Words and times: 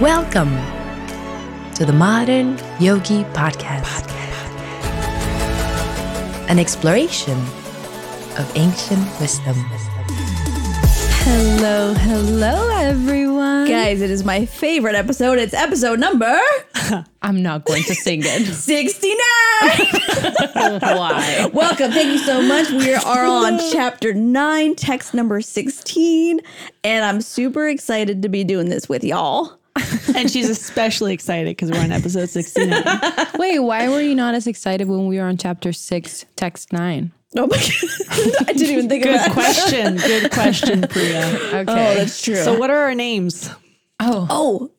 Welcome 0.00 0.52
to 1.74 1.86
the 1.86 1.92
Modern 1.92 2.58
Yogi 2.80 3.22
Podcast, 3.32 4.10
an 6.50 6.58
exploration 6.58 7.38
of 8.38 8.52
ancient 8.56 9.00
wisdom. 9.20 9.54
Hello, 11.22 11.94
hello, 11.94 12.68
everyone. 12.76 13.68
Guys, 13.68 14.00
it 14.02 14.10
is 14.10 14.24
my 14.24 14.44
favorite 14.46 14.96
episode. 14.96 15.38
It's 15.38 15.54
episode 15.54 16.00
number 16.00 16.38
I'm 17.22 17.40
not 17.42 17.64
going 17.64 17.84
to 17.84 17.94
sing 17.94 18.22
it. 18.24 18.46
69. 18.52 19.16
Why? 20.80 21.48
Welcome. 21.52 21.92
Thank 21.92 22.08
you 22.08 22.18
so 22.18 22.42
much. 22.42 22.70
We 22.70 22.94
are 22.94 23.24
on 23.24 23.60
chapter 23.72 24.12
9, 24.12 24.74
text 24.74 25.14
number 25.14 25.40
16, 25.40 26.40
and 26.82 27.04
I'm 27.04 27.20
super 27.20 27.68
excited 27.68 28.22
to 28.22 28.28
be 28.28 28.42
doing 28.44 28.68
this 28.68 28.88
with 28.88 29.04
y'all. 29.04 29.58
and 30.14 30.30
she's 30.30 30.48
especially 30.48 31.12
excited 31.12 31.50
because 31.50 31.70
we're 31.70 31.80
on 31.80 31.90
episode 31.92 32.28
69. 32.28 32.84
Wait, 33.38 33.58
why 33.58 33.88
were 33.88 34.00
you 34.00 34.14
not 34.14 34.34
as 34.34 34.46
excited 34.46 34.88
when 34.88 35.06
we 35.06 35.18
were 35.18 35.24
on 35.24 35.36
chapter 35.36 35.72
six, 35.72 36.24
text 36.36 36.72
nine? 36.72 37.12
Oh 37.36 37.48
my 37.48 37.56
God. 37.56 38.34
I 38.48 38.52
didn't 38.52 38.70
even 38.70 38.88
think 38.88 39.02
Good 39.02 39.16
of 39.16 39.20
that. 39.20 39.26
Good 39.26 39.32
question. 39.34 39.96
Good 39.96 40.30
question, 40.30 40.82
Priya. 40.82 41.26
Okay. 41.52 41.60
Oh, 41.62 41.94
that's 41.94 42.22
true. 42.22 42.36
So, 42.36 42.56
what 42.56 42.70
are 42.70 42.78
our 42.78 42.94
names? 42.94 43.50
oh, 44.00 44.26
oh, 44.30 44.70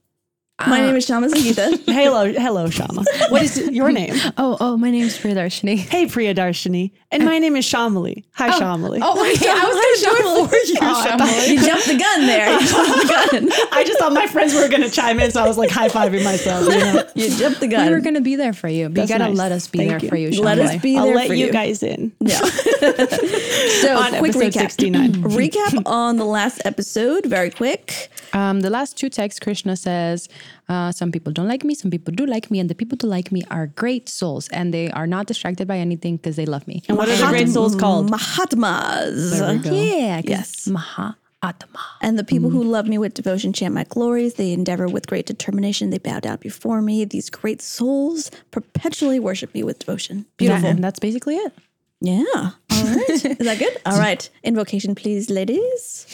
my 0.66 0.80
name 0.80 0.96
is 0.96 1.06
Shama 1.06 1.28
Sangeeta. 1.28 1.84
Hello, 1.86 2.32
hello, 2.32 2.70
Shama. 2.70 3.04
What 3.30 3.42
is 3.42 3.58
your 3.72 3.92
name? 3.92 4.14
oh, 4.38 4.56
oh, 4.62 4.78
my 4.78 4.90
name's 4.90 5.18
Priyadarshini. 5.18 5.78
Hey, 5.78 6.06
Priya 6.08 6.34
Darshini. 6.34 6.92
And 7.12 7.26
my 7.26 7.40
name 7.40 7.56
is 7.58 7.66
Shamali. 7.66 8.24
Hi, 8.34 8.50
Shamali. 8.52 9.00
Oh, 9.02 9.16
my 9.16 9.32
okay. 9.36 9.50
I 9.50 9.66
was 9.66 9.76
going 9.76 10.16
to 10.16 10.24
do 10.24 10.44
it 10.44 10.50
for 10.50 10.56
you, 10.56 10.76
Shamali. 10.80 11.48
you 11.50 11.66
jumped 11.66 11.88
the 11.88 11.98
gun 11.98 12.28
there. 12.28 12.52
You 12.54 12.68
jumped 12.68 13.02
the 13.02 13.30
gun. 13.32 13.50
I 13.74 13.84
just 13.84 14.00
thought 14.00 14.14
my 14.14 14.28
friends 14.28 14.54
were 14.54 14.68
going 14.70 14.82
to 14.82 14.90
chime 14.90 15.20
in, 15.20 15.32
so 15.32 15.44
I 15.44 15.48
was 15.48 15.58
like 15.58 15.72
high 15.72 15.90
fiving 15.90 16.24
myself. 16.24 16.66
You 16.66 16.80
know? 16.80 17.04
You 17.16 17.30
jumped 17.38 17.60
the 17.60 17.68
gun. 17.68 17.82
We 17.82 17.86
gun. 17.88 17.92
were 17.92 18.00
going 18.02 18.16
to 18.16 18.22
be 18.22 18.36
there 18.36 18.54
for 18.54 18.70
you, 18.70 18.88
but 18.88 18.96
That's 18.96 19.10
you 19.10 19.18
got 19.18 19.26
to 19.26 19.30
nice. 19.32 19.38
let 19.38 19.52
us 19.52 19.68
be 19.68 19.80
Thank 19.80 19.90
there 19.90 20.00
you. 20.00 20.10
for 20.10 20.16
you, 20.16 20.42
Let 20.42 20.60
us 20.60 20.72
Shamali. 20.72 20.82
be 20.82 20.98
I'll 20.98 21.06
there 21.06 21.16
let 21.16 21.28
for 21.28 21.34
you 21.34 21.48
you. 21.48 21.52
guys 21.52 21.84
in. 21.84 22.14
Yeah. 22.22 22.40
so, 22.40 23.98
On 23.98 24.10
quick 24.20 24.36
episode 24.36 24.54
recap. 24.54 24.72
69. 24.72 25.14
recap 25.24 25.82
on 25.86 26.16
the 26.18 26.26
last 26.26 26.62
episode, 26.66 27.26
very 27.26 27.50
quick. 27.50 28.10
Um, 28.34 28.62
the 28.62 28.70
last 28.70 28.98
two 28.98 29.10
texts, 29.10 29.40
Krishna 29.40 29.76
says, 29.76 30.28
uh, 30.70 30.92
Some 30.92 31.12
people 31.12 31.32
don't 31.34 31.48
like 31.48 31.64
me, 31.64 31.74
some 31.76 31.92
people 31.92 32.14
do 32.14 32.26
like 32.26 32.50
me, 32.52 32.60
and 32.60 32.70
the 32.70 32.76
people 32.76 32.98
who 33.02 33.08
like 33.08 33.32
me 33.32 33.44
are 33.52 33.68
great 33.68 34.10
souls, 34.10 34.48
and 34.50 34.74
they 34.74 34.90
are 34.92 35.08
not 35.08 35.28
distracted 35.28 35.68
by 35.68 35.78
anything 35.78 36.18
because 36.18 36.36
they 36.36 36.46
love 36.46 36.68
me. 36.68 36.84
And 36.88 36.98
what 36.98 37.08
are 37.10 37.16
the 37.16 37.28
great 37.28 37.50
souls 37.50 37.76
called? 37.76 38.10
Mahatmas. 38.10 39.40
Yeah, 39.66 40.22
Yes. 40.24 40.68
Maha 40.68 41.16
Atma. 41.44 41.80
And 42.02 42.18
the 42.18 42.24
people 42.24 42.50
who 42.50 42.64
love 42.64 42.88
me 42.88 42.98
with 42.98 43.14
devotion 43.14 43.54
chant 43.54 43.74
my 43.76 43.84
glories. 43.84 44.34
They 44.34 44.52
endeavor 44.52 44.88
with 44.88 45.06
great 45.06 45.28
determination. 45.28 45.92
They 45.92 46.00
bow 46.00 46.20
down 46.20 46.38
before 46.38 46.82
me. 46.82 47.06
These 47.06 47.30
great 47.30 47.62
souls 47.62 48.32
perpetually 48.50 49.20
worship 49.20 49.54
me 49.54 49.62
with 49.64 49.78
devotion. 49.80 50.26
Beautiful. 50.38 50.70
and 50.70 50.84
that's 50.84 50.98
basically 51.00 51.36
it. 51.36 51.54
Yeah. 52.02 52.24
All 52.34 52.52
right. 52.72 53.10
Is 53.10 53.38
that 53.38 53.60
good? 53.60 53.78
All 53.86 54.00
right. 54.00 54.28
Invocation, 54.44 54.96
please, 54.96 55.30
ladies. 55.30 56.08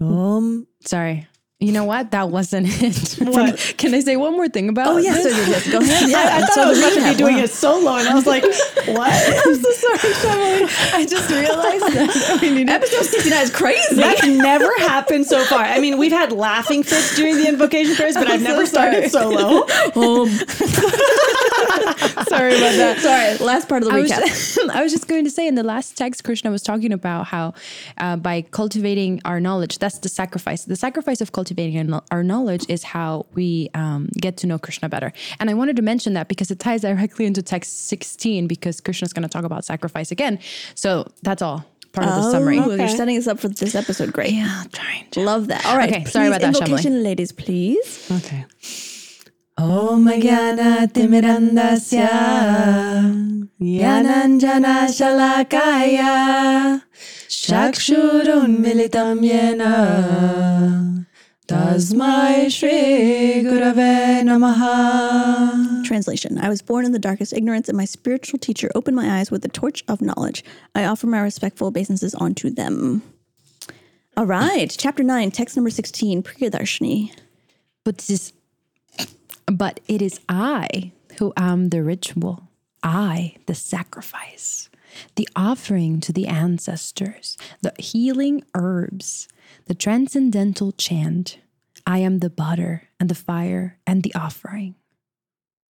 Um, 0.00 0.66
Sorry. 0.84 1.26
You 1.60 1.70
know 1.72 1.84
what? 1.84 2.10
That 2.10 2.28
wasn't 2.30 2.66
it. 2.82 3.14
What? 3.26 3.74
Can 3.78 3.94
I 3.94 4.00
say 4.00 4.16
one 4.16 4.32
more 4.32 4.48
thing 4.48 4.68
about 4.68 4.88
Oh, 4.88 4.96
yes. 4.98 5.22
this? 5.22 5.36
yes, 5.36 5.48
yes. 5.66 5.72
Go 5.72 5.78
ahead. 5.82 6.10
Yeah. 6.10 6.18
I, 6.18 6.36
I 6.38 6.40
thought 6.40 6.52
So 6.52 6.62
I 6.62 6.68
was 6.68 6.78
about 6.80 6.92
to 6.94 7.10
be 7.12 7.16
doing 7.16 7.36
wow. 7.36 7.42
it 7.44 7.50
solo, 7.50 7.94
and 7.96 8.08
I 8.08 8.14
was 8.14 8.26
like, 8.26 8.42
what? 8.88 9.12
I'm 9.12 9.54
so 9.54 9.70
sorry, 9.70 9.98
Shamali. 9.98 10.94
I 10.94 11.06
just 11.06 11.30
realized 11.30 11.94
that 11.94 12.38
we 12.42 12.50
needed 12.50 12.70
Episode 12.70 13.04
69 13.04 13.42
is 13.44 13.50
crazy. 13.50 13.94
That's 13.96 14.26
never 14.26 14.70
happened 14.78 15.26
so 15.26 15.44
far. 15.44 15.60
I 15.62 15.78
mean, 15.78 15.96
we've 15.96 16.12
had 16.12 16.32
laughing 16.32 16.82
fits 16.82 17.14
during 17.16 17.36
the 17.36 17.48
invocation 17.48 17.94
prayers, 17.94 18.14
but 18.14 18.28
I've 18.28 18.42
never 18.42 18.66
started 18.66 19.10
solo. 19.10 19.66
Sorry 22.28 22.56
about 22.56 22.74
that. 22.76 22.98
Sorry. 23.00 23.46
Last 23.46 23.68
part 23.68 23.82
of 23.82 23.88
the 23.88 23.94
I 23.94 24.00
was, 24.00 24.10
recap. 24.10 24.26
just, 24.26 24.58
I 24.70 24.82
was 24.82 24.92
just 24.92 25.08
going 25.08 25.24
to 25.24 25.30
say 25.30 25.46
in 25.46 25.54
the 25.54 25.62
last 25.62 25.96
text, 25.96 26.24
Krishna 26.24 26.50
was 26.50 26.62
talking 26.62 26.92
about 26.92 27.26
how 27.26 27.54
uh, 27.98 28.16
by 28.16 28.42
cultivating 28.42 29.20
our 29.24 29.40
knowledge, 29.40 29.78
that's 29.78 29.98
the 30.00 30.08
sacrifice. 30.08 30.64
The 30.64 30.76
sacrifice 30.76 31.20
of 31.20 31.32
cultivating 31.44 32.00
our, 32.10 32.24
knowledge 32.24 32.64
is 32.70 32.82
how 32.82 33.26
we 33.34 33.68
um, 33.74 34.08
get 34.18 34.38
to 34.38 34.46
know 34.46 34.58
Krishna 34.58 34.88
better. 34.88 35.12
And 35.38 35.50
I 35.50 35.54
wanted 35.54 35.76
to 35.76 35.82
mention 35.82 36.14
that 36.14 36.26
because 36.26 36.50
it 36.50 36.58
ties 36.58 36.80
directly 36.80 37.26
into 37.26 37.42
text 37.42 37.86
16, 37.88 38.46
because 38.46 38.80
Krishna 38.80 39.04
is 39.04 39.12
going 39.12 39.24
to 39.24 39.28
talk 39.28 39.44
about 39.44 39.64
sacrifice 39.64 40.10
again. 40.10 40.38
So 40.74 41.06
that's 41.22 41.42
all 41.42 41.66
part 41.92 42.08
of 42.08 42.14
the 42.14 42.30
summary. 42.30 42.58
Oh, 42.58 42.74
You're 42.74 42.88
setting 42.88 43.18
us 43.18 43.26
up 43.26 43.38
for 43.38 43.48
this 43.48 43.74
episode. 43.74 44.12
Great. 44.14 44.32
Yeah, 44.32 44.62
I'm 44.62 44.70
trying 44.70 45.10
to. 45.10 45.20
Love 45.20 45.48
that. 45.48 45.66
All 45.66 45.76
right. 45.76 45.92
Okay, 45.92 46.04
sorry 46.04 46.28
about 46.28 46.40
that, 46.40 46.54
Shamali. 46.54 46.68
Invocation, 46.68 47.02
ladies, 47.02 47.30
please. 47.32 48.10
Okay. 48.10 48.46
Om 49.58 50.06
Jnana 50.06 50.90
Timirandasya 50.90 52.10
Jnananjana 53.60 54.88
Shalakaya 54.88 56.82
Chakshur 57.28 58.24
Unmilitam 58.24 59.20
Yena 59.20 61.04
Tasmai 61.46 62.50
Shri 62.50 63.42
Gurave 63.44 64.22
Namaha 64.22 65.84
Translation 65.84 66.38
I 66.38 66.48
was 66.48 66.62
born 66.62 66.86
in 66.86 66.92
the 66.92 66.98
darkest 66.98 67.34
ignorance, 67.34 67.68
and 67.68 67.76
my 67.76 67.84
spiritual 67.84 68.38
teacher 68.38 68.70
opened 68.74 68.96
my 68.96 69.18
eyes 69.18 69.30
with 69.30 69.42
the 69.42 69.48
torch 69.48 69.84
of 69.86 70.00
knowledge. 70.00 70.42
I 70.74 70.84
offer 70.84 71.06
my 71.06 71.20
respectful 71.20 71.66
obeisances 71.66 72.14
unto 72.14 72.48
them. 72.48 73.02
All 74.16 74.24
right. 74.24 74.74
Chapter 74.76 75.02
9, 75.02 75.30
text 75.32 75.54
number 75.56 75.70
16, 75.70 76.22
Priyadarshini. 76.22 77.12
But 77.84 77.98
this 77.98 78.32
but 79.46 79.80
it 79.86 80.00
is 80.00 80.20
I 80.28 80.92
who 81.18 81.34
am 81.36 81.68
the 81.68 81.82
ritual, 81.82 82.48
I 82.82 83.36
the 83.44 83.54
sacrifice, 83.54 84.70
the 85.16 85.28
offering 85.36 86.00
to 86.00 86.12
the 86.12 86.26
ancestors, 86.26 87.36
the 87.60 87.74
healing 87.78 88.44
herbs, 88.54 89.28
the 89.66 89.74
transcendental 89.74 90.72
chant. 90.72 91.38
I 91.86 91.98
am 91.98 92.20
the 92.20 92.30
butter 92.30 92.88
and 92.98 93.08
the 93.08 93.14
fire 93.14 93.78
and 93.86 94.02
the 94.02 94.14
offering. 94.14 94.74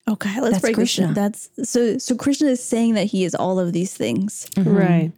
Okay, 0.07 0.41
let's 0.41 0.55
That's 0.55 0.61
break 0.61 0.75
Krishna. 0.75 1.07
this. 1.07 1.15
down. 1.15 1.23
That's 1.23 1.69
so. 1.71 1.97
So 1.97 2.15
Krishna 2.15 2.49
is 2.49 2.63
saying 2.63 2.95
that 2.95 3.05
he 3.05 3.23
is 3.23 3.33
all 3.33 3.59
of 3.59 3.71
these 3.73 3.93
things. 3.93 4.49
Right. 4.57 5.11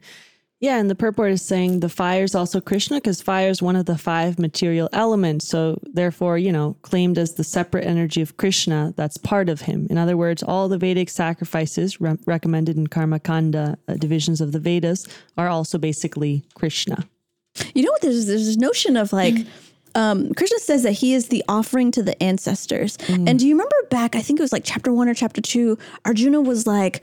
Yeah, 0.62 0.78
and 0.80 0.90
the 0.90 0.96
purport 0.96 1.32
is 1.32 1.42
saying 1.42 1.82
the 1.82 1.90
fire 1.90 2.24
is 2.24 2.34
also 2.34 2.62
Krishna 2.62 2.98
because 2.98 3.22
fire 3.22 3.50
is 3.50 3.62
one 3.62 3.76
of 3.76 3.86
the 3.86 3.98
five 3.98 4.40
material 4.40 4.88
elements. 4.94 5.48
So, 5.48 5.80
therefore, 5.84 6.38
you 6.38 6.52
know, 6.52 6.78
claimed 6.82 7.18
as 7.18 7.34
the 7.34 7.44
separate 7.44 7.86
energy 7.86 8.22
of 8.22 8.38
Krishna, 8.38 8.94
that's 8.96 9.18
part 9.18 9.50
of 9.50 9.62
him. 9.62 9.86
In 9.90 9.98
other 9.98 10.16
words, 10.16 10.42
all 10.42 10.70
the 10.70 10.78
Vedic 10.78 11.10
sacrifices 11.10 12.00
re- 12.00 12.18
recommended 12.26 12.78
in 12.78 12.88
Karma 12.88 13.20
Kanda 13.20 13.78
uh, 13.88 13.96
divisions 13.96 14.40
of 14.40 14.54
the 14.54 14.60
Vedas 14.60 15.06
are 15.38 15.50
also 15.50 15.78
basically 15.78 16.46
Krishna. 16.56 17.06
You 17.74 17.84
know 17.84 17.92
what? 17.92 18.02
There's 18.02 18.26
there's 18.26 18.46
this 18.46 18.58
notion 18.58 18.98
of 18.98 19.14
like. 19.14 19.36
Um, 19.98 20.34
Krishna 20.34 20.60
says 20.60 20.84
that 20.84 20.92
he 20.92 21.14
is 21.14 21.30
the 21.30 21.42
offering 21.48 21.90
to 21.92 22.04
the 22.04 22.22
ancestors. 22.22 22.98
And 23.08 23.40
do 23.40 23.48
you 23.48 23.54
remember 23.56 23.76
back? 23.90 24.14
I 24.14 24.22
think 24.22 24.42
it 24.42 24.44
was 24.44 24.52
like 24.52 24.64
chapter 24.66 24.92
one 24.92 25.08
or 25.08 25.14
chapter 25.14 25.40
two. 25.40 25.78
Arjuna 26.04 26.42
was 26.42 26.68
like, 26.68 27.02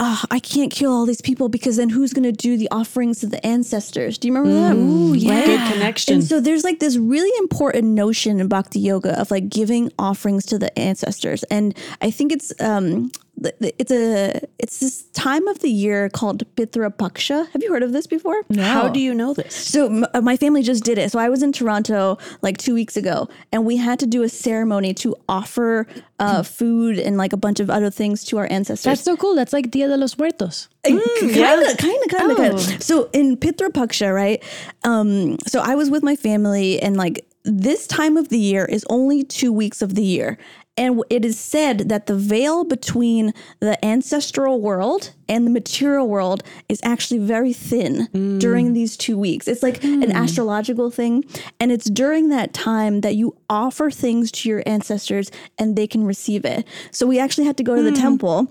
oh, 0.00 0.24
I 0.28 0.40
can't 0.40 0.72
kill 0.72 0.90
all 0.90 1.06
these 1.06 1.20
people 1.20 1.48
because 1.48 1.76
then 1.76 1.88
who's 1.88 2.12
going 2.12 2.24
to 2.24 2.32
do 2.32 2.56
the 2.56 2.68
offerings 2.72 3.20
to 3.20 3.26
the 3.28 3.44
ancestors? 3.46 4.18
Do 4.18 4.26
you 4.26 4.34
remember 4.34 4.60
that? 4.60 4.74
Ooh, 4.74 5.14
yeah. 5.14 5.46
Good 5.46 5.72
connection. 5.72 6.14
And 6.14 6.24
so 6.24 6.40
there's 6.40 6.64
like 6.64 6.80
this 6.80 6.96
really 6.96 7.30
important 7.38 7.84
notion 7.88 8.40
in 8.40 8.48
Bhakti 8.48 8.80
Yoga 8.80 9.20
of 9.20 9.30
like 9.30 9.48
giving 9.48 9.92
offerings 9.96 10.44
to 10.46 10.58
the 10.58 10.76
ancestors. 10.76 11.44
And 11.44 11.76
I 12.00 12.10
think 12.10 12.32
it's 12.32 12.52
um 12.60 13.02
th- 13.02 13.12
th- 13.12 13.21
it's 13.42 13.90
a 13.90 14.40
it's 14.58 14.78
this 14.80 15.02
time 15.12 15.48
of 15.48 15.58
the 15.60 15.70
year 15.70 16.08
called 16.08 16.44
Pitra 16.54 16.94
Paksha. 16.94 17.48
Have 17.50 17.62
you 17.62 17.72
heard 17.72 17.82
of 17.82 17.92
this 17.92 18.06
before? 18.06 18.42
No. 18.48 18.62
How 18.62 18.88
do 18.88 19.00
you 19.00 19.14
know 19.14 19.34
this? 19.34 19.54
So 19.54 19.86
m- 19.86 20.06
uh, 20.14 20.20
my 20.20 20.36
family 20.36 20.62
just 20.62 20.84
did 20.84 20.98
it. 20.98 21.10
So 21.10 21.18
I 21.18 21.28
was 21.28 21.42
in 21.42 21.50
Toronto 21.52 22.18
like 22.42 22.58
two 22.58 22.74
weeks 22.74 22.96
ago, 22.96 23.28
and 23.50 23.64
we 23.64 23.76
had 23.78 23.98
to 24.00 24.06
do 24.06 24.22
a 24.22 24.28
ceremony 24.28 24.94
to 24.94 25.16
offer 25.28 25.86
uh, 26.20 26.42
food 26.42 26.98
and 26.98 27.16
like 27.16 27.32
a 27.32 27.36
bunch 27.36 27.58
of 27.58 27.68
other 27.70 27.90
things 27.90 28.22
to 28.26 28.38
our 28.38 28.46
ancestors. 28.50 28.84
That's 28.84 29.02
so 29.02 29.16
cool. 29.16 29.34
That's 29.34 29.52
like 29.52 29.70
Dia 29.70 29.88
de 29.88 29.96
los 29.96 30.16
Muertos. 30.18 30.68
Kind 30.84 31.00
kind 31.34 31.62
of, 31.62 31.78
kind 31.78 32.30
of, 32.30 32.36
kind 32.36 32.54
of. 32.54 32.82
So 32.82 33.08
in 33.12 33.36
Pitra 33.36 33.68
Paksha, 33.70 34.14
right? 34.14 34.42
Um, 34.84 35.38
so 35.46 35.60
I 35.60 35.74
was 35.74 35.90
with 35.90 36.02
my 36.02 36.16
family, 36.16 36.80
and 36.80 36.96
like 36.96 37.24
this 37.44 37.88
time 37.88 38.16
of 38.16 38.28
the 38.28 38.38
year 38.38 38.64
is 38.66 38.84
only 38.88 39.24
two 39.24 39.52
weeks 39.52 39.82
of 39.82 39.94
the 39.96 40.04
year. 40.04 40.38
And 40.76 41.02
it 41.10 41.24
is 41.24 41.38
said 41.38 41.90
that 41.90 42.06
the 42.06 42.16
veil 42.16 42.64
between 42.64 43.34
the 43.60 43.82
ancestral 43.84 44.60
world 44.60 45.12
and 45.28 45.46
the 45.46 45.50
material 45.50 46.08
world 46.08 46.42
is 46.68 46.80
actually 46.82 47.20
very 47.20 47.52
thin 47.52 48.08
mm. 48.08 48.40
during 48.40 48.72
these 48.72 48.96
two 48.96 49.18
weeks. 49.18 49.48
It's 49.48 49.62
like 49.62 49.84
an 49.84 50.10
hmm. 50.10 50.16
astrological 50.16 50.90
thing. 50.90 51.24
And 51.60 51.70
it's 51.70 51.90
during 51.90 52.30
that 52.30 52.54
time 52.54 53.02
that 53.02 53.16
you 53.16 53.36
offer 53.50 53.90
things 53.90 54.32
to 54.32 54.48
your 54.48 54.62
ancestors 54.64 55.30
and 55.58 55.76
they 55.76 55.86
can 55.86 56.04
receive 56.04 56.44
it. 56.46 56.66
So 56.90 57.06
we 57.06 57.18
actually 57.18 57.46
had 57.46 57.58
to 57.58 57.64
go 57.64 57.76
to 57.76 57.82
the 57.82 57.90
hmm. 57.90 57.96
temple 57.96 58.48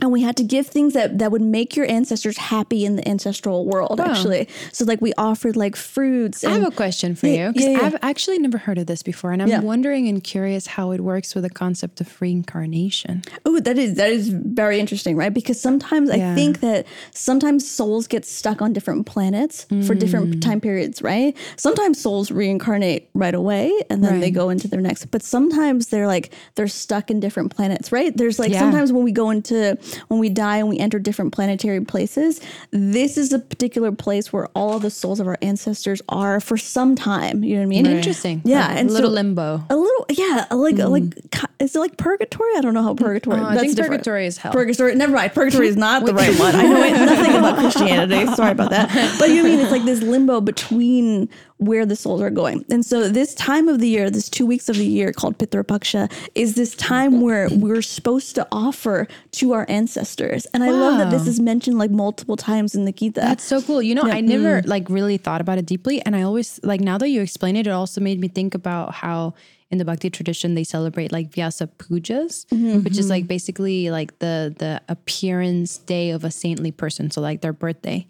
and 0.00 0.12
we 0.12 0.22
had 0.22 0.36
to 0.36 0.44
give 0.44 0.66
things 0.66 0.94
that 0.94 1.18
that 1.18 1.30
would 1.32 1.42
make 1.42 1.74
your 1.76 1.86
ancestors 1.90 2.36
happy 2.38 2.84
in 2.84 2.96
the 2.96 3.08
ancestral 3.08 3.64
world 3.66 4.00
actually 4.00 4.48
so 4.72 4.84
like 4.84 5.00
we 5.00 5.12
offered 5.18 5.56
like 5.56 5.74
fruits 5.76 6.44
I 6.44 6.50
have 6.50 6.62
a 6.66 6.70
question 6.70 7.14
for 7.14 7.26
Yeah, 7.26 7.46
you 7.48 7.52
because 7.52 7.66
yeah, 7.68 7.78
yeah. 7.80 7.86
I've 7.86 7.96
actually 8.02 8.38
never 8.38 8.58
heard 8.58 8.78
of 8.78 8.86
this 8.86 9.02
before, 9.02 9.32
and 9.32 9.42
I'm 9.42 9.62
wondering 9.62 10.08
and 10.08 10.22
curious 10.22 10.66
how 10.66 10.92
it 10.92 11.00
works 11.00 11.34
with 11.34 11.44
the 11.44 11.50
concept 11.50 12.00
of 12.00 12.08
reincarnation. 12.20 13.22
Oh, 13.44 13.58
that 13.60 13.78
is 13.78 13.94
that 13.94 14.10
is 14.10 14.28
very 14.28 14.78
interesting, 14.80 15.16
right? 15.16 15.32
Because 15.32 15.60
sometimes 15.60 16.10
I 16.10 16.34
think 16.34 16.60
that 16.60 16.86
sometimes 17.12 17.68
souls 17.68 18.06
get 18.06 18.24
stuck 18.24 18.62
on 18.62 18.72
different 18.72 19.06
planets 19.06 19.64
for 19.86 19.94
Mm. 19.94 19.98
different 19.98 20.42
time 20.42 20.60
periods, 20.60 21.02
right? 21.02 21.36
Sometimes 21.56 22.00
souls 22.00 22.30
reincarnate 22.30 23.08
right 23.14 23.34
away 23.34 23.72
and 23.90 24.02
then 24.04 24.20
they 24.20 24.30
go 24.30 24.48
into 24.50 24.68
their 24.68 24.80
next. 24.80 25.06
But 25.10 25.22
sometimes 25.22 25.88
they're 25.88 26.06
like 26.06 26.32
they're 26.54 26.68
stuck 26.68 27.10
in 27.10 27.20
different 27.20 27.54
planets, 27.54 27.90
right? 27.92 28.16
There's 28.16 28.38
like 28.38 28.52
sometimes 28.54 28.92
when 28.92 29.04
we 29.04 29.12
go 29.12 29.30
into 29.30 29.76
when 30.08 30.20
we 30.20 30.28
die 30.28 30.58
and 30.58 30.68
we 30.68 30.78
enter 30.78 30.98
different 30.98 31.32
planetary 31.32 31.80
places, 31.80 32.40
this 32.70 33.16
is 33.16 33.32
a 33.32 33.38
particular 33.38 33.92
place 33.92 34.32
where 34.32 34.48
all 34.54 34.76
of 34.76 34.82
the 34.82 34.90
souls 34.90 35.20
of 35.20 35.26
our 35.26 35.38
ancestors 35.42 36.02
are 36.08 36.40
for 36.40 36.56
some 36.56 36.94
time. 36.94 37.42
You 37.44 37.54
know 37.54 37.60
what 37.60 37.64
I 37.64 37.66
mean? 37.66 37.86
Interesting. 37.86 38.42
Yeah, 38.44 38.72
a 38.72 38.76
and 38.76 38.90
little 38.90 39.10
so- 39.10 39.14
limbo. 39.14 39.64
A 39.70 39.76
little, 39.76 40.06
yeah, 40.10 40.46
like 40.50 40.76
hmm. 40.76 40.82
like 40.82 41.30
ki- 41.30 41.46
is 41.58 41.74
it 41.74 41.78
like 41.78 41.96
purgatory? 41.96 42.50
I 42.56 42.60
don't 42.60 42.74
know 42.74 42.82
how 42.82 42.92
uh, 42.92 42.94
purgatory. 42.94 43.40
Oh, 43.40 43.44
I 43.44 43.54
that's 43.54 43.60
think 43.62 43.76
different. 43.76 44.02
purgatory 44.02 44.26
is 44.26 44.38
hell. 44.38 44.52
Purgatory, 44.52 44.94
never 44.94 45.12
mind. 45.12 45.32
Purgatory 45.32 45.68
is 45.68 45.76
not 45.76 46.04
the 46.04 46.14
right 46.18 46.38
one. 46.38 46.54
I 46.54 46.62
know 46.62 47.04
nothing 47.04 47.34
about 47.34 47.58
Christianity. 47.58 48.26
Sorry 48.34 48.52
about 48.52 48.70
that. 48.70 48.88
But 49.18 49.30
you 49.30 49.36
know 49.36 49.42
what 49.42 49.48
I 49.52 49.56
mean 49.56 49.60
it's 49.60 49.72
like 49.72 49.84
this 49.84 50.02
limbo 50.02 50.40
between 50.40 51.28
where 51.58 51.84
the 51.84 51.96
souls 51.96 52.22
are 52.22 52.30
going. 52.30 52.64
And 52.70 52.84
so 52.84 53.08
this 53.08 53.34
time 53.34 53.68
of 53.68 53.80
the 53.80 53.88
year, 53.88 54.10
this 54.10 54.28
two 54.28 54.46
weeks 54.46 54.68
of 54.68 54.76
the 54.76 54.86
year 54.86 55.12
called 55.12 55.38
Pitra 55.38 55.64
Paksha, 55.64 56.10
is 56.34 56.54
this 56.54 56.74
time 56.76 57.20
where 57.20 57.48
we're 57.50 57.82
supposed 57.82 58.34
to 58.36 58.46
offer 58.52 59.06
to 59.32 59.52
our 59.52 59.66
ancestors. 59.68 60.46
And 60.54 60.62
I 60.62 60.70
love 60.70 60.98
that 60.98 61.10
this 61.10 61.26
is 61.26 61.40
mentioned 61.40 61.78
like 61.78 61.90
multiple 61.90 62.36
times 62.36 62.74
in 62.74 62.84
the 62.84 62.92
Gita. 62.92 63.20
That's 63.20 63.44
so 63.44 63.60
cool. 63.60 63.82
You 63.82 63.94
know, 63.94 64.02
I 64.02 64.20
never 64.20 64.62
mm. 64.62 64.66
like 64.66 64.88
really 64.88 65.16
thought 65.16 65.40
about 65.40 65.58
it 65.58 65.66
deeply, 65.66 66.00
and 66.02 66.14
I 66.14 66.22
always 66.22 66.60
like 66.62 66.80
now 66.80 66.98
that 66.98 67.08
you 67.08 67.20
explain 67.20 67.56
it, 67.56 67.66
it 67.66 67.70
also 67.70 68.00
made 68.00 68.20
me 68.20 68.28
think 68.28 68.54
about 68.54 68.94
how 68.94 69.34
in 69.70 69.78
the 69.78 69.84
Bhakti 69.84 70.08
tradition 70.10 70.54
they 70.54 70.64
celebrate 70.64 71.12
like 71.12 71.30
Vyasa 71.30 71.66
pujas, 71.66 72.46
mm-hmm. 72.46 72.82
which 72.84 72.98
is 72.98 73.10
like 73.10 73.24
mm-hmm. 73.24 73.28
basically 73.28 73.90
like 73.90 74.18
the 74.18 74.54
the 74.58 74.80
appearance 74.88 75.78
day 75.78 76.10
of 76.10 76.24
a 76.24 76.30
saintly 76.30 76.72
person, 76.72 77.10
so 77.10 77.20
like 77.20 77.40
their 77.40 77.52
birthday. 77.52 78.06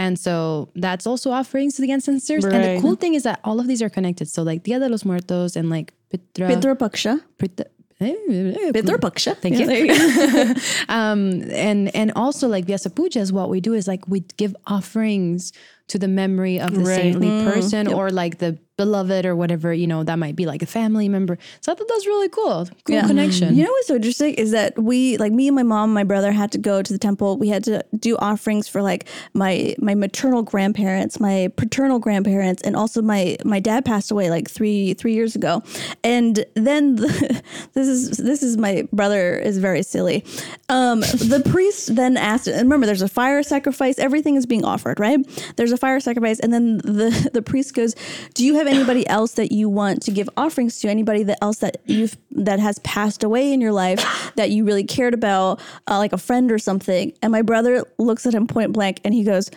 And 0.00 0.18
so 0.18 0.70
that's 0.74 1.06
also 1.06 1.30
offerings 1.30 1.74
to 1.76 1.82
the 1.82 1.92
ancestors. 1.92 2.42
And 2.46 2.64
the 2.64 2.80
cool 2.80 2.96
thing 2.96 3.12
is 3.12 3.24
that 3.24 3.38
all 3.44 3.60
of 3.60 3.66
these 3.68 3.82
are 3.82 3.90
connected. 3.90 4.28
So 4.30 4.42
like 4.42 4.62
Dia 4.62 4.78
de 4.78 4.88
los 4.88 5.04
Muertos 5.04 5.56
and 5.56 5.68
like 5.68 5.92
Pitra, 6.10 6.48
Pitra 6.48 6.74
Paksha. 6.74 7.20
Pitra, 7.38 7.66
Pitra 8.00 8.96
Paksha. 8.98 9.36
Thank 9.36 9.58
Yeah, 9.58 9.70
you. 9.70 9.88
go. 9.88 10.60
um, 10.88 11.42
and 11.52 11.94
and 11.94 12.12
also 12.16 12.48
like 12.48 12.64
Vyasa 12.64 12.88
Pujas, 12.88 13.30
what 13.30 13.50
we 13.50 13.60
do 13.60 13.74
is 13.74 13.86
like 13.86 14.08
we 14.08 14.20
give 14.38 14.56
offerings 14.66 15.52
to 15.90 15.98
the 15.98 16.08
memory 16.08 16.58
of 16.60 16.72
the 16.72 16.80
Right. 16.80 16.96
saintly 16.96 17.30
person 17.44 17.86
or 17.88 18.10
like 18.10 18.38
the 18.38 18.58
beloved 18.76 19.26
or 19.26 19.36
whatever 19.36 19.74
you 19.74 19.86
know 19.86 20.02
that 20.04 20.18
might 20.18 20.34
be 20.34 20.46
like 20.46 20.62
a 20.62 20.66
family 20.66 21.06
member. 21.06 21.36
So 21.60 21.70
I 21.70 21.74
thought 21.74 21.86
that's 21.86 22.06
really 22.06 22.30
cool. 22.30 22.66
Cool 22.84 22.94
Yeah. 22.96 23.06
connection. 23.06 23.54
You 23.54 23.64
know 23.64 23.70
what's 23.70 23.88
so 23.88 23.96
interesting 23.96 24.32
is 24.34 24.52
that 24.52 24.78
we, 24.82 25.18
like 25.18 25.32
me 25.32 25.48
and 25.48 25.54
my 25.54 25.62
mom, 25.62 25.90
and 25.90 25.94
my 25.94 26.04
brother, 26.04 26.32
had 26.32 26.50
to 26.52 26.58
go 26.58 26.80
to 26.80 26.90
the 26.92 26.98
temple. 26.98 27.36
We 27.36 27.48
had 27.48 27.62
to 27.64 27.84
do 27.98 28.16
offerings 28.16 28.68
for 28.68 28.80
like 28.80 29.06
my 29.34 29.74
my 29.78 29.94
maternal 29.94 30.42
grandparents, 30.42 31.20
my 31.20 31.50
paternal 31.56 31.98
grandparents, 31.98 32.62
and 32.62 32.74
also 32.74 33.02
my 33.02 33.36
my 33.44 33.60
dad 33.60 33.84
passed 33.84 34.10
away 34.10 34.30
like 34.30 34.48
three 34.50 34.94
three 34.94 35.12
years 35.12 35.36
ago. 35.36 35.62
And 36.02 36.44
then 36.54 36.96
the, 36.96 37.42
this 37.74 37.86
is 37.86 38.10
this 38.16 38.42
is 38.42 38.56
my 38.56 38.88
brother 38.94 39.36
is 39.36 39.58
very 39.58 39.82
silly. 39.82 40.24
Um, 40.70 41.00
the 41.00 41.42
priest 41.50 41.94
then 41.96 42.16
asked, 42.16 42.46
and 42.48 42.62
remember, 42.62 42.86
there's 42.86 43.02
a 43.02 43.08
fire 43.08 43.42
sacrifice. 43.42 43.98
Everything 43.98 44.36
is 44.36 44.46
being 44.46 44.64
offered, 44.64 44.98
right? 45.00 45.18
There's 45.56 45.72
a 45.72 45.76
fire 45.80 46.00
sacrifice, 46.00 46.38
and 46.38 46.52
then 46.52 46.78
the 46.78 47.30
the 47.32 47.42
priest 47.42 47.74
goes, 47.74 47.94
"Do 48.34 48.44
you 48.44 48.54
have 48.54 48.66
anybody 48.66 49.06
else 49.08 49.32
that 49.32 49.52
you 49.52 49.68
want 49.68 50.02
to 50.02 50.10
give 50.10 50.28
offerings 50.36 50.80
to? 50.80 50.88
Anybody 50.88 51.22
that 51.24 51.38
else 51.42 51.58
that 51.58 51.78
you've 51.86 52.16
that 52.32 52.60
has 52.60 52.78
passed 52.80 53.24
away 53.24 53.52
in 53.52 53.60
your 53.60 53.72
life 53.72 54.32
that 54.36 54.50
you 54.50 54.64
really 54.64 54.84
cared 54.84 55.14
about, 55.14 55.60
uh, 55.88 55.98
like 55.98 56.12
a 56.12 56.18
friend 56.18 56.52
or 56.52 56.58
something?" 56.58 57.12
And 57.22 57.32
my 57.32 57.42
brother 57.42 57.84
looks 57.98 58.26
at 58.26 58.34
him 58.34 58.46
point 58.46 58.72
blank, 58.72 59.00
and 59.04 59.14
he 59.14 59.24
goes, 59.24 59.50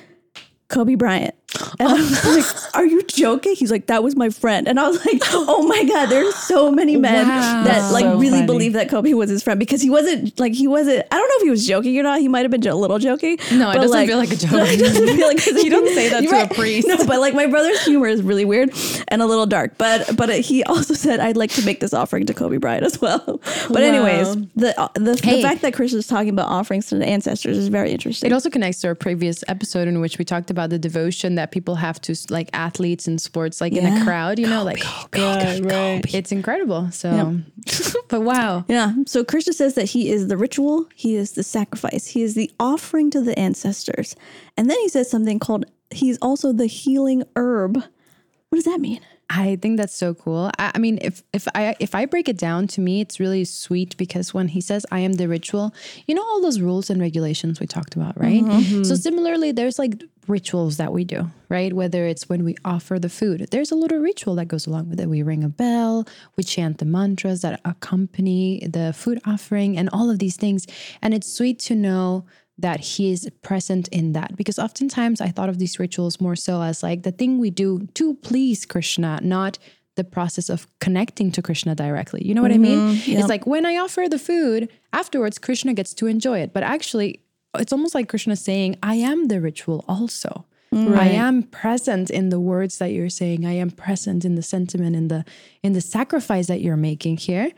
"Kobe 0.69 0.95
Bryant." 0.95 1.35
And 1.79 1.87
I 1.89 1.93
was 1.93 2.25
like, 2.65 2.75
"Are 2.75 2.85
you 2.85 3.03
joking?" 3.03 3.55
He's 3.55 3.71
like, 3.71 3.87
"That 3.87 4.03
was 4.03 4.15
my 4.15 4.29
friend," 4.29 4.67
and 4.67 4.79
I 4.79 4.87
was 4.87 5.03
like, 5.05 5.21
"Oh 5.31 5.67
my 5.67 5.83
god!" 5.85 6.07
There's 6.07 6.35
so 6.35 6.71
many 6.71 6.95
men 6.97 7.27
Wow. 7.27 7.63
that 7.65 7.91
like 7.91 8.03
So 8.05 8.17
really 8.17 8.29
funny. 8.37 8.45
believe 8.45 8.73
that 8.73 8.89
Kobe 8.89 9.13
was 9.13 9.29
his 9.29 9.43
friend 9.43 9.59
because 9.59 9.81
he 9.81 9.89
wasn't 9.89 10.39
like 10.39 10.53
he 10.53 10.67
wasn't. 10.67 11.05
I 11.11 11.17
don't 11.17 11.27
know 11.27 11.35
if 11.37 11.43
he 11.43 11.49
was 11.49 11.65
joking 11.67 11.97
or 11.99 12.03
not. 12.03 12.19
He 12.21 12.27
might 12.27 12.41
have 12.41 12.51
been 12.51 12.65
a 12.67 12.75
little 12.75 12.99
joking. 12.99 13.37
No, 13.51 13.71
it 13.71 13.75
doesn't 13.75 14.07
feel 14.07 14.17
like 14.17 14.31
a 14.31 14.35
joke. 14.47 14.51
it 14.53 14.79
doesn't 14.79 15.07
feel 15.15 15.27
like 15.27 15.45
You 15.63 15.69
don't 15.69 15.87
say 15.93 16.09
that 16.09 16.21
to 16.23 16.51
a 16.51 16.53
priest. 16.53 16.87
No, 16.87 16.97
but 17.05 17.19
like 17.19 17.33
my 17.33 17.45
brother's 17.47 17.83
humor 17.85 18.07
is 18.07 18.21
really 18.21 18.45
weird 18.45 18.71
and 19.09 19.21
a 19.21 19.25
little 19.25 19.45
dark. 19.45 19.77
But 19.77 20.15
but 20.17 20.29
he 20.39 20.63
also 20.63 20.93
said 20.93 21.19
I'd 21.19 21.37
like 21.37 21.51
to 21.51 21.65
make 21.65 21.79
this 21.79 21.93
offering 21.93 22.25
to 22.27 22.33
Kobe 22.33 22.57
Bryant 22.57 22.83
as 22.85 22.99
well. 23.01 23.39
But 23.69 23.83
anyways, 23.83 24.35
the 24.55 24.79
uh, 24.79 24.89
the, 24.95 25.19
Hey. 25.23 25.37
the 25.37 25.41
fact 25.47 25.61
that 25.61 25.73
Chris 25.73 25.93
is 25.93 26.07
talking 26.07 26.29
about 26.29 26.47
offerings 26.49 26.87
to 26.87 26.95
the 26.97 27.05
ancestors 27.05 27.57
is 27.57 27.67
very 27.67 27.91
interesting. 27.91 28.29
It 28.29 28.33
also 28.33 28.49
connects 28.49 28.81
to 28.81 28.87
our 28.87 28.95
previous 28.95 29.43
episode 29.47 29.87
in 29.87 30.01
which 30.01 30.17
we 30.17 30.25
talked 30.25 30.49
about 30.49 30.69
the 30.69 30.79
devotion 30.79 31.35
that 31.35 31.42
people 31.51 31.75
have 31.75 31.99
to 32.01 32.15
like 32.29 32.49
athletes 32.53 33.07
in 33.07 33.17
sports, 33.17 33.61
like 33.61 33.73
in 33.73 33.85
a 33.85 34.03
crowd, 34.03 34.39
you 34.39 34.47
know, 34.47 34.63
like 34.63 34.83
Right, 35.13 35.59
right. 35.63 36.13
it's 36.13 36.31
incredible. 36.31 36.91
So, 36.91 37.39
but 38.09 38.21
wow. 38.21 38.65
Yeah. 38.67 38.93
So 39.05 39.23
Krishna 39.23 39.53
says 39.53 39.75
that 39.75 39.85
he 39.85 40.09
is 40.09 40.27
the 40.27 40.37
ritual, 40.37 40.87
he 40.95 41.15
is 41.15 41.33
the 41.33 41.43
sacrifice, 41.43 42.07
he 42.07 42.21
is 42.21 42.35
the 42.35 42.51
offering 42.59 43.09
to 43.11 43.21
the 43.21 43.37
ancestors. 43.37 44.15
And 44.57 44.69
then 44.69 44.79
he 44.79 44.89
says 44.89 45.09
something 45.09 45.39
called 45.39 45.65
he's 45.91 46.17
also 46.19 46.53
the 46.53 46.67
healing 46.67 47.23
herb. 47.35 47.77
What 47.77 48.55
does 48.55 48.65
that 48.65 48.79
mean? 48.79 49.01
I 49.29 49.55
think 49.55 49.77
that's 49.77 49.95
so 49.95 50.13
cool. 50.13 50.51
I, 50.59 50.73
I 50.75 50.79
mean, 50.79 50.99
if 51.01 51.23
if 51.33 51.47
I 51.55 51.75
if 51.79 51.95
I 51.95 52.05
break 52.05 52.29
it 52.29 52.37
down 52.37 52.67
to 52.67 52.81
me, 52.81 53.01
it's 53.01 53.19
really 53.19 53.45
sweet 53.45 53.97
because 53.97 54.33
when 54.33 54.49
he 54.49 54.61
says 54.61 54.85
I 54.91 54.99
am 54.99 55.13
the 55.13 55.27
ritual, 55.27 55.73
you 56.05 56.13
know 56.13 56.21
all 56.21 56.41
those 56.41 56.59
rules 56.59 56.89
and 56.89 57.01
regulations 57.01 57.59
we 57.59 57.65
talked 57.65 57.95
about, 57.95 58.19
right? 58.19 58.43
Mm-hmm. 58.43 58.83
So 58.83 58.95
similarly, 58.95 59.51
there's 59.51 59.79
like 59.79 60.03
rituals 60.27 60.77
that 60.77 60.91
we 60.91 61.03
do, 61.03 61.29
right? 61.49 61.73
Whether 61.73 62.05
it's 62.05 62.29
when 62.29 62.43
we 62.43 62.55
offer 62.65 62.99
the 62.99 63.09
food, 63.09 63.47
there's 63.51 63.71
a 63.71 63.75
little 63.75 63.99
ritual 63.99 64.35
that 64.35 64.47
goes 64.47 64.67
along 64.67 64.89
with 64.89 64.99
it. 64.99 65.09
We 65.09 65.23
ring 65.23 65.43
a 65.43 65.49
bell, 65.49 66.07
we 66.37 66.43
chant 66.43 66.77
the 66.77 66.85
mantras 66.85 67.41
that 67.41 67.61
accompany 67.65 68.65
the 68.67 68.93
food 68.93 69.21
offering, 69.25 69.77
and 69.77 69.89
all 69.91 70.09
of 70.09 70.19
these 70.19 70.37
things. 70.37 70.67
And 71.01 71.13
it's 71.13 71.31
sweet 71.31 71.59
to 71.59 71.75
know 71.75 72.25
that 72.57 72.79
he 72.79 73.11
is 73.11 73.29
present 73.41 73.87
in 73.89 74.13
that 74.13 74.35
because 74.35 74.59
oftentimes 74.59 75.19
I 75.19 75.29
thought 75.29 75.49
of 75.49 75.57
these 75.57 75.79
rituals 75.79 76.21
more 76.21 76.35
so 76.35 76.61
as 76.61 76.83
like 76.83 77.03
the 77.03 77.11
thing 77.11 77.39
we 77.39 77.49
do 77.49 77.87
to 77.95 78.13
please 78.15 78.65
Krishna, 78.65 79.19
not 79.23 79.57
the 79.95 80.03
process 80.03 80.49
of 80.49 80.67
connecting 80.79 81.31
to 81.31 81.41
Krishna 81.41 81.75
directly. 81.75 82.25
You 82.25 82.33
know 82.33 82.41
what 82.41 82.51
I 82.51 82.57
mean? 82.57 82.95
Mm-hmm. 82.95 83.11
It's 83.11 83.29
like 83.29 83.45
when 83.45 83.65
I 83.65 83.77
offer 83.77 84.07
the 84.09 84.17
food, 84.17 84.69
afterwards 84.91 85.37
Krishna 85.37 85.73
gets 85.73 85.93
to 85.95 86.07
enjoy 86.07 86.39
it. 86.39 86.53
But 86.53 86.63
actually, 86.63 87.22
it's 87.55 87.73
almost 87.73 87.95
like 87.95 88.09
Krishna 88.09 88.35
saying, 88.35 88.77
I 88.81 88.95
am 88.95 89.27
the 89.27 89.39
ritual 89.39 89.85
also. 89.87 90.45
Mm. 90.73 90.97
I 90.97 91.07
am 91.09 91.43
present 91.43 92.09
in 92.09 92.29
the 92.29 92.39
words 92.39 92.79
that 92.79 92.91
you're 92.91 93.09
saying. 93.09 93.45
I 93.45 93.53
am 93.53 93.69
present 93.69 94.25
in 94.25 94.35
the 94.35 94.41
sentiment 94.41 94.95
in 94.95 95.07
the 95.07 95.23
in 95.61 95.73
the 95.73 95.81
sacrifice 95.81 96.47
that 96.47 96.61
you're 96.61 96.77
making 96.77 97.17
here. 97.17 97.51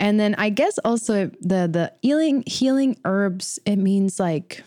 And 0.00 0.18
then 0.18 0.34
I 0.34 0.50
guess 0.50 0.78
also 0.78 1.30
the 1.40 1.68
the 1.68 1.92
healing 2.02 2.42
healing 2.46 2.98
herbs, 3.04 3.60
it 3.64 3.76
means 3.76 4.18
like, 4.18 4.64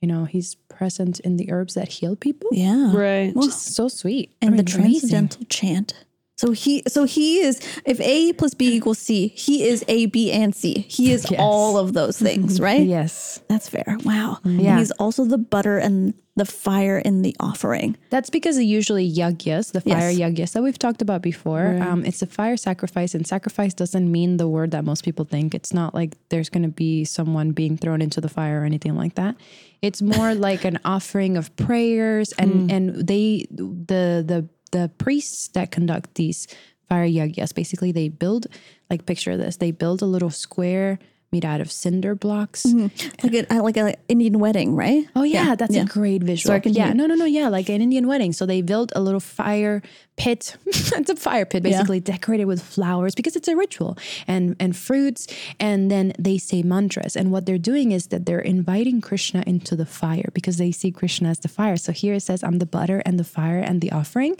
you 0.00 0.08
know, 0.08 0.24
he's 0.24 0.56
present 0.56 1.20
in 1.20 1.36
the 1.36 1.52
herbs 1.52 1.74
that 1.74 1.88
heal 1.88 2.16
people. 2.16 2.50
Yeah. 2.52 2.92
Right. 2.94 3.34
Which 3.36 3.46
is 3.46 3.54
so 3.54 3.86
sweet. 3.86 4.34
and 4.42 4.54
I 4.54 4.56
the 4.56 4.64
mean, 4.64 4.74
amazing. 4.80 5.10
transcendental 5.10 5.44
chant. 5.48 6.04
So 6.42 6.50
he 6.50 6.82
so 6.88 7.04
he 7.04 7.38
is 7.38 7.60
if 7.86 8.00
A 8.00 8.32
plus 8.32 8.52
B 8.54 8.74
equals 8.74 8.98
C, 8.98 9.28
he 9.28 9.62
is 9.62 9.84
A, 9.86 10.06
B, 10.06 10.32
and 10.32 10.52
C. 10.56 10.84
He 10.88 11.12
is 11.12 11.30
Yes. 11.30 11.38
all 11.40 11.78
of 11.78 11.92
those 11.92 12.18
things, 12.18 12.58
right? 12.60 12.84
Yes. 12.84 13.38
That's 13.48 13.68
fair. 13.68 13.96
Wow. 14.04 14.38
And 14.42 14.60
Yeah. 14.60 14.78
he's 14.78 14.90
also 15.02 15.24
the 15.24 15.38
butter 15.38 15.78
and 15.78 16.14
the 16.34 16.44
fire 16.44 16.98
in 16.98 17.22
the 17.22 17.36
offering. 17.38 17.96
That's 18.10 18.28
because 18.28 18.58
usually 18.58 19.06
yagyas, 19.08 19.70
the 19.70 19.82
fire 19.82 20.10
Yes. 20.10 20.18
yagyas 20.32 20.52
that 20.54 20.62
we've 20.64 20.78
talked 20.78 21.00
about 21.00 21.22
before. 21.22 21.78
Um, 21.80 22.04
it's 22.04 22.22
a 22.22 22.26
fire 22.26 22.56
sacrifice, 22.56 23.14
and 23.14 23.24
sacrifice 23.24 23.72
doesn't 23.74 24.10
mean 24.10 24.38
the 24.38 24.48
word 24.48 24.72
that 24.72 24.84
most 24.84 25.04
people 25.04 25.24
think. 25.24 25.54
It's 25.54 25.72
not 25.72 25.94
like 25.94 26.16
there's 26.30 26.48
going 26.48 26.64
to 26.64 26.74
be 26.86 27.04
someone 27.04 27.52
being 27.52 27.76
thrown 27.76 28.02
into 28.02 28.20
the 28.20 28.30
fire 28.38 28.62
or 28.62 28.64
anything 28.64 28.96
like 28.96 29.14
that. 29.14 29.36
It's 29.80 30.02
more 30.02 30.34
like 30.48 30.64
an 30.64 30.80
offering 30.84 31.36
of 31.36 31.54
prayers, 31.54 32.32
and 32.32 32.68
and 32.72 33.06
they 33.06 33.46
the 33.50 34.24
the 34.26 34.48
the 34.72 34.90
priests 34.98 35.48
that 35.48 35.70
conduct 35.70 36.14
these 36.16 36.48
fire 36.88 37.06
yagyas 37.06 37.54
basically 37.54 37.92
they 37.92 38.08
build 38.08 38.46
like 38.90 39.06
picture 39.06 39.36
this 39.36 39.56
they 39.56 39.70
build 39.70 40.02
a 40.02 40.06
little 40.06 40.30
square 40.30 40.98
made 41.32 41.44
out 41.44 41.60
of 41.60 41.72
cinder 41.72 42.14
blocks. 42.14 42.64
Mm-hmm. 42.64 43.26
like 43.26 43.50
a 43.50 43.62
like 43.62 43.76
a 43.76 43.94
Indian 44.08 44.38
wedding, 44.38 44.76
right? 44.76 45.06
Oh 45.16 45.22
yeah, 45.22 45.54
that's 45.54 45.74
yeah. 45.74 45.82
a 45.82 45.86
great 45.86 46.22
visual. 46.22 46.60
Yeah, 46.64 46.92
no, 46.92 47.06
no, 47.06 47.14
no, 47.14 47.24
yeah, 47.24 47.48
like 47.48 47.68
an 47.70 47.80
Indian 47.80 48.06
wedding. 48.06 48.32
So 48.32 48.44
they 48.44 48.60
built 48.60 48.92
a 48.94 49.00
little 49.00 49.20
fire 49.20 49.82
pit. 50.16 50.56
it's 50.66 51.10
a 51.10 51.16
fire 51.16 51.46
pit, 51.46 51.62
basically 51.62 52.00
decorated 52.00 52.44
with 52.44 52.62
flowers 52.62 53.14
because 53.14 53.34
it's 53.34 53.48
a 53.48 53.56
ritual 53.56 53.96
and 54.28 54.54
and 54.60 54.76
fruits. 54.76 55.26
And 55.58 55.90
then 55.90 56.12
they 56.18 56.36
say 56.38 56.62
mantras. 56.62 57.16
And 57.16 57.32
what 57.32 57.46
they're 57.46 57.58
doing 57.58 57.92
is 57.92 58.08
that 58.08 58.26
they're 58.26 58.40
inviting 58.40 59.00
Krishna 59.00 59.42
into 59.46 59.74
the 59.74 59.86
fire 59.86 60.28
because 60.34 60.58
they 60.58 60.70
see 60.70 60.90
Krishna 60.90 61.30
as 61.30 61.38
the 61.38 61.48
fire. 61.48 61.78
So 61.78 61.92
here 61.92 62.14
it 62.14 62.22
says, 62.22 62.44
"I'm 62.44 62.58
the 62.58 62.66
butter 62.66 63.02
and 63.06 63.18
the 63.18 63.24
fire 63.24 63.58
and 63.58 63.80
the 63.80 63.90
offering," 63.92 64.36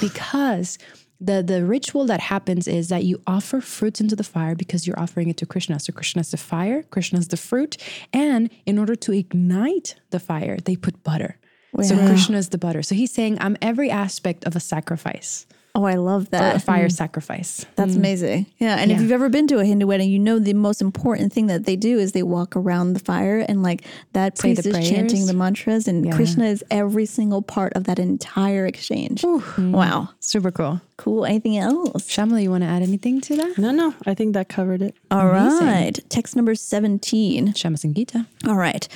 because 0.00 0.78
the 1.20 1.42
the 1.42 1.64
ritual 1.64 2.06
that 2.06 2.20
happens 2.20 2.66
is 2.66 2.88
that 2.88 3.04
you 3.04 3.20
offer 3.26 3.60
fruits 3.60 4.00
into 4.00 4.16
the 4.16 4.24
fire 4.24 4.54
because 4.54 4.86
you're 4.86 4.98
offering 4.98 5.28
it 5.28 5.36
to 5.38 5.46
Krishna. 5.46 5.78
So 5.78 5.92
Krishna 5.92 6.20
is 6.20 6.30
the 6.30 6.36
fire, 6.36 6.82
Krishna 6.82 7.18
is 7.18 7.28
the 7.28 7.36
fruit, 7.36 7.76
and 8.12 8.50
in 8.66 8.78
order 8.78 8.94
to 8.96 9.12
ignite 9.12 9.96
the 10.10 10.20
fire, 10.20 10.58
they 10.58 10.76
put 10.76 11.02
butter. 11.02 11.38
So 11.82 11.96
Krishna 11.96 12.38
is 12.38 12.50
the 12.50 12.58
butter. 12.58 12.82
So 12.82 12.94
he's 12.94 13.12
saying, 13.12 13.38
I'm 13.40 13.56
every 13.60 13.90
aspect 13.90 14.44
of 14.44 14.54
a 14.54 14.60
sacrifice, 14.60 15.44
Oh, 15.76 15.84
I 15.84 15.94
love 15.94 16.28
a 16.28 16.30
that. 16.30 16.62
fire 16.62 16.86
mm. 16.86 16.92
sacrifice. 16.92 17.66
That's 17.74 17.94
mm. 17.94 17.96
amazing. 17.96 18.46
Yeah. 18.58 18.76
And 18.76 18.92
if 18.92 19.00
you've 19.00 19.10
ever 19.10 19.28
been 19.28 19.48
to 19.48 19.58
a 19.58 19.64
Hindu 19.64 19.88
wedding, 19.88 20.08
you 20.08 20.20
know 20.20 20.38
the 20.38 20.54
most 20.54 20.80
important 20.80 21.32
thing 21.32 21.48
that 21.48 21.64
they 21.64 21.74
do 21.74 21.98
is 21.98 22.12
they 22.12 22.22
walk 22.22 22.54
around 22.54 22.92
the 22.92 23.00
fire 23.00 23.40
and 23.40 23.62
like 23.64 23.84
that 24.12 24.38
Say 24.38 24.54
priest 24.54 24.66
is 24.66 24.88
chanting 24.88 25.26
the 25.26 25.32
mantras 25.32 25.88
and 25.88 26.12
Krishna 26.12 26.44
is 26.44 26.62
every 26.70 27.06
single 27.06 27.42
part 27.42 27.72
of 27.72 27.84
that 27.84 27.98
entire 27.98 28.66
exchange. 28.66 29.22
Mm. 29.22 29.72
Wow. 29.72 30.10
Super 30.20 30.52
cool. 30.52 30.80
Cool. 30.96 31.24
Anything 31.24 31.58
else? 31.58 32.04
Shamali, 32.04 32.44
you 32.44 32.50
want 32.50 32.62
to 32.62 32.68
add 32.68 32.82
anything 32.82 33.20
to 33.22 33.36
that? 33.36 33.58
No, 33.58 33.72
no, 33.72 33.94
I 34.06 34.14
think 34.14 34.34
that 34.34 34.48
covered 34.48 34.80
it. 34.80 34.94
All 35.10 35.26
right. 35.26 35.98
Text 36.08 36.36
number 36.36 36.54
17. 36.54 37.52
Shama 37.54 37.76
Sangita. 37.78 38.26
All 38.46 38.56
right. 38.56 38.86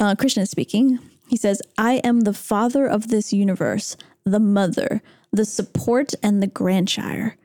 Uh, 0.00 0.16
Krishna 0.16 0.42
is 0.42 0.50
speaking. 0.50 0.98
He 1.28 1.36
says, 1.36 1.62
I 1.78 1.94
am 2.04 2.22
the 2.22 2.32
father 2.32 2.86
of 2.86 3.08
this 3.08 3.32
universe, 3.32 3.96
the 4.24 4.40
mother, 4.40 5.02
the 5.36 5.44
support, 5.44 6.14
and 6.22 6.42
the 6.42 6.46
grandsire. 6.46 7.36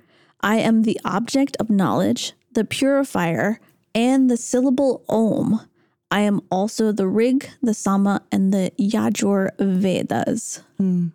I 0.41 0.57
am 0.57 0.83
the 0.83 0.99
object 1.05 1.55
of 1.59 1.69
knowledge, 1.69 2.33
the 2.51 2.65
purifier, 2.65 3.59
and 3.93 4.29
the 4.29 4.37
syllable 4.37 5.03
Om. 5.07 5.61
I 6.09 6.21
am 6.21 6.41
also 6.49 6.91
the 6.91 7.07
Rig, 7.07 7.49
the 7.61 7.73
Sama, 7.73 8.21
and 8.31 8.53
the 8.53 8.71
Yajur 8.79 9.49
Vedas. 9.59 10.61
Hmm. 10.77 11.07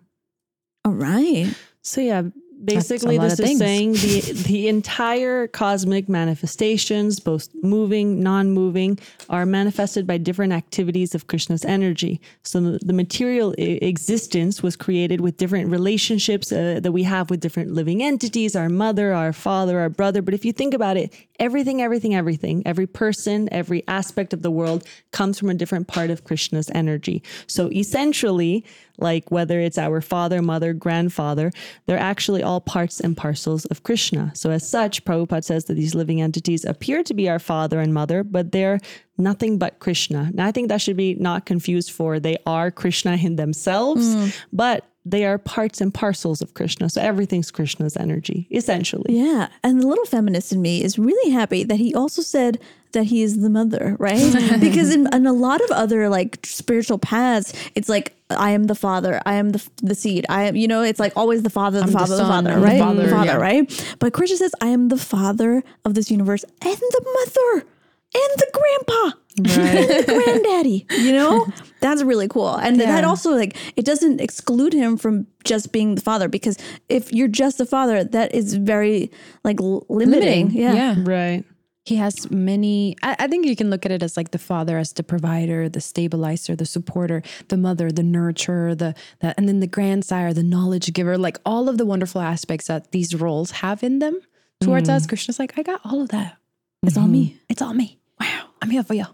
All 0.85 0.93
right. 0.93 1.53
So 1.81 2.01
yeah, 2.01 2.23
basically 2.63 3.17
this 3.17 3.39
is 3.39 3.57
saying 3.57 3.93
the 3.93 4.21
the 4.47 4.67
entire 4.67 5.47
cosmic 5.47 6.09
manifestations, 6.09 7.19
both 7.19 7.49
moving, 7.63 8.21
non-moving, 8.21 8.99
are 9.29 9.45
manifested 9.45 10.07
by 10.07 10.17
different 10.17 10.53
activities 10.53 11.13
of 11.15 11.27
Krishna's 11.27 11.63
energy. 11.65 12.19
So 12.43 12.77
the, 12.77 12.93
material 12.93 13.53
I- 13.57 13.79
existence 13.81 14.63
was 14.63 14.75
created 14.75 15.21
with 15.21 15.37
different 15.37 15.69
relationships 15.69 16.51
uh, 16.51 16.79
that 16.81 16.91
we 16.91 17.03
have 17.03 17.29
with 17.29 17.39
different 17.39 17.71
living 17.71 18.01
entities, 18.01 18.55
our 18.55 18.69
mother, 18.69 19.13
our 19.13 19.33
father, 19.33 19.79
our 19.79 19.89
brother. 19.89 20.21
But 20.21 20.33
if 20.33 20.43
you 20.43 20.53
think 20.53 20.73
about 20.73 20.97
it, 20.97 21.13
everything, 21.39 21.81
everything, 21.81 22.15
everything, 22.15 22.63
every 22.65 22.87
person, 22.87 23.47
every 23.51 23.83
aspect 23.87 24.33
of 24.33 24.41
the 24.41 24.51
world 24.51 24.83
comes 25.11 25.39
from 25.39 25.49
a 25.49 25.53
different 25.53 25.87
part 25.87 26.09
of 26.09 26.23
Krishna's 26.23 26.69
energy. 26.73 27.23
So 27.47 27.71
essentially, 27.71 28.65
like 28.97 29.29
whether 29.31 29.59
it's 29.59 29.77
our 29.77 30.01
father, 30.01 30.41
mother, 30.41 30.73
grandfather, 30.73 31.51
they're 31.85 31.99
actually 31.99 32.43
all 32.43 32.61
parts 32.61 32.99
and 32.99 33.15
parcels 33.15 33.65
of 33.65 33.83
Krishna. 33.83 34.31
So, 34.35 34.49
as 34.49 34.67
such, 34.67 35.05
Prabhupada 35.05 35.43
says 35.43 35.65
that 35.65 35.75
these 35.75 35.93
living 35.93 36.21
entities 36.21 36.65
appear 36.65 37.03
to 37.03 37.13
be 37.13 37.29
our 37.29 37.39
father 37.39 37.79
and 37.79 37.93
mother, 37.93 38.23
but 38.23 38.51
they're 38.51 38.79
nothing 39.17 39.57
but 39.57 39.79
Krishna. 39.79 40.31
Now, 40.33 40.47
I 40.47 40.51
think 40.51 40.69
that 40.69 40.81
should 40.81 40.97
be 40.97 41.15
not 41.15 41.45
confused 41.45 41.91
for 41.91 42.19
they 42.19 42.37
are 42.45 42.71
Krishna 42.71 43.15
in 43.17 43.35
themselves, 43.35 44.15
mm. 44.15 44.35
but 44.51 44.85
they 45.09 45.25
are 45.25 45.37
parts 45.37 45.81
and 45.81 45.93
parcels 45.93 46.41
of 46.41 46.53
Krishna. 46.53 46.89
So, 46.89 47.01
everything's 47.01 47.51
Krishna's 47.51 47.95
energy, 47.95 48.47
essentially. 48.51 49.17
Yeah. 49.17 49.47
And 49.63 49.81
the 49.81 49.87
little 49.87 50.05
feminist 50.05 50.51
in 50.51 50.61
me 50.61 50.83
is 50.83 50.99
really 50.99 51.31
happy 51.31 51.63
that 51.63 51.77
he 51.77 51.93
also 51.93 52.21
said 52.21 52.59
that 52.91 53.05
he 53.05 53.21
is 53.21 53.41
the 53.41 53.49
mother, 53.49 53.95
right? 53.99 54.33
because 54.59 54.93
in, 54.93 55.13
in 55.13 55.27
a 55.27 55.33
lot 55.33 55.61
of 55.61 55.71
other 55.71 56.09
like 56.09 56.39
spiritual 56.45 56.97
paths, 56.97 57.53
it's 57.75 57.89
like, 57.89 58.13
I 58.29 58.51
am 58.51 58.65
the 58.65 58.75
father, 58.75 59.21
I 59.25 59.35
am 59.35 59.51
the, 59.51 59.69
the 59.81 59.95
seed, 59.95 60.25
I 60.29 60.43
am, 60.43 60.55
you 60.55 60.67
know, 60.67 60.81
it's 60.81 60.99
like 60.99 61.13
always 61.15 61.43
the 61.43 61.49
father, 61.49 61.79
the 61.79 61.85
I'm 61.85 61.91
father, 61.91 62.15
the, 62.15 62.17
son, 62.17 62.45
father, 62.45 62.51
I'm 62.51 62.61
the 62.61 62.65
right? 62.65 62.79
father, 62.79 63.03
the 63.03 63.09
father, 63.09 63.31
yeah. 63.31 63.35
right? 63.35 63.95
But 63.99 64.13
Krishna 64.13 64.37
says, 64.37 64.53
I 64.61 64.67
am 64.67 64.89
the 64.89 64.97
father 64.97 65.63
of 65.85 65.93
this 65.93 66.11
universe 66.11 66.43
and 66.43 66.77
the 66.77 67.05
mother 67.25 67.67
and 68.15 68.31
the 68.37 68.47
grandpa. 68.53 69.17
And 69.37 69.45
the 69.47 70.03
granddaddy, 70.07 70.85
you 70.91 71.11
know, 71.11 71.47
that's 71.79 72.03
really 72.03 72.27
cool, 72.27 72.55
and 72.55 72.79
that 72.79 73.03
also 73.03 73.31
like 73.31 73.55
it 73.75 73.85
doesn't 73.85 74.19
exclude 74.21 74.73
him 74.73 74.97
from 74.97 75.27
just 75.43 75.71
being 75.71 75.95
the 75.95 76.01
father 76.01 76.27
because 76.27 76.57
if 76.89 77.13
you're 77.13 77.27
just 77.27 77.57
the 77.57 77.65
father, 77.65 78.03
that 78.03 78.33
is 78.33 78.55
very 78.55 79.11
like 79.43 79.61
l- 79.61 79.85
limiting. 79.89 80.51
Yeah. 80.51 80.73
yeah. 80.73 80.95
Right. 80.97 81.43
He 81.85 81.95
has 81.95 82.29
many. 82.29 82.97
I, 83.01 83.15
I 83.17 83.27
think 83.27 83.45
you 83.45 83.55
can 83.55 83.69
look 83.69 83.85
at 83.85 83.93
it 83.93 84.03
as 84.03 84.17
like 84.17 84.31
the 84.31 84.37
father 84.37 84.77
as 84.77 84.91
the 84.91 85.03
provider, 85.03 85.69
the 85.69 85.79
stabilizer, 85.79 86.53
the 86.53 86.65
supporter, 86.65 87.23
the 87.47 87.55
mother, 87.55 87.91
the 87.93 88.01
nurturer, 88.01 88.77
the, 88.77 88.93
the 89.21 89.33
and 89.37 89.47
then 89.47 89.61
the 89.61 89.67
grandsire, 89.67 90.33
the 90.33 90.43
knowledge 90.43 90.91
giver, 90.91 91.17
like 91.17 91.37
all 91.45 91.69
of 91.69 91.77
the 91.77 91.85
wonderful 91.85 92.19
aspects 92.19 92.67
that 92.67 92.91
these 92.91 93.15
roles 93.15 93.51
have 93.51 93.83
in 93.83 93.99
them 93.99 94.19
towards 94.59 94.89
mm. 94.89 94.95
us. 94.95 95.07
Krishna's 95.07 95.39
like, 95.39 95.57
I 95.57 95.63
got 95.63 95.79
all 95.85 96.01
of 96.01 96.09
that. 96.09 96.37
it's 96.83 96.97
all 96.97 97.03
mm-hmm. 97.03 97.13
me. 97.13 97.37
It's 97.47 97.61
all 97.61 97.73
me. 97.73 97.99
Wow, 98.19 98.49
I'm 98.61 98.69
here 98.69 98.83
for 98.83 98.93
you. 98.93 99.05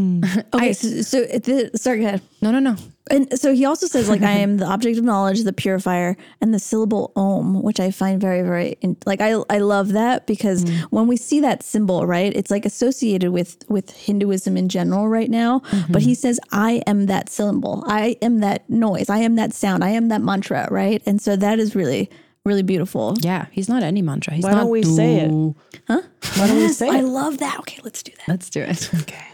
Mm. 0.00 0.44
Okay, 0.54 0.72
so, 0.72 1.02
so 1.02 1.18
it, 1.18 1.44
the, 1.44 1.70
sorry, 1.76 2.00
go 2.00 2.06
ahead. 2.06 2.22
No, 2.42 2.50
no, 2.50 2.58
no. 2.58 2.76
And 3.10 3.38
so 3.38 3.52
he 3.52 3.64
also 3.64 3.86
says 3.86 4.08
like 4.08 4.22
I 4.22 4.32
am 4.32 4.56
the 4.58 4.66
object 4.66 4.98
of 4.98 5.04
knowledge, 5.04 5.42
the 5.42 5.52
purifier, 5.52 6.16
and 6.40 6.54
the 6.54 6.58
syllable 6.58 7.12
Om, 7.16 7.62
which 7.62 7.78
I 7.78 7.90
find 7.90 8.20
very, 8.20 8.42
very 8.42 8.76
in, 8.80 8.96
like 9.04 9.20
I 9.20 9.34
I 9.50 9.58
love 9.58 9.92
that 9.92 10.26
because 10.26 10.64
mm. 10.64 10.82
when 10.84 11.06
we 11.06 11.16
see 11.16 11.40
that 11.40 11.62
symbol, 11.62 12.06
right, 12.06 12.34
it's 12.34 12.50
like 12.50 12.64
associated 12.64 13.30
with 13.30 13.62
with 13.68 13.90
Hinduism 13.90 14.56
in 14.56 14.68
general 14.68 15.08
right 15.08 15.30
now. 15.30 15.60
But 15.90 16.02
he 16.02 16.12
mm-hmm. 16.12 16.14
says 16.14 16.40
I 16.50 16.82
am 16.86 17.06
that 17.06 17.28
symbol, 17.28 17.84
I 17.86 18.16
am 18.22 18.40
that 18.40 18.68
noise, 18.70 19.10
I 19.10 19.18
am 19.18 19.36
that 19.36 19.52
sound, 19.52 19.84
I 19.84 19.90
am 19.90 20.08
that 20.08 20.22
mantra, 20.22 20.66
right? 20.70 21.02
And 21.04 21.20
so 21.20 21.36
that 21.36 21.58
is 21.58 21.74
really 21.76 22.10
really 22.44 22.62
beautiful. 22.62 23.14
Yeah, 23.20 23.46
he's 23.50 23.68
not 23.68 23.82
any 23.82 24.02
mantra. 24.02 24.34
He's 24.34 24.44
Why 24.44 24.52
not. 24.52 24.60
don't 24.62 24.70
we 24.70 24.82
say 24.82 25.16
it? 25.16 25.28
do. 25.28 25.54
Why 25.86 26.02
don't 26.46 26.56
we 26.56 26.68
say 26.68 26.88
I 26.90 26.96
it? 26.96 26.98
I 26.98 27.00
love 27.02 27.38
that. 27.38 27.58
Okay, 27.60 27.80
let's 27.84 28.02
do 28.02 28.12
that. 28.12 28.28
Let's 28.28 28.50
do 28.50 28.60
it. 28.60 28.90
Okay. 29.02 29.33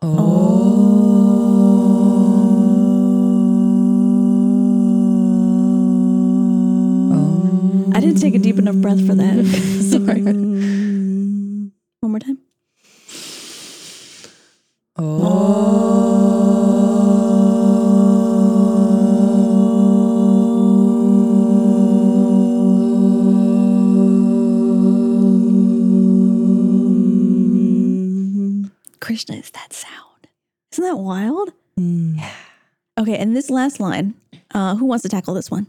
Oh. 0.00 0.38
I 7.92 8.00
didn't 8.00 8.20
take 8.20 8.34
a 8.34 8.38
deep 8.38 8.58
enough 8.58 8.76
breath 8.76 9.04
for 9.04 9.14
that. 9.14 9.44
Sorry. 9.90 10.22
One 10.22 11.72
more 12.02 12.20
time. 12.20 12.38
Krishna 14.96 15.47
Isn't 30.78 30.90
that 30.90 31.02
wild? 31.02 31.50
Mm. 31.76 32.18
Yeah. 32.18 32.30
Okay, 33.00 33.16
and 33.16 33.34
this 33.34 33.50
last 33.50 33.80
line, 33.80 34.14
uh, 34.54 34.76
who 34.76 34.86
wants 34.86 35.02
to 35.02 35.08
tackle 35.08 35.34
this 35.34 35.50
one? 35.50 35.66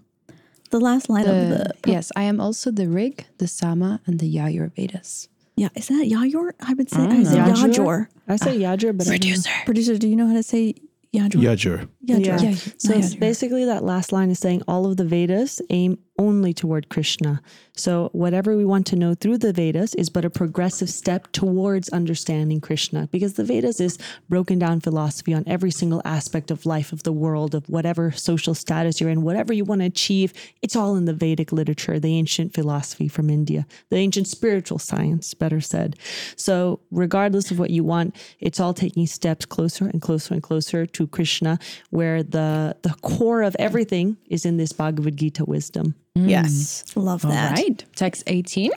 The 0.69 0.79
last 0.79 1.09
line 1.09 1.25
of 1.25 1.49
The- 1.49 1.73
the 1.81 1.91
yes, 1.91 2.11
I 2.15 2.23
am 2.23 2.39
also 2.39 2.69
the 2.69 2.87
Rig, 2.87 3.25
the 3.39 3.47
Sama, 3.47 4.01
and 4.05 4.19
the 4.19 4.31
Yayur 4.31 4.71
Vedas. 4.75 5.27
yeah, 5.55 5.69
is 5.73 5.87
that 5.87 6.05
Yajur? 6.07 6.51
I 6.61 6.73
would 6.75 6.91
say 6.91 7.01
I, 7.01 7.07
don't 7.07 7.23
mm. 7.23 7.25
say 7.25 7.37
know. 7.39 7.53
Yajor. 7.53 8.07
I 8.27 8.35
say 8.35 8.63
uh, 8.63 8.75
Yajur, 8.75 8.95
but 8.95 9.07
I 9.09 9.17
don't. 9.17 9.47
Producer, 9.65 9.97
do 9.97 10.07
you 10.07 10.15
know 10.15 10.27
how 10.27 10.33
to 10.33 10.43
say 10.43 10.75
Yajur? 11.11 11.41
Yajur. 11.41 11.89
Yajur. 12.05 12.25
Yeah. 12.25 12.37
Yeah, 12.37 12.55
So 12.77 12.93
it's 12.93 13.15
Yajur. 13.15 13.19
basically 13.19 13.65
that 13.65 13.83
last 13.83 14.11
line 14.11 14.29
is 14.29 14.37
saying 14.37 14.61
all 14.67 14.85
of 14.85 14.97
the 14.97 15.05
Vedas 15.05 15.59
aim 15.71 15.97
only 16.19 16.53
toward 16.53 16.89
Krishna. 16.89 17.41
So 17.75 18.09
whatever 18.11 18.57
we 18.57 18.65
want 18.65 18.85
to 18.87 18.97
know 18.97 19.15
through 19.15 19.37
the 19.37 19.53
Vedas 19.53 19.95
is 19.95 20.09
but 20.09 20.25
a 20.25 20.29
progressive 20.29 20.89
step 20.89 21.31
towards 21.31 21.87
understanding 21.89 22.59
Krishna 22.59 23.07
because 23.09 23.35
the 23.35 23.45
Vedas 23.45 23.79
is 23.79 23.97
broken 24.27 24.59
down 24.59 24.81
philosophy 24.81 25.33
on 25.33 25.45
every 25.47 25.71
single 25.71 26.01
aspect 26.03 26.51
of 26.51 26.65
life 26.65 26.91
of 26.91 27.03
the 27.03 27.13
world 27.13 27.55
of 27.55 27.67
whatever 27.69 28.11
social 28.11 28.53
status 28.53 28.99
you're 28.99 29.09
in, 29.09 29.21
whatever 29.21 29.53
you 29.53 29.63
want 29.63 29.79
to 29.79 29.85
achieve, 29.85 30.33
it's 30.61 30.75
all 30.75 30.97
in 30.97 31.05
the 31.05 31.13
Vedic 31.13 31.53
literature, 31.53 31.99
the 31.99 32.17
ancient 32.17 32.53
philosophy 32.53 33.07
from 33.07 33.29
India, 33.29 33.65
the 33.89 33.95
ancient 33.95 34.27
spiritual 34.27 34.77
science, 34.77 35.33
better 35.33 35.61
said. 35.61 35.95
So 36.35 36.81
regardless 36.91 37.49
of 37.49 37.59
what 37.59 37.69
you 37.69 37.85
want, 37.85 38.13
it's 38.41 38.59
all 38.59 38.73
taking 38.73 39.07
steps 39.07 39.45
closer 39.45 39.87
and 39.87 40.01
closer 40.01 40.33
and 40.33 40.43
closer 40.43 40.85
to 40.85 41.07
Krishna, 41.07 41.59
where 41.91 42.23
the 42.23 42.75
the 42.81 42.93
core 43.01 43.41
of 43.41 43.55
everything 43.57 44.17
is 44.29 44.45
in 44.45 44.57
this 44.57 44.73
Bhagavad 44.73 45.15
Gita 45.15 45.45
wisdom. 45.45 45.95
Yes. 46.27 46.83
Mm. 46.89 47.03
Love 47.03 47.25
All 47.25 47.31
that. 47.31 47.57
right. 47.57 47.83
Text 47.95 48.23
18. 48.27 48.71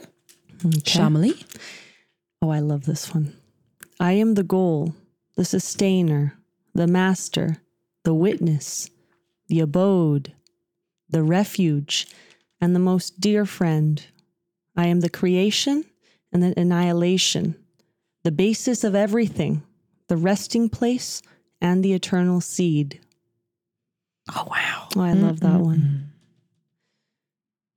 Shamali. 0.59 1.43
Oh, 2.41 2.51
I 2.51 2.61
love 2.61 2.85
this 2.85 3.15
one. 3.15 3.37
I 3.99 4.13
am 4.13 4.35
the 4.35 4.43
goal, 4.43 4.95
the 5.37 5.45
sustainer, 5.45 6.37
the 6.75 6.87
master, 6.87 7.59
the 8.05 8.15
witness, 8.15 8.91
the 9.49 9.61
abode, 9.61 10.33
the 11.09 11.23
refuge, 11.23 12.09
and 12.61 12.75
the 12.75 12.81
most 12.81 13.21
dear 13.21 13.45
friend. 13.45 14.05
I 14.77 14.87
am 14.87 15.01
the 15.01 15.11
creation 15.11 15.85
and 16.33 16.43
the 16.43 16.59
annihilation, 16.59 17.55
the 18.25 18.33
basis 18.33 18.85
of 18.85 18.95
everything, 18.95 19.63
the 20.09 20.17
resting 20.17 20.69
place, 20.69 21.23
and 21.61 21.85
the 21.85 21.93
eternal 21.93 22.41
seed. 22.41 23.01
Oh 24.35 24.49
wow. 24.51 24.89
Oh, 24.97 25.01
I 25.03 25.13
love 25.13 25.41
that 25.41 25.53
mm-hmm. 25.53 25.65
one. 25.65 25.79
Mm-hmm. 25.79 26.12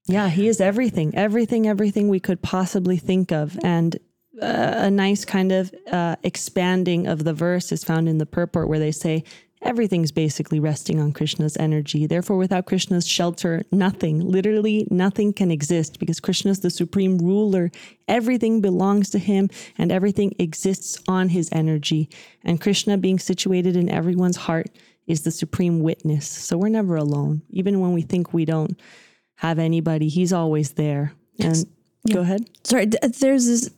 Yeah, 0.07 0.29
he 0.29 0.47
is 0.47 0.61
everything, 0.61 1.15
everything, 1.15 1.67
everything 1.67 2.09
we 2.09 2.19
could 2.19 2.41
possibly 2.41 2.97
think 2.97 3.31
of. 3.31 3.57
And 3.63 3.95
uh, 4.41 4.73
a 4.77 4.91
nice 4.91 5.25
kind 5.25 5.51
of 5.51 5.73
uh, 5.91 6.15
expanding 6.23 7.07
of 7.07 7.23
the 7.23 7.33
verse 7.33 7.71
is 7.71 7.83
found 7.83 8.07
in 8.07 8.19
the 8.19 8.25
purport 8.25 8.67
where 8.67 8.79
they 8.79 8.91
say, 8.91 9.23
everything's 9.61 10.11
basically 10.11 10.59
resting 10.59 10.99
on 10.99 11.11
Krishna's 11.11 11.57
energy. 11.57 12.05
Therefore, 12.05 12.37
without 12.37 12.67
Krishna's 12.67 13.07
shelter, 13.07 13.63
nothing, 13.71 14.19
literally 14.19 14.87
nothing 14.91 15.33
can 15.33 15.49
exist 15.49 15.99
because 15.99 16.19
Krishna 16.19 16.51
is 16.51 16.59
the 16.59 16.69
supreme 16.69 17.17
ruler. 17.17 17.71
Everything 18.07 18.61
belongs 18.61 19.09
to 19.09 19.17
him 19.17 19.49
and 19.77 19.91
everything 19.91 20.35
exists 20.37 21.01
on 21.07 21.29
his 21.29 21.49
energy. 21.51 22.09
And 22.43 22.61
Krishna 22.61 22.97
being 22.99 23.17
situated 23.17 23.75
in 23.75 23.89
everyone's 23.89 24.37
heart 24.37 24.67
is 25.07 25.23
the 25.23 25.31
supreme 25.31 25.79
witness. 25.79 26.27
So 26.27 26.57
we're 26.57 26.69
never 26.69 26.95
alone. 26.95 27.41
Even 27.49 27.79
when 27.79 27.93
we 27.93 28.03
think 28.03 28.33
we 28.33 28.45
don't 28.45 28.79
have 29.35 29.59
anybody, 29.59 30.07
he's 30.07 30.33
always 30.33 30.73
there. 30.73 31.13
And 31.39 31.65
go 32.11 32.21
ahead. 32.21 32.49
Sorry, 32.63 32.85
there's 32.85 33.45
this. 33.45 33.69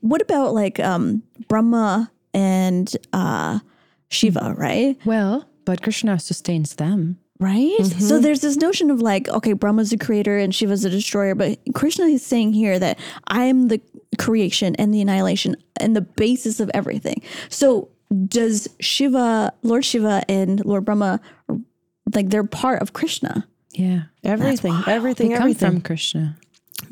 What 0.00 0.20
about 0.20 0.54
like 0.54 0.78
um 0.80 1.22
Brahma 1.48 2.10
and 2.34 2.94
uh 3.12 3.60
Shiva, 4.08 4.54
right? 4.56 4.98
Well, 5.04 5.48
but 5.64 5.82
Krishna 5.82 6.18
sustains 6.18 6.74
them. 6.74 7.18
Right? 7.40 7.76
So 7.98 8.20
there's 8.20 8.40
this 8.40 8.56
notion 8.56 8.88
of 8.88 9.00
like, 9.00 9.28
okay, 9.28 9.52
Brahma's 9.52 9.90
the 9.90 9.96
creator 9.96 10.38
and 10.38 10.54
Shiva's 10.54 10.82
the 10.82 10.90
destroyer, 10.90 11.34
but 11.34 11.58
Krishna 11.74 12.04
is 12.04 12.24
saying 12.24 12.52
here 12.52 12.78
that 12.78 13.00
I 13.26 13.44
am 13.44 13.66
the 13.66 13.80
creation 14.16 14.76
and 14.76 14.94
the 14.94 15.00
annihilation 15.00 15.56
and 15.78 15.96
the 15.96 16.02
basis 16.02 16.60
of 16.60 16.70
everything. 16.72 17.20
So 17.48 17.88
does 18.28 18.68
Shiva, 18.78 19.52
Lord 19.62 19.84
Shiva 19.84 20.22
and 20.28 20.64
Lord 20.64 20.84
Brahma, 20.84 21.20
like 22.14 22.28
they're 22.28 22.44
part 22.44 22.80
of 22.80 22.92
Krishna? 22.92 23.48
Yeah. 23.72 24.02
Everything, 24.24 24.74
everything, 24.86 25.28
They 25.30 25.34
come 25.34 25.42
everything. 25.42 25.70
from 25.70 25.80
Krishna. 25.80 26.36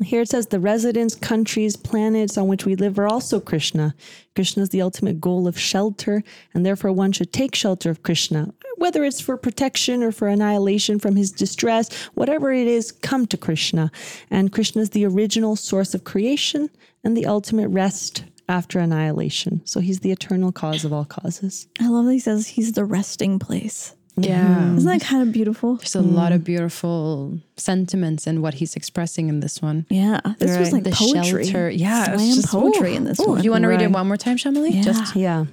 Here 0.01 0.21
it 0.21 0.29
says 0.29 0.47
the 0.47 0.59
residents, 0.59 1.15
countries, 1.15 1.75
planets 1.75 2.37
on 2.37 2.47
which 2.47 2.65
we 2.65 2.75
live 2.75 2.97
are 2.97 3.07
also 3.07 3.39
Krishna. 3.41 3.93
Krishna 4.35 4.63
is 4.63 4.69
the 4.69 4.81
ultimate 4.81 5.19
goal 5.19 5.47
of 5.47 5.59
shelter, 5.59 6.23
and 6.53 6.65
therefore 6.65 6.93
one 6.93 7.11
should 7.11 7.33
take 7.33 7.53
shelter 7.55 7.89
of 7.89 8.01
Krishna. 8.01 8.53
Whether 8.77 9.03
it's 9.03 9.19
for 9.19 9.35
protection 9.37 10.01
or 10.01 10.11
for 10.11 10.27
annihilation 10.29 10.97
from 10.97 11.17
his 11.17 11.29
distress, 11.31 11.93
whatever 12.13 12.51
it 12.53 12.67
is, 12.67 12.91
come 12.91 13.27
to 13.27 13.37
Krishna. 13.37 13.91
And 14.31 14.51
Krishna 14.51 14.81
is 14.81 14.91
the 14.91 15.05
original 15.05 15.55
source 15.57 15.93
of 15.93 16.05
creation 16.05 16.69
and 17.03 17.15
the 17.15 17.25
ultimate 17.25 17.67
rest 17.67 18.23
after 18.47 18.79
annihilation. 18.79 19.61
So 19.65 19.81
he's 19.81 19.99
the 19.99 20.11
eternal 20.11 20.51
cause 20.51 20.83
of 20.85 20.93
all 20.93 21.05
causes. 21.05 21.67
I 21.79 21.89
love 21.89 22.05
that 22.05 22.13
he 22.13 22.19
says 22.19 22.47
he's 22.47 22.71
the 22.73 22.85
resting 22.85 23.39
place. 23.39 23.93
Yeah. 24.17 24.75
Isn't 24.75 24.85
that 24.89 25.01
kind 25.01 25.23
of 25.23 25.31
beautiful? 25.31 25.75
There's 25.77 25.95
a 25.95 26.01
lot 26.01 26.31
of 26.31 26.43
beautiful 26.43 27.39
sentiments 27.57 28.27
in 28.27 28.41
what 28.41 28.55
he's 28.55 28.75
expressing 28.75 29.29
in 29.29 29.39
this 29.39 29.61
one. 29.61 29.85
Yeah, 29.89 30.19
this 30.37 30.57
was 30.57 30.73
like 30.73 30.83
the 30.83 30.91
poetry. 30.91 31.45
shelter. 31.45 31.69
Yeah, 31.69 32.13
it's 32.13 32.21
slam 32.23 32.35
just- 32.35 32.47
poetry 32.49 32.93
ooh, 32.93 32.97
in 32.97 33.03
this 33.05 33.19
ooh. 33.19 33.29
one. 33.29 33.43
You 33.43 33.51
want 33.51 33.63
to 33.63 33.67
read 33.69 33.81
it 33.81 33.91
one 33.91 34.07
more 34.07 34.17
time, 34.17 34.37
Shamali? 34.37 34.73
Yeah. 34.75 34.81
Just 34.81 35.15
Yeah. 35.15 35.45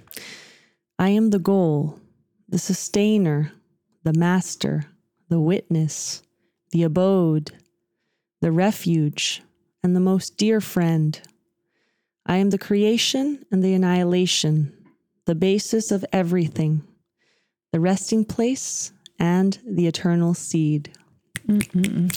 I 0.98 1.10
am 1.10 1.30
the 1.30 1.38
goal, 1.38 2.00
the 2.48 2.58
sustainer, 2.58 3.52
the 4.02 4.12
master, 4.12 4.84
the 5.28 5.38
witness, 5.40 6.22
the 6.72 6.82
abode, 6.82 7.52
the 8.40 8.50
refuge, 8.50 9.42
and 9.84 9.94
the 9.94 10.00
most 10.00 10.36
dear 10.36 10.60
friend. 10.60 11.20
I 12.26 12.36
am 12.38 12.50
the 12.50 12.58
creation 12.58 13.44
and 13.52 13.62
the 13.62 13.72
annihilation, 13.74 14.72
the 15.26 15.34
basis 15.36 15.90
of 15.92 16.04
everything, 16.12 16.82
the 17.72 17.80
resting 17.80 18.24
place 18.24 18.92
and 19.18 19.58
the 19.66 19.86
eternal 19.86 20.34
seed. 20.34 20.92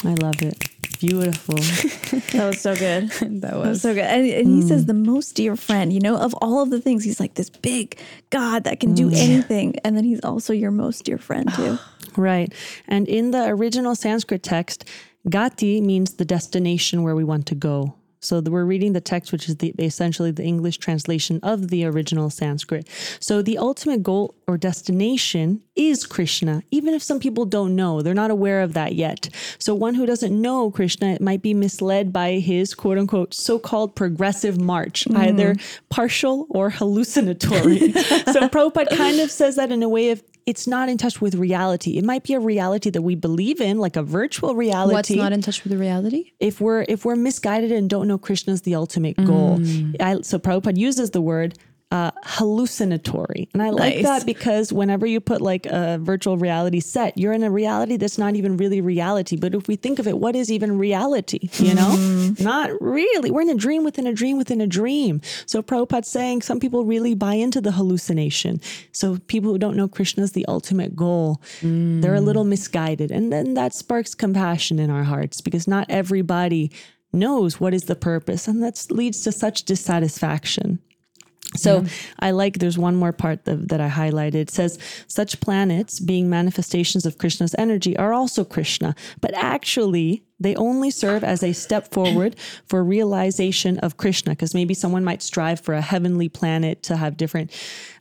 I 0.04 0.14
love 0.22 0.42
it. 0.42 0.70
Beautiful. 1.00 1.58
That 2.32 2.48
was 2.48 2.62
so 2.62 2.76
good. 2.76 3.10
that 3.10 3.42
That 3.42 3.58
was 3.58 3.68
was 3.68 3.82
so 3.82 3.94
good. 3.94 4.04
And, 4.04 4.26
and 4.26 4.48
he 4.48 4.62
mm. 4.62 4.68
says 4.68 4.86
the 4.86 4.94
most 4.94 5.34
dear 5.34 5.56
friend, 5.56 5.92
you 5.92 6.00
know, 6.00 6.18
of 6.18 6.34
all 6.42 6.62
of 6.62 6.70
the 6.70 6.80
things, 6.80 7.04
he's 7.04 7.20
like 7.20 7.34
this 7.34 7.50
big 7.50 8.00
God 8.30 8.64
that 8.66 8.80
can 8.80 8.94
do 8.94 9.10
mm. 9.10 9.16
anything. 9.16 9.76
And 9.84 9.98
then 9.98 10.04
he's 10.04 10.22
also 10.22 10.54
your 10.54 10.72
most 10.72 11.04
dear 11.06 11.18
friend 11.18 11.52
too. 11.54 11.78
Right. 12.18 12.54
And 12.90 13.08
in 13.08 13.32
the 13.32 13.46
original 13.46 13.96
Sanskrit 13.96 14.44
text, 14.44 14.84
gati 15.30 15.82
means 15.82 16.16
the 16.16 16.26
destination 16.26 17.04
where 17.04 17.16
we 17.16 17.24
want 17.24 17.46
to 17.46 17.56
go. 17.56 17.96
So 18.22 18.40
the, 18.40 18.52
we're 18.52 18.66
reading 18.66 18.94
the 18.94 19.02
text, 19.02 19.32
which 19.32 19.50
is 19.50 19.58
the, 19.58 19.74
essentially 19.80 20.32
the 20.32 20.44
English 20.44 20.78
translation 20.78 21.40
of 21.44 21.70
the 21.70 21.86
original 21.86 22.30
Sanskrit. 22.30 22.88
So 23.20 23.42
the 23.42 23.58
ultimate 23.58 24.04
goal 24.04 24.36
or 24.48 24.58
destination 24.58 25.62
is 25.76 26.06
Krishna, 26.06 26.62
even 26.72 26.94
if 26.94 27.02
some 27.02 27.20
people 27.20 27.46
don't 27.46 27.76
know, 27.76 28.02
they're 28.02 28.14
not 28.14 28.32
aware 28.32 28.62
of 28.62 28.74
that 28.74 28.96
yet. 28.96 29.30
So 29.58 29.74
one 29.74 29.96
who 29.96 30.06
doesn't 30.06 30.40
know 30.40 30.70
Krishna 30.70 31.18
might 31.20 31.42
be 31.42 31.54
misled 31.54 32.14
by 32.14 32.34
his 32.34 32.74
quote 32.74 32.98
unquote 32.98 33.34
so-called 33.34 33.96
progressive 33.96 34.60
march, 34.60 35.06
mm-hmm. 35.06 35.18
either 35.18 35.56
partial 35.90 36.48
or 36.50 36.70
hallucinatory. 36.70 37.92
so 37.94 38.48
Prabhupada 38.50 38.96
kind 38.96 39.20
of 39.20 39.32
says 39.32 39.56
that 39.56 39.72
in 39.72 39.82
a 39.82 39.90
way 39.90 40.12
of 40.12 40.22
it's 40.46 40.68
not 40.68 40.90
in 40.90 40.98
touch 40.98 41.22
with 41.22 41.36
reality. 41.36 41.98
It 41.98 42.04
might 42.04 42.24
be 42.24 42.34
a 42.34 42.40
reality 42.40 42.90
that 42.90 43.02
we 43.02 43.16
believe 43.16 43.62
in, 43.62 43.78
like 43.78 43.96
a 43.96 44.04
virtual 44.04 44.56
reality 44.56 44.94
what's 44.94 45.12
not 45.12 45.34
in 45.34 45.42
touch 45.42 45.64
with 45.64 45.72
the 45.72 45.78
reality. 45.78 46.32
if 46.40 46.60
we're 46.60 46.86
if 46.88 47.06
we're 47.06 47.16
misguided 47.16 47.72
and 47.72 47.90
don't 47.90 48.08
know 48.08 48.18
Krishna's 48.18 48.62
the 48.62 48.76
ultimate 48.76 49.18
goal. 49.18 49.58
Mm. 49.60 50.02
I, 50.02 50.22
so 50.22 50.40
Prabhupada 50.40 50.78
uses 50.78 51.12
the 51.12 51.22
word 51.22 51.58
uh, 51.92 52.12
hallucinatory, 52.24 53.50
and 53.54 53.62
I 53.62 53.70
like 53.72 53.96
Nice. 53.96 54.04
that 54.06 54.26
because 54.26 54.72
whenever 54.72 55.06
you 55.06 55.20
put 55.20 55.42
like 55.42 55.66
a 55.66 55.98
virtual 56.02 56.38
reality 56.38 56.80
set, 56.80 57.18
you're 57.18 57.34
in 57.34 57.44
a 57.44 57.52
reality 57.52 57.98
that's 57.98 58.18
not 58.18 58.36
even 58.36 58.56
really 58.58 58.80
reality. 58.82 59.36
But 59.36 59.54
if 59.56 59.68
we 59.68 59.76
think 59.76 60.00
of 60.00 60.08
it, 60.08 60.18
what 60.18 60.36
is 60.36 60.52
even 60.52 60.78
reality? 60.78 61.50
You 61.60 61.74
know, 61.76 61.90
Mm. 61.92 62.40
not 62.42 62.70
really. 62.82 63.30
We're 63.30 63.42
in 63.42 63.50
a 63.50 63.56
dream 63.56 63.84
within 63.84 64.08
a 64.08 64.14
dream 64.14 64.38
within 64.38 64.62
a 64.62 64.68
dream. 64.68 65.20
So 65.46 65.62
Prabhupada's 65.62 66.08
saying 66.08 66.42
some 66.44 66.60
people 66.60 66.86
really 66.86 67.14
buy 67.14 67.34
into 67.36 67.60
the 67.62 67.72
hallucination. 67.74 68.62
So 68.94 69.18
people 69.28 69.52
who 69.52 69.58
don't 69.58 69.76
know 69.76 69.88
Krishna 69.88 70.24
is 70.24 70.32
the 70.32 70.46
ultimate 70.48 70.96
goal, 70.96 71.42
they're 71.62 72.16
a 72.16 72.22
little 72.22 72.44
misguided. 72.46 73.12
And 73.12 73.32
then 73.34 73.54
that 73.56 73.74
sparks 73.74 74.16
compassion 74.16 74.80
in 74.80 74.90
our 74.90 75.04
hearts 75.04 75.42
because 75.42 75.68
not 75.68 75.86
everybody 75.90 76.72
knows 77.14 77.60
what 77.60 77.74
is 77.74 77.84
the 77.84 77.96
purpose. 77.96 78.48
And 78.48 78.64
that 78.64 78.86
leads 78.90 79.22
to 79.24 79.32
such 79.32 79.64
dissatisfaction. 79.64 80.80
So 81.56 81.86
I 82.20 82.32
like 82.32 82.60
there's 82.60 82.78
one 82.78 82.96
more 82.96 83.12
part 83.12 83.46
that, 83.46 83.70
that 83.70 83.82
I 83.82 83.90
highlighted. 83.90 84.36
It 84.36 84.52
says 84.52 84.80
such 85.08 85.40
planets 85.42 86.00
being 86.00 86.30
manifestations 86.30 87.06
of 87.06 87.18
Krishna's 87.18 87.56
energy 87.58 87.98
are 87.98 88.14
also 88.14 88.44
Krishna, 88.44 88.96
but 89.20 89.34
actually 89.36 90.24
they 90.40 90.56
only 90.56 90.90
serve 90.90 91.24
as 91.24 91.44
a 91.44 91.54
step 91.54 91.92
forward 91.92 92.36
for 92.68 92.84
realization 92.84 93.78
of 93.80 93.98
Krishna 93.98 94.32
because 94.32 94.54
maybe 94.54 94.74
someone 94.74 95.04
might 95.04 95.22
strive 95.22 95.60
for 95.60 95.74
a 95.74 95.82
heavenly 95.82 96.30
planet 96.30 96.84
to 96.84 96.98
have 96.98 97.18
different 97.18 97.52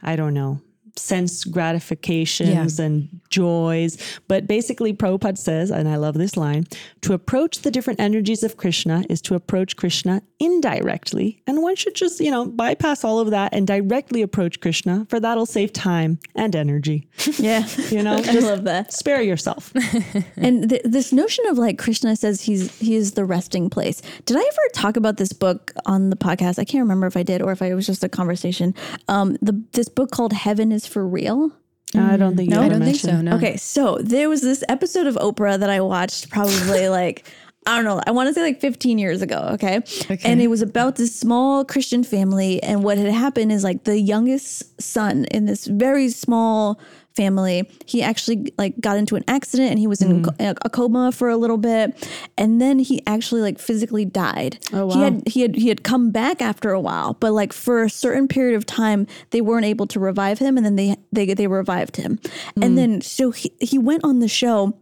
I 0.02 0.16
don't 0.16 0.34
know 0.34 0.60
sense 0.96 1.44
gratifications 1.44 2.78
and 2.78 3.08
joys. 3.30 3.96
But 4.28 4.46
basically, 4.46 4.92
Prabhupada 4.92 5.38
says, 5.38 5.70
and 5.70 5.88
I 5.88 5.96
love 5.96 6.14
this 6.14 6.36
line 6.36 6.64
to 7.02 7.12
approach 7.12 7.60
the 7.60 7.70
different 7.70 8.00
energies 8.00 8.42
of 8.42 8.56
Krishna 8.56 9.04
is 9.08 9.20
to 9.22 9.34
approach 9.34 9.76
Krishna 9.76 10.22
indirectly. 10.38 11.42
And 11.46 11.62
one 11.62 11.76
should 11.76 11.94
just, 11.94 12.20
you 12.20 12.30
know, 12.30 12.46
bypass 12.46 13.04
all 13.04 13.18
of 13.18 13.30
that 13.30 13.52
and 13.54 13.66
directly 13.66 14.22
approach 14.22 14.60
Krishna, 14.60 15.06
for 15.08 15.20
that'll 15.20 15.46
save 15.46 15.72
time 15.72 16.18
and 16.34 16.54
energy. 16.54 17.08
Yeah. 17.40 17.66
You 17.90 18.02
know, 18.02 18.16
I 18.24 18.38
love 18.40 18.64
that. 18.64 18.92
spare 18.92 19.22
yourself. 19.22 19.72
And 20.36 20.68
th- 20.70 20.82
this 20.84 21.12
notion 21.12 21.46
of 21.46 21.58
like 21.58 21.78
Krishna 21.78 22.16
says 22.16 22.42
he's 22.42 22.76
he 22.78 22.94
is 22.94 23.12
the 23.12 23.24
resting 23.24 23.70
place. 23.70 24.02
Did 24.26 24.36
I 24.36 24.40
ever 24.40 24.62
talk 24.74 24.96
about 24.96 25.16
this 25.16 25.32
book 25.32 25.72
on 25.86 26.10
the 26.10 26.16
podcast? 26.16 26.58
I 26.58 26.64
can't 26.64 26.82
remember 26.82 27.06
if 27.06 27.16
I 27.16 27.22
did 27.22 27.40
or 27.42 27.52
if 27.52 27.62
I, 27.62 27.66
it 27.66 27.74
was 27.74 27.86
just 27.86 28.02
a 28.04 28.08
conversation. 28.08 28.74
Um, 29.08 29.36
the 29.40 29.62
this 29.72 29.88
book 29.88 30.10
called 30.10 30.32
Heaven 30.32 30.72
is 30.72 30.79
for 30.86 31.06
Real. 31.06 31.52
I 31.94 32.16
don't 32.16 32.36
think 32.36 32.50
you 32.50 32.60
I 32.60 32.68
don't 32.68 32.82
think 32.82 32.96
so. 32.96 33.20
No. 33.20 33.36
Okay, 33.36 33.56
so 33.56 33.98
there 34.00 34.28
was 34.28 34.42
this 34.42 34.62
episode 34.68 35.06
of 35.06 35.16
Oprah 35.16 35.58
that 35.58 35.70
I 35.70 35.80
watched 35.80 36.30
probably 36.30 36.88
like 36.90 37.26
I 37.66 37.76
don't 37.76 37.84
know. 37.84 38.00
I 38.06 38.12
want 38.12 38.28
to 38.28 38.34
say 38.34 38.42
like 38.42 38.60
15 38.60 38.98
years 38.98 39.20
ago. 39.20 39.50
Okay? 39.52 39.82
And 40.24 40.40
it 40.40 40.48
was 40.48 40.62
about 40.62 40.96
this 40.96 41.14
small 41.14 41.64
Christian 41.64 42.02
family. 42.02 42.62
And 42.62 42.82
what 42.82 42.96
had 42.96 43.12
happened 43.12 43.52
is 43.52 43.62
like 43.62 43.84
the 43.84 44.00
youngest 44.00 44.80
son 44.80 45.26
in 45.26 45.44
this 45.44 45.66
very 45.66 46.08
small 46.08 46.80
family, 47.14 47.68
he 47.86 48.02
actually 48.02 48.52
like 48.58 48.80
got 48.80 48.96
into 48.96 49.16
an 49.16 49.24
accident 49.28 49.70
and 49.70 49.78
he 49.78 49.86
was 49.86 50.00
in 50.02 50.22
mm. 50.22 50.38
co- 50.38 50.54
a 50.62 50.70
coma 50.70 51.12
for 51.12 51.28
a 51.28 51.36
little 51.36 51.56
bit. 51.56 52.08
And 52.38 52.60
then 52.60 52.78
he 52.78 53.02
actually 53.06 53.40
like 53.40 53.58
physically 53.58 54.04
died. 54.04 54.58
Oh, 54.72 54.90
He 54.92 55.02
had 55.02 55.22
he 55.26 55.40
had 55.42 55.54
he 55.54 55.68
had 55.68 55.82
come 55.82 56.10
back 56.10 56.40
after 56.40 56.70
a 56.70 56.80
while, 56.80 57.14
but 57.14 57.32
like 57.32 57.52
for 57.52 57.82
a 57.82 57.90
certain 57.90 58.28
period 58.28 58.56
of 58.56 58.66
time, 58.66 59.06
they 59.30 59.40
weren't 59.40 59.66
able 59.66 59.86
to 59.88 60.00
revive 60.00 60.38
him, 60.38 60.56
and 60.56 60.64
then 60.64 60.76
they 60.76 60.96
they 61.12 61.32
they 61.34 61.46
revived 61.46 61.96
him, 61.96 62.18
and 62.56 62.72
mm. 62.72 62.76
then 62.76 63.00
so 63.00 63.30
he 63.30 63.52
he 63.60 63.78
went 63.78 64.04
on 64.04 64.20
the 64.20 64.28
show. 64.28 64.76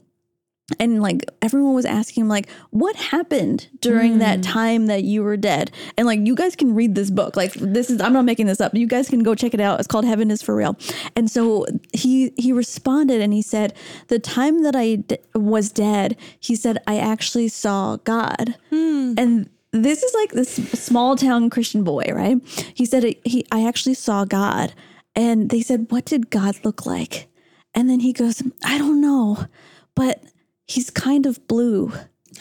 And 0.78 1.00
like 1.00 1.24
everyone 1.40 1.74
was 1.74 1.87
asking 1.87 2.22
him, 2.22 2.28
like, 2.28 2.48
what 2.70 2.94
happened 2.96 3.68
during 3.81 4.18
that 4.18 4.37
hmm. 4.37 4.42
time 4.42 4.87
that 4.87 5.02
you 5.02 5.22
were 5.22 5.37
dead? 5.37 5.70
And 5.96 6.07
like, 6.07 6.20
you 6.26 6.35
guys 6.35 6.54
can 6.54 6.74
read 6.74 6.94
this 6.94 7.11
book. 7.11 7.37
Like, 7.37 7.54
this 7.54 7.88
is 7.88 8.00
I'm 8.00 8.12
not 8.12 8.26
making 8.26 8.46
this 8.46 8.61
up. 8.61 8.74
You 8.74 8.87
guys 8.87 9.09
can 9.09 9.22
go 9.22 9.35
check 9.35 9.54
it 9.54 9.61
out. 9.61 9.78
It's 9.78 9.88
called 9.88 10.04
Heaven 10.04 10.31
is 10.31 10.42
for 10.42 10.54
Real. 10.54 10.76
And 11.16 11.31
so 11.31 11.66
he 11.94 12.33
he 12.37 12.52
responded 12.52 13.22
and 13.22 13.33
he 13.33 13.40
said, 13.42 13.74
the 14.09 14.18
time 14.18 14.62
that 14.62 14.76
I 14.76 14.96
d- 14.96 15.18
was 15.35 15.70
dead, 15.70 16.16
he 16.38 16.54
said, 16.54 16.78
I 16.87 16.98
actually 16.98 17.48
saw 17.48 17.96
God. 17.96 18.57
Hmm. 18.68 19.14
And 19.16 19.48
this 19.72 20.02
is 20.02 20.14
like 20.14 20.33
this 20.33 20.54
small 20.54 21.16
town 21.16 21.50
Christian 21.50 21.85
boy, 21.85 22.04
right? 22.12 22.37
He 22.74 22.85
said 22.85 23.14
he 23.24 23.44
I 23.50 23.66
actually 23.66 23.94
saw 23.94 24.24
God. 24.24 24.74
And 25.14 25.50
they 25.50 25.62
said, 25.62 25.87
"What 25.90 26.04
did 26.04 26.31
God 26.31 26.57
look 26.64 26.87
like?" 26.87 27.28
And 27.74 27.90
then 27.90 28.00
he 28.00 28.12
goes, 28.12 28.42
"I 28.64 28.78
don't 28.78 29.00
know, 29.00 29.46
but 29.94 30.22
he's 30.68 30.90
kind 30.90 31.26
of 31.26 31.44
blue." 31.48 31.92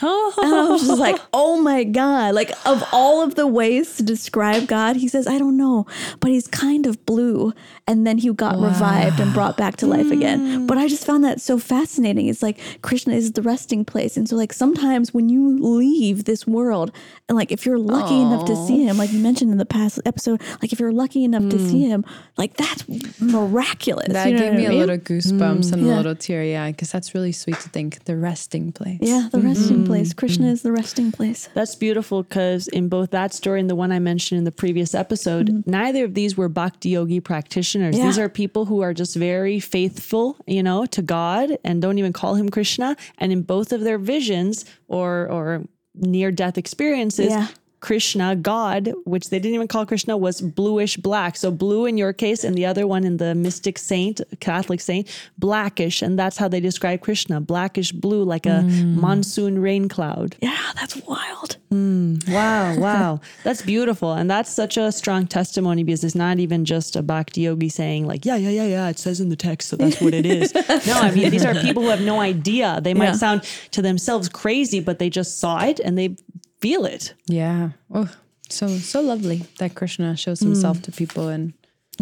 Oh. 0.02 0.34
And 0.44 0.54
I 0.54 0.70
was 0.70 0.86
just 0.86 1.00
like, 1.00 1.20
"Oh 1.34 1.60
my 1.60 1.84
god, 1.84 2.36
like 2.36 2.52
of 2.66 2.84
all 2.92 3.24
of 3.24 3.34
the 3.34 3.48
ways 3.48 3.98
to 3.98 4.04
describe 4.04 4.68
God, 4.68 4.96
he 4.98 5.08
says, 5.08 5.26
"I 5.26 5.40
don't 5.40 5.58
know, 5.58 5.88
but 6.20 6.30
he's 6.30 6.48
kind 6.48 6.86
of 6.86 7.04
blue." 7.06 7.54
And 7.88 8.06
then 8.06 8.18
he 8.18 8.32
got 8.34 8.60
revived 8.60 9.20
and 9.20 9.34
brought 9.34 9.56
back 9.56 9.78
to 9.78 9.88
life 9.88 10.12
again. 10.12 10.40
Hmm. 10.40 10.66
But 10.68 10.78
I 10.78 10.88
just 10.88 11.06
found 11.06 11.24
that 11.24 11.40
so 11.40 11.58
fascinating. 11.58 12.28
It's 12.28 12.44
like 12.44 12.60
Krishna 12.82 13.14
is 13.14 13.32
the 13.32 13.42
resting 13.42 13.86
place. 13.86 14.18
And 14.18 14.28
so 14.28 14.36
like 14.36 14.52
sometimes 14.52 15.14
when 15.14 15.30
you 15.30 15.58
leave 15.58 16.26
this 16.26 16.46
world 16.46 16.92
and 17.30 17.38
like 17.38 17.52
if 17.52 17.66
you're 17.66 17.80
lucky 17.80 18.20
enough 18.20 18.46
to 18.46 18.56
see 18.68 18.84
him, 18.84 18.98
like 18.98 19.14
you 19.14 19.20
mentioned 19.20 19.52
in 19.52 19.58
the 19.58 19.66
past 19.66 20.02
episode, 20.06 20.42
like 20.62 20.74
if 20.74 20.80
you're 20.80 20.92
lucky 20.92 21.24
enough 21.24 21.50
to 21.50 21.58
see 21.58 21.84
hmm. 21.84 21.92
him, 21.92 22.06
like 22.38 22.58
that's 22.58 22.84
miraculous. 23.22 24.12
That 24.12 24.28
You 24.28 24.34
know 24.34 24.40
gave 24.40 24.54
me 24.54 24.66
I 24.66 24.68
a 24.68 24.70
mean? 24.72 24.80
little 24.80 24.98
goosebumps 24.98 25.72
and 25.72 25.82
hmm. 25.82 25.88
Yeah. 25.88 25.96
a 25.96 25.98
little 25.98 26.16
teary 26.16 26.58
eye 26.58 26.72
because 26.72 26.92
that's 26.92 27.16
really 27.16 27.32
sweet 27.32 27.60
to 27.62 27.70
think. 27.70 28.04
The 28.04 28.18
resting 28.18 28.72
place. 28.72 29.00
Yeah, 29.02 29.30
the 29.32 29.40
resting 29.40 29.78
mm-hmm. 29.78 29.86
place. 29.86 30.14
Krishna 30.14 30.46
mm-hmm. 30.46 30.54
is 30.54 30.62
the 30.62 30.72
resting 30.72 31.12
place. 31.12 31.50
That's 31.54 31.76
beautiful 31.76 32.24
because 32.24 32.68
in 32.68 32.90
both 32.90 33.12
that 33.12 33.34
story 33.34 33.60
and 33.60 33.70
the 33.70 33.76
one 33.76 33.92
I 33.92 34.00
mentioned 34.00 34.40
in 34.40 34.44
the 34.44 34.52
previous 34.52 34.94
episode, 34.94 35.48
mm-hmm. 35.48 35.70
neither 35.70 36.04
of 36.04 36.14
these 36.14 36.36
were 36.36 36.50
bhakti 36.50 36.90
yogi 36.90 37.20
practitioners. 37.20 37.77
Yeah. 37.86 38.06
These 38.06 38.20
are 38.20 38.30
people 38.30 38.66
who 38.66 38.82
are 38.82 38.94
just 38.94 39.16
very 39.16 39.60
faithful, 39.60 40.38
you 40.46 40.64
know, 40.64 40.86
to 40.88 41.02
God 41.02 41.58
and 41.64 41.82
don't 41.82 41.98
even 41.98 42.14
call 42.14 42.36
him 42.36 42.50
Krishna. 42.50 42.96
And 43.18 43.32
in 43.32 43.42
both 43.44 43.72
of 43.72 43.82
their 43.82 43.98
visions 43.98 44.66
or 44.88 45.28
or 45.30 45.64
near 45.96 46.32
death 46.32 46.58
experiences, 46.58 47.30
Yeah. 47.30 47.48
Krishna, 47.80 48.36
God, 48.36 48.94
which 49.06 49.30
they 49.30 49.40
didn't 49.40 49.56
even 49.56 49.68
call 49.68 49.86
Krishna, 49.86 50.18
was 50.18 50.42
bluish 50.42 50.98
black. 50.98 51.36
So 51.36 51.52
blue 51.52 51.86
in 51.86 51.98
your 51.98 52.14
case, 52.14 52.44
and 52.44 52.56
the 52.56 52.66
other 52.66 52.88
one 52.88 53.04
in 53.04 53.18
the 53.18 53.36
mystic 53.36 53.78
saint, 53.78 54.22
Catholic 54.40 54.82
saint, 54.82 55.08
blackish. 55.38 56.02
And 56.02 56.18
that's 56.18 56.38
how 56.38 56.48
they 56.48 56.60
describe 56.60 57.02
Krishna 57.02 57.40
blackish 57.40 57.92
blue, 57.92 58.24
like 58.24 58.46
a 58.46 58.64
mm. 58.66 58.96
monsoon 58.96 59.62
rain 59.62 59.90
cloud. 59.90 60.36
Yeah, 60.42 60.58
that's 60.76 60.96
wild. 60.96 61.58
Mm, 61.72 62.28
wow, 62.30 62.78
wow. 62.80 63.22
That's 63.44 63.62
beautiful. 63.62 64.14
And 64.14 64.32
that's 64.32 64.50
such 64.50 64.78
a 64.78 64.90
strong 64.92 65.28
testimony 65.28 65.84
because 65.84 66.02
it's 66.04 66.16
not 66.16 66.40
even 66.40 66.64
just 66.64 66.96
a 66.96 67.02
bhakti 67.02 67.42
yogi 67.42 67.68
saying, 67.68 68.08
like, 68.08 68.26
yeah, 68.26 68.38
yeah, 68.38 68.50
yeah, 68.50 68.66
yeah, 68.66 68.88
it 68.90 68.98
says 68.98 69.20
in 69.20 69.28
the 69.28 69.36
text, 69.36 69.68
so 69.68 69.76
that's 69.76 70.00
what 70.00 70.14
it 70.14 70.26
is. 70.26 70.54
no, 70.88 70.94
I 70.94 71.12
mean, 71.12 71.30
these 71.30 71.44
are 71.44 71.54
people 71.56 71.84
who 71.84 71.90
have 71.90 72.02
no 72.02 72.22
idea. 72.22 72.80
They 72.82 72.94
might 72.94 73.08
Yeah. 73.08 73.12
sound 73.14 73.44
to 73.72 73.82
themselves 73.82 74.30
crazy, 74.30 74.80
but 74.80 75.00
they 75.00 75.10
just 75.10 75.40
saw 75.40 75.62
it 75.64 75.82
and 75.82 75.98
they 75.98 76.16
feel 76.60 76.86
it. 76.86 77.14
Yeah. 77.28 77.70
Oh, 77.94 78.10
so 78.50 78.68
so 78.68 79.02
lovely 79.02 79.44
that 79.60 79.76
Krishna 79.76 80.16
shows 80.16 80.40
himself 80.40 80.82
to 80.84 80.92
people 80.92 81.28
and 81.28 81.54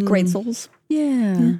Great 0.03 0.27
souls. 0.29 0.69
yeah. 0.89 1.53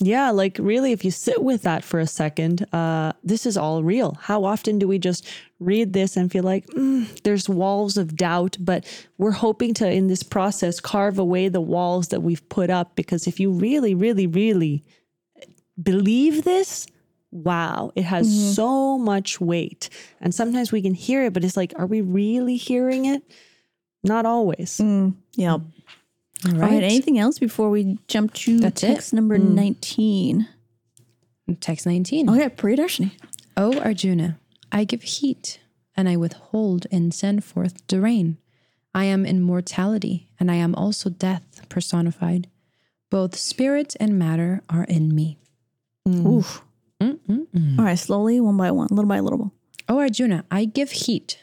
Yeah, 0.00 0.30
like 0.32 0.58
really, 0.58 0.90
if 0.92 1.04
you 1.04 1.10
sit 1.12 1.42
with 1.44 1.62
that 1.62 1.84
for 1.84 2.00
a 2.00 2.06
second, 2.06 2.66
uh, 2.74 3.12
this 3.22 3.46
is 3.46 3.56
all 3.56 3.82
real. 3.84 4.18
How 4.20 4.44
often 4.44 4.78
do 4.78 4.88
we 4.88 4.98
just 4.98 5.24
read 5.60 5.92
this 5.92 6.16
and 6.16 6.30
feel 6.32 6.42
like 6.42 6.66
"Mm, 6.66 7.22
there's 7.22 7.48
walls 7.48 7.96
of 7.96 8.16
doubt, 8.16 8.56
but 8.60 8.84
we're 9.18 9.30
hoping 9.30 9.72
to, 9.74 9.88
in 9.90 10.08
this 10.08 10.22
process, 10.24 10.80
carve 10.80 11.18
away 11.18 11.48
the 11.48 11.60
walls 11.60 12.08
that 12.08 12.22
we've 12.22 12.46
put 12.48 12.70
up? 12.70 12.96
Because 12.96 13.26
if 13.28 13.38
you 13.38 13.50
really, 13.52 13.94
really, 13.94 14.26
really 14.26 14.82
believe 15.80 16.42
this, 16.44 16.86
wow, 17.34 17.90
it 17.96 18.04
has 18.04 18.28
mm-hmm. 18.28 18.52
so 18.52 18.96
much 18.96 19.40
weight. 19.40 19.90
And 20.20 20.34
sometimes 20.34 20.70
we 20.70 20.80
can 20.80 20.94
hear 20.94 21.24
it, 21.24 21.32
but 21.32 21.44
it's 21.44 21.56
like, 21.56 21.72
are 21.76 21.86
we 21.86 22.00
really 22.00 22.56
hearing 22.56 23.06
it? 23.06 23.22
Not 24.04 24.24
always. 24.24 24.78
Mm, 24.78 25.14
yep. 25.34 25.60
Mm. 25.60 25.64
All 26.46 26.52
All 26.52 26.58
right. 26.60 26.70
right. 26.72 26.82
Anything 26.82 27.18
else 27.18 27.38
before 27.38 27.70
we 27.70 27.98
jump 28.06 28.34
to 28.34 28.60
That's 28.60 28.82
it. 28.82 28.86
text 28.94 29.12
number 29.12 29.38
mm. 29.38 29.50
19? 29.50 30.48
Text 31.60 31.86
19. 31.86 32.30
Okay, 32.30 32.48
Priyadarshini. 32.48 33.12
O 33.56 33.74
oh, 33.74 33.80
Arjuna, 33.80 34.38
I 34.72 34.84
give 34.84 35.02
heat, 35.02 35.60
and 35.96 36.08
I 36.08 36.16
withhold 36.16 36.86
and 36.90 37.12
send 37.12 37.44
forth 37.44 37.86
the 37.88 38.00
rain. 38.00 38.38
I 38.94 39.04
am 39.04 39.26
immortality, 39.26 40.28
and 40.38 40.50
I 40.50 40.54
am 40.54 40.74
also 40.74 41.10
death 41.10 41.66
personified. 41.68 42.48
Both 43.10 43.36
spirit 43.36 43.94
and 44.00 44.18
matter 44.18 44.62
are 44.68 44.84
in 44.84 45.14
me. 45.14 45.38
Oof. 46.08 46.62
All 47.78 47.84
right, 47.84 47.98
slowly, 47.98 48.40
one 48.40 48.56
by 48.56 48.70
one, 48.70 48.88
little 48.90 49.08
by 49.08 49.20
little. 49.20 49.52
O 49.88 49.98
Arjuna, 49.98 50.44
I 50.50 50.64
give 50.64 50.90
heat. 50.90 51.38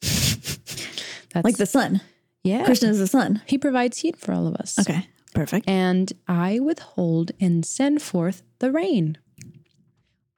That's 0.02 1.44
Like 1.44 1.56
the 1.56 1.66
sun. 1.66 2.00
yeah. 2.42 2.64
Krishna 2.64 2.88
is 2.88 2.98
the 2.98 3.06
sun. 3.06 3.42
He 3.46 3.58
provides 3.58 3.98
heat 3.98 4.16
for 4.16 4.32
all 4.32 4.46
of 4.46 4.54
us. 4.56 4.78
Okay, 4.78 5.08
perfect. 5.34 5.68
And 5.68 6.12
I 6.28 6.60
withhold 6.60 7.32
and 7.40 7.64
send 7.64 8.02
forth 8.02 8.42
the 8.58 8.70
rain. 8.70 9.18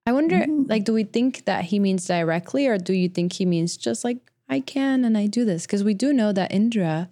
I 0.06 0.12
wonder, 0.12 0.36
mm. 0.36 0.68
like, 0.68 0.84
do 0.84 0.92
we 0.92 1.02
think 1.04 1.44
that 1.46 1.64
he 1.66 1.78
means 1.80 2.06
directly, 2.06 2.66
or 2.66 2.78
do 2.78 2.92
you 2.92 3.08
think 3.08 3.34
he 3.34 3.44
means 3.44 3.76
just 3.76 4.04
like 4.04 4.18
I 4.48 4.60
can 4.60 5.04
and 5.04 5.18
I 5.18 5.26
do 5.26 5.44
this? 5.44 5.66
Because 5.66 5.82
we 5.82 5.94
do 5.94 6.12
know 6.12 6.32
that 6.32 6.52
Indra 6.52 7.10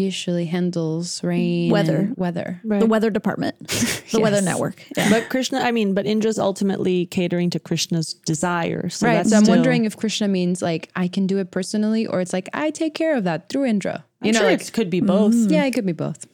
usually 0.00 0.46
handles 0.46 1.22
rain, 1.22 1.70
Weather. 1.70 1.96
and 1.96 2.16
weather. 2.16 2.60
The 2.64 2.86
weather 2.86 3.10
department, 3.10 3.68
the 3.68 4.20
weather 4.20 4.40
network. 4.40 4.84
Yeah. 4.96 5.10
But 5.10 5.28
Krishna, 5.28 5.60
I 5.60 5.70
mean, 5.70 5.94
but 5.94 6.06
Indra's 6.06 6.38
ultimately 6.38 7.06
catering 7.06 7.50
to 7.50 7.60
Krishna's 7.60 8.14
desire. 8.14 8.88
So 8.88 9.06
right. 9.06 9.26
So 9.26 9.36
I'm 9.36 9.44
still- 9.44 9.54
wondering 9.54 9.84
if 9.84 9.96
Krishna 9.96 10.28
means 10.28 10.62
like 10.62 10.90
I 10.96 11.08
can 11.08 11.26
do 11.26 11.38
it 11.38 11.50
personally, 11.50 12.06
or 12.06 12.20
it's 12.20 12.32
like 12.32 12.48
I 12.52 12.70
take 12.70 12.94
care 12.94 13.16
of 13.16 13.24
that 13.24 13.48
through 13.48 13.66
Indra. 13.66 14.04
I'm 14.20 14.26
You 14.26 14.32
know, 14.32 14.40
sure 14.40 14.50
like 14.50 14.62
it 14.62 14.72
could 14.72 14.90
be 14.90 15.00
both. 15.00 15.34
Mm-hmm. 15.34 15.52
Yeah, 15.52 15.64
it 15.64 15.72
could 15.72 15.86
be 15.86 15.92
both. 15.92 16.26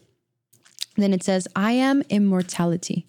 Then 0.96 1.12
it 1.12 1.22
says, 1.22 1.46
I 1.55 1.72
am 1.72 2.02
immortality. 2.09 3.07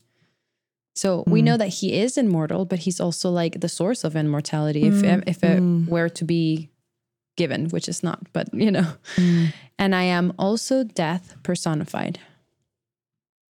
So 0.93 1.23
we 1.27 1.41
mm. 1.41 1.45
know 1.45 1.57
that 1.57 1.67
he 1.67 1.93
is 1.93 2.17
immortal, 2.17 2.65
but 2.65 2.79
he's 2.79 2.99
also 2.99 3.29
like 3.29 3.61
the 3.61 3.69
source 3.69 4.03
of 4.03 4.15
immortality 4.15 4.83
if, 4.83 4.95
mm. 4.95 5.23
if 5.27 5.43
it 5.43 5.61
mm. 5.61 5.87
were 5.87 6.09
to 6.09 6.25
be 6.25 6.69
given, 7.37 7.69
which 7.69 7.87
is 7.87 8.03
not, 8.03 8.19
but 8.33 8.53
you 8.53 8.71
know. 8.71 8.87
Mm. 9.15 9.53
And 9.79 9.95
I 9.95 10.03
am 10.03 10.33
also 10.37 10.83
death 10.83 11.35
personified. 11.43 12.19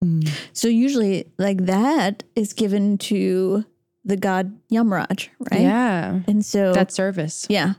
Mm. 0.04 0.28
So 0.52 0.68
usually, 0.68 1.32
like 1.38 1.64
that 1.66 2.24
is 2.36 2.52
given 2.52 2.98
to 2.98 3.64
the 4.04 4.16
god 4.16 4.58
Yamraj, 4.70 5.28
right? 5.50 5.62
Yeah. 5.62 6.20
And 6.28 6.44
so 6.44 6.72
That 6.72 6.92
service. 6.92 7.46
yeah, 7.48 7.74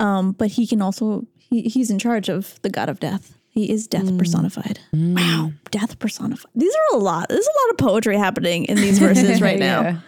um, 0.00 0.32
but 0.32 0.52
he 0.52 0.66
can 0.66 0.80
also 0.80 1.26
he, 1.36 1.62
he's 1.62 1.90
in 1.90 1.98
charge 1.98 2.28
of 2.28 2.60
the 2.62 2.70
god 2.70 2.88
of 2.88 3.00
death. 3.00 3.36
He 3.48 3.70
is 3.70 3.86
death 3.86 4.04
mm. 4.04 4.18
personified. 4.18 4.80
Wow, 4.94 5.52
death 5.70 5.98
personified. 5.98 6.50
These 6.54 6.74
are 6.74 6.96
a 6.96 7.00
lot. 7.00 7.28
There's 7.28 7.46
a 7.46 7.66
lot 7.66 7.70
of 7.72 7.76
poetry 7.78 8.16
happening 8.16 8.64
in 8.64 8.76
these 8.76 8.98
verses 8.98 9.42
right 9.42 9.58
now. 9.58 9.82
Yeah. 9.82 9.98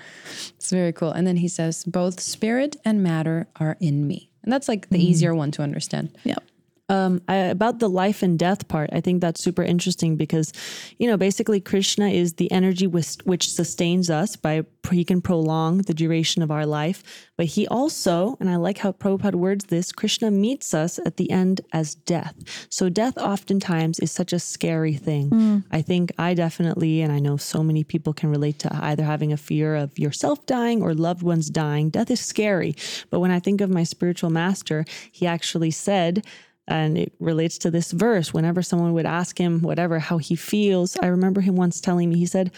It's 0.56 0.70
very 0.70 0.94
cool. 0.94 1.10
And 1.10 1.26
then 1.26 1.36
he 1.36 1.48
says, 1.48 1.84
both 1.84 2.20
spirit 2.20 2.76
and 2.86 3.02
matter 3.02 3.46
are 3.56 3.76
in 3.80 4.06
me. 4.06 4.30
And 4.44 4.52
that's 4.52 4.68
like 4.68 4.88
the 4.90 4.98
mm-hmm. 4.98 5.06
easier 5.06 5.34
one 5.34 5.50
to 5.52 5.62
understand. 5.62 6.10
Yep. 6.24 6.44
Um, 6.90 7.22
I, 7.28 7.36
about 7.36 7.78
the 7.78 7.88
life 7.88 8.22
and 8.22 8.38
death 8.38 8.68
part, 8.68 8.90
I 8.92 9.00
think 9.00 9.22
that's 9.22 9.42
super 9.42 9.62
interesting 9.62 10.16
because, 10.16 10.52
you 10.98 11.08
know, 11.08 11.16
basically 11.16 11.58
Krishna 11.58 12.08
is 12.08 12.34
the 12.34 12.52
energy 12.52 12.86
which, 12.86 13.16
which 13.24 13.50
sustains 13.50 14.10
us 14.10 14.36
by 14.36 14.64
he 14.90 15.02
can 15.02 15.22
prolong 15.22 15.78
the 15.78 15.94
duration 15.94 16.42
of 16.42 16.50
our 16.50 16.66
life, 16.66 17.02
but 17.38 17.46
he 17.46 17.66
also, 17.68 18.36
and 18.38 18.50
I 18.50 18.56
like 18.56 18.78
how 18.78 18.92
Prabhupada 18.92 19.34
words 19.34 19.64
this, 19.66 19.92
Krishna 19.92 20.30
meets 20.30 20.74
us 20.74 20.98
at 20.98 21.16
the 21.16 21.30
end 21.30 21.62
as 21.72 21.94
death. 21.94 22.34
So 22.68 22.90
death 22.90 23.16
oftentimes 23.16 23.98
is 24.00 24.12
such 24.12 24.34
a 24.34 24.38
scary 24.38 24.94
thing. 24.94 25.64
I 25.70 25.80
think 25.80 26.12
I 26.18 26.34
definitely, 26.34 27.00
and 27.00 27.12
I 27.12 27.18
know 27.18 27.38
so 27.38 27.62
many 27.62 27.82
people 27.82 28.12
can 28.12 28.28
relate 28.30 28.58
to 28.60 28.74
either 28.74 29.04
having 29.04 29.32
a 29.32 29.38
fear 29.38 29.74
of 29.74 29.98
yourself 29.98 30.44
dying 30.44 30.82
or 30.82 30.92
loved 30.92 31.22
ones 31.22 31.48
dying. 31.48 31.88
Death 31.88 32.10
is 32.10 32.20
scary. 32.20 32.76
But 33.08 33.20
when 33.20 33.30
I 33.30 33.40
think 33.40 33.62
of 33.62 33.70
my 33.70 33.84
spiritual 33.84 34.30
master, 34.30 34.84
he 35.10 35.26
actually 35.26 35.70
said, 35.70 36.26
and 36.66 36.96
it 36.98 37.12
relates 37.20 37.58
to 37.58 37.70
this 37.70 37.92
verse. 37.92 38.32
Whenever 38.32 38.62
someone 38.62 38.92
would 38.94 39.06
ask 39.06 39.38
him, 39.38 39.60
whatever, 39.60 39.98
how 39.98 40.18
he 40.18 40.34
feels, 40.36 40.96
I 41.02 41.06
remember 41.08 41.40
him 41.40 41.56
once 41.56 41.80
telling 41.80 42.08
me, 42.08 42.16
he 42.18 42.26
said, 42.26 42.50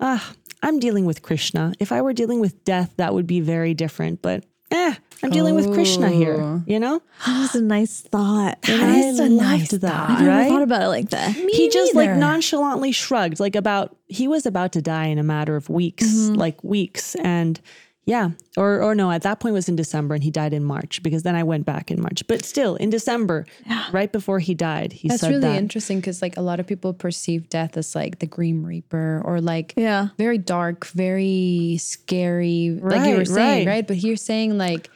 Ah, 0.00 0.32
I'm 0.62 0.78
dealing 0.78 1.04
with 1.06 1.22
Krishna. 1.22 1.74
If 1.80 1.92
I 1.92 2.00
were 2.02 2.12
dealing 2.12 2.40
with 2.40 2.64
death, 2.64 2.94
that 2.96 3.14
would 3.14 3.26
be 3.26 3.40
very 3.40 3.74
different. 3.74 4.22
But 4.22 4.44
eh, 4.70 4.94
I'm 5.22 5.30
dealing 5.30 5.54
with 5.54 5.72
Krishna 5.72 6.08
here, 6.08 6.62
you 6.66 6.78
know? 6.80 7.02
That's 7.26 7.54
a 7.56 7.60
nice 7.62 8.00
thought. 8.00 8.58
I 8.64 8.76
That 8.76 8.96
is 8.96 9.18
a 9.20 9.24
loved 9.24 9.36
nice 9.42 9.70
that, 9.70 9.80
thought. 9.80 10.10
I 10.10 10.14
never 10.22 10.26
right? 10.28 10.48
thought 10.48 10.62
about 10.62 10.82
it 10.82 10.88
like 10.88 11.10
that. 11.10 11.34
he 11.34 11.68
just 11.68 11.94
like 11.94 12.10
nonchalantly 12.10 12.92
shrugged, 12.92 13.38
like 13.40 13.54
about 13.56 13.96
he 14.06 14.28
was 14.28 14.46
about 14.46 14.72
to 14.72 14.82
die 14.82 15.06
in 15.06 15.18
a 15.18 15.22
matter 15.22 15.56
of 15.56 15.68
weeks, 15.68 16.28
like 16.28 16.62
weeks, 16.64 17.14
and 17.16 17.60
yeah, 18.04 18.30
or 18.56 18.82
or 18.82 18.94
no, 18.96 19.10
at 19.12 19.22
that 19.22 19.38
point 19.40 19.52
it 19.52 19.54
was 19.54 19.68
in 19.68 19.76
December, 19.76 20.14
and 20.14 20.24
he 20.24 20.30
died 20.30 20.52
in 20.52 20.64
March 20.64 21.02
because 21.02 21.22
then 21.22 21.36
I 21.36 21.44
went 21.44 21.64
back 21.66 21.90
in 21.90 22.00
March, 22.00 22.26
but 22.26 22.44
still 22.44 22.74
in 22.76 22.90
December, 22.90 23.46
right 23.92 24.10
before 24.10 24.40
he 24.40 24.54
died, 24.54 24.92
he 24.92 25.08
That's 25.08 25.20
said 25.20 25.28
really 25.30 25.40
that. 25.42 25.56
interesting 25.56 25.98
because 26.00 26.20
like 26.20 26.36
a 26.36 26.42
lot 26.42 26.58
of 26.58 26.66
people 26.66 26.92
perceive 26.94 27.48
death 27.48 27.76
as 27.76 27.94
like 27.94 28.18
the 28.18 28.26
Grim 28.26 28.66
Reaper 28.66 29.22
or 29.24 29.40
like 29.40 29.74
Yeah. 29.76 30.08
very 30.18 30.38
dark, 30.38 30.86
very 30.86 31.78
scary, 31.80 32.78
like 32.82 33.08
you 33.08 33.16
were 33.16 33.24
saying, 33.24 33.66
right. 33.66 33.72
right? 33.74 33.86
But 33.86 33.98
you're 34.02 34.16
saying 34.16 34.58
like 34.58 34.90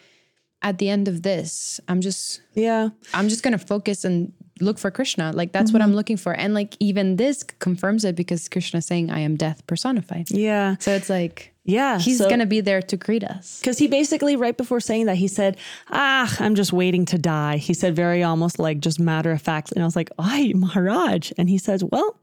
at 0.63 0.79
the 0.79 0.89
end 0.89 1.07
of 1.07 1.23
this, 1.23 1.79
I'm 1.87 2.01
just 2.01 2.41
yeah, 2.55 2.89
I'm 3.15 3.29
just 3.29 3.43
gonna 3.45 3.59
focus 3.59 4.05
and 4.05 4.33
look 4.61 4.79
for 4.79 4.91
Krishna. 4.91 5.33
Like 5.35 5.53
that's 5.53 5.73
what 5.73 5.83
I'm 5.83 5.95
looking 5.95 6.17
for. 6.17 6.33
And 6.33 6.55
like 6.55 6.77
even 6.81 7.17
this 7.17 7.43
confirms 7.43 8.05
it 8.05 8.17
because 8.17 8.49
Krishna's 8.49 8.87
saying 8.87 9.11
I 9.11 9.21
am 9.21 9.37
death 9.37 9.67
personified. 9.67 10.31
yeah, 10.31 10.77
So 10.81 10.93
it's 10.93 11.11
like 11.11 11.53
yeah. 11.65 11.99
he's 11.99 12.19
so- 12.19 12.29
gonna 12.31 12.47
be 12.47 12.61
there 12.61 12.81
to 12.83 12.97
greet 12.97 13.25
us. 13.25 13.59
Because 13.61 13.77
he 13.79 13.87
basically, 13.89 14.37
right 14.37 14.57
before 14.57 14.81
saying 14.81 15.07
that, 15.07 15.17
he 15.17 15.29
said, 15.29 15.57
Ah, 15.91 16.35
I'm 16.41 16.55
just 16.55 16.73
waiting 16.73 17.05
to 17.07 17.19
die. 17.19 17.57
He 17.59 17.75
said, 17.75 17.95
very 17.97 18.23
almost 18.23 18.59
like 18.59 18.81
just 18.81 18.99
matter 19.01 19.31
of 19.33 19.43
fact. 19.43 19.73
And 19.73 19.83
I 19.83 19.85
was 19.85 19.97
like, 19.97 20.11
Ay, 20.19 20.53
Maharaj. 20.55 21.33
And 21.37 21.51
he 21.51 21.59
says, 21.59 21.83
Well, 21.85 22.17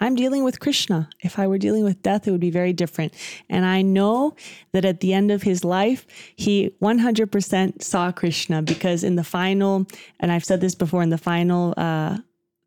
I'm 0.00 0.14
dealing 0.14 0.44
with 0.44 0.60
Krishna. 0.60 1.08
If 1.20 1.38
I 1.38 1.46
were 1.46 1.58
dealing 1.58 1.84
with 1.84 2.02
death, 2.02 2.26
it 2.26 2.30
would 2.30 2.40
be 2.40 2.50
very 2.50 2.72
different. 2.72 3.14
And 3.48 3.64
I 3.64 3.82
know 3.82 4.36
that 4.72 4.84
at 4.84 5.00
the 5.00 5.12
end 5.12 5.30
of 5.30 5.42
his 5.42 5.64
life, 5.64 6.06
he 6.36 6.74
100% 6.82 7.82
saw 7.82 8.12
Krishna 8.12 8.62
because 8.62 9.02
in 9.04 9.16
the 9.16 9.24
final, 9.24 9.86
and 10.20 10.30
I've 10.30 10.44
said 10.44 10.60
this 10.60 10.74
before, 10.74 11.02
in 11.02 11.10
the 11.10 11.18
final 11.18 11.74
uh, 11.76 12.18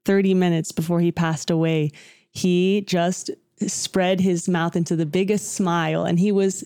30 0.06 0.34
minutes 0.34 0.72
before 0.72 1.02
he 1.02 1.12
passed 1.12 1.50
away, 1.50 1.92
he 2.32 2.82
just 2.82 3.32
spread 3.68 4.20
his 4.20 4.48
mouth 4.48 4.76
into 4.76 4.96
the 4.96 5.06
biggest 5.06 5.54
smile. 5.54 6.06
And 6.06 6.20
he 6.20 6.32
was, 6.32 6.63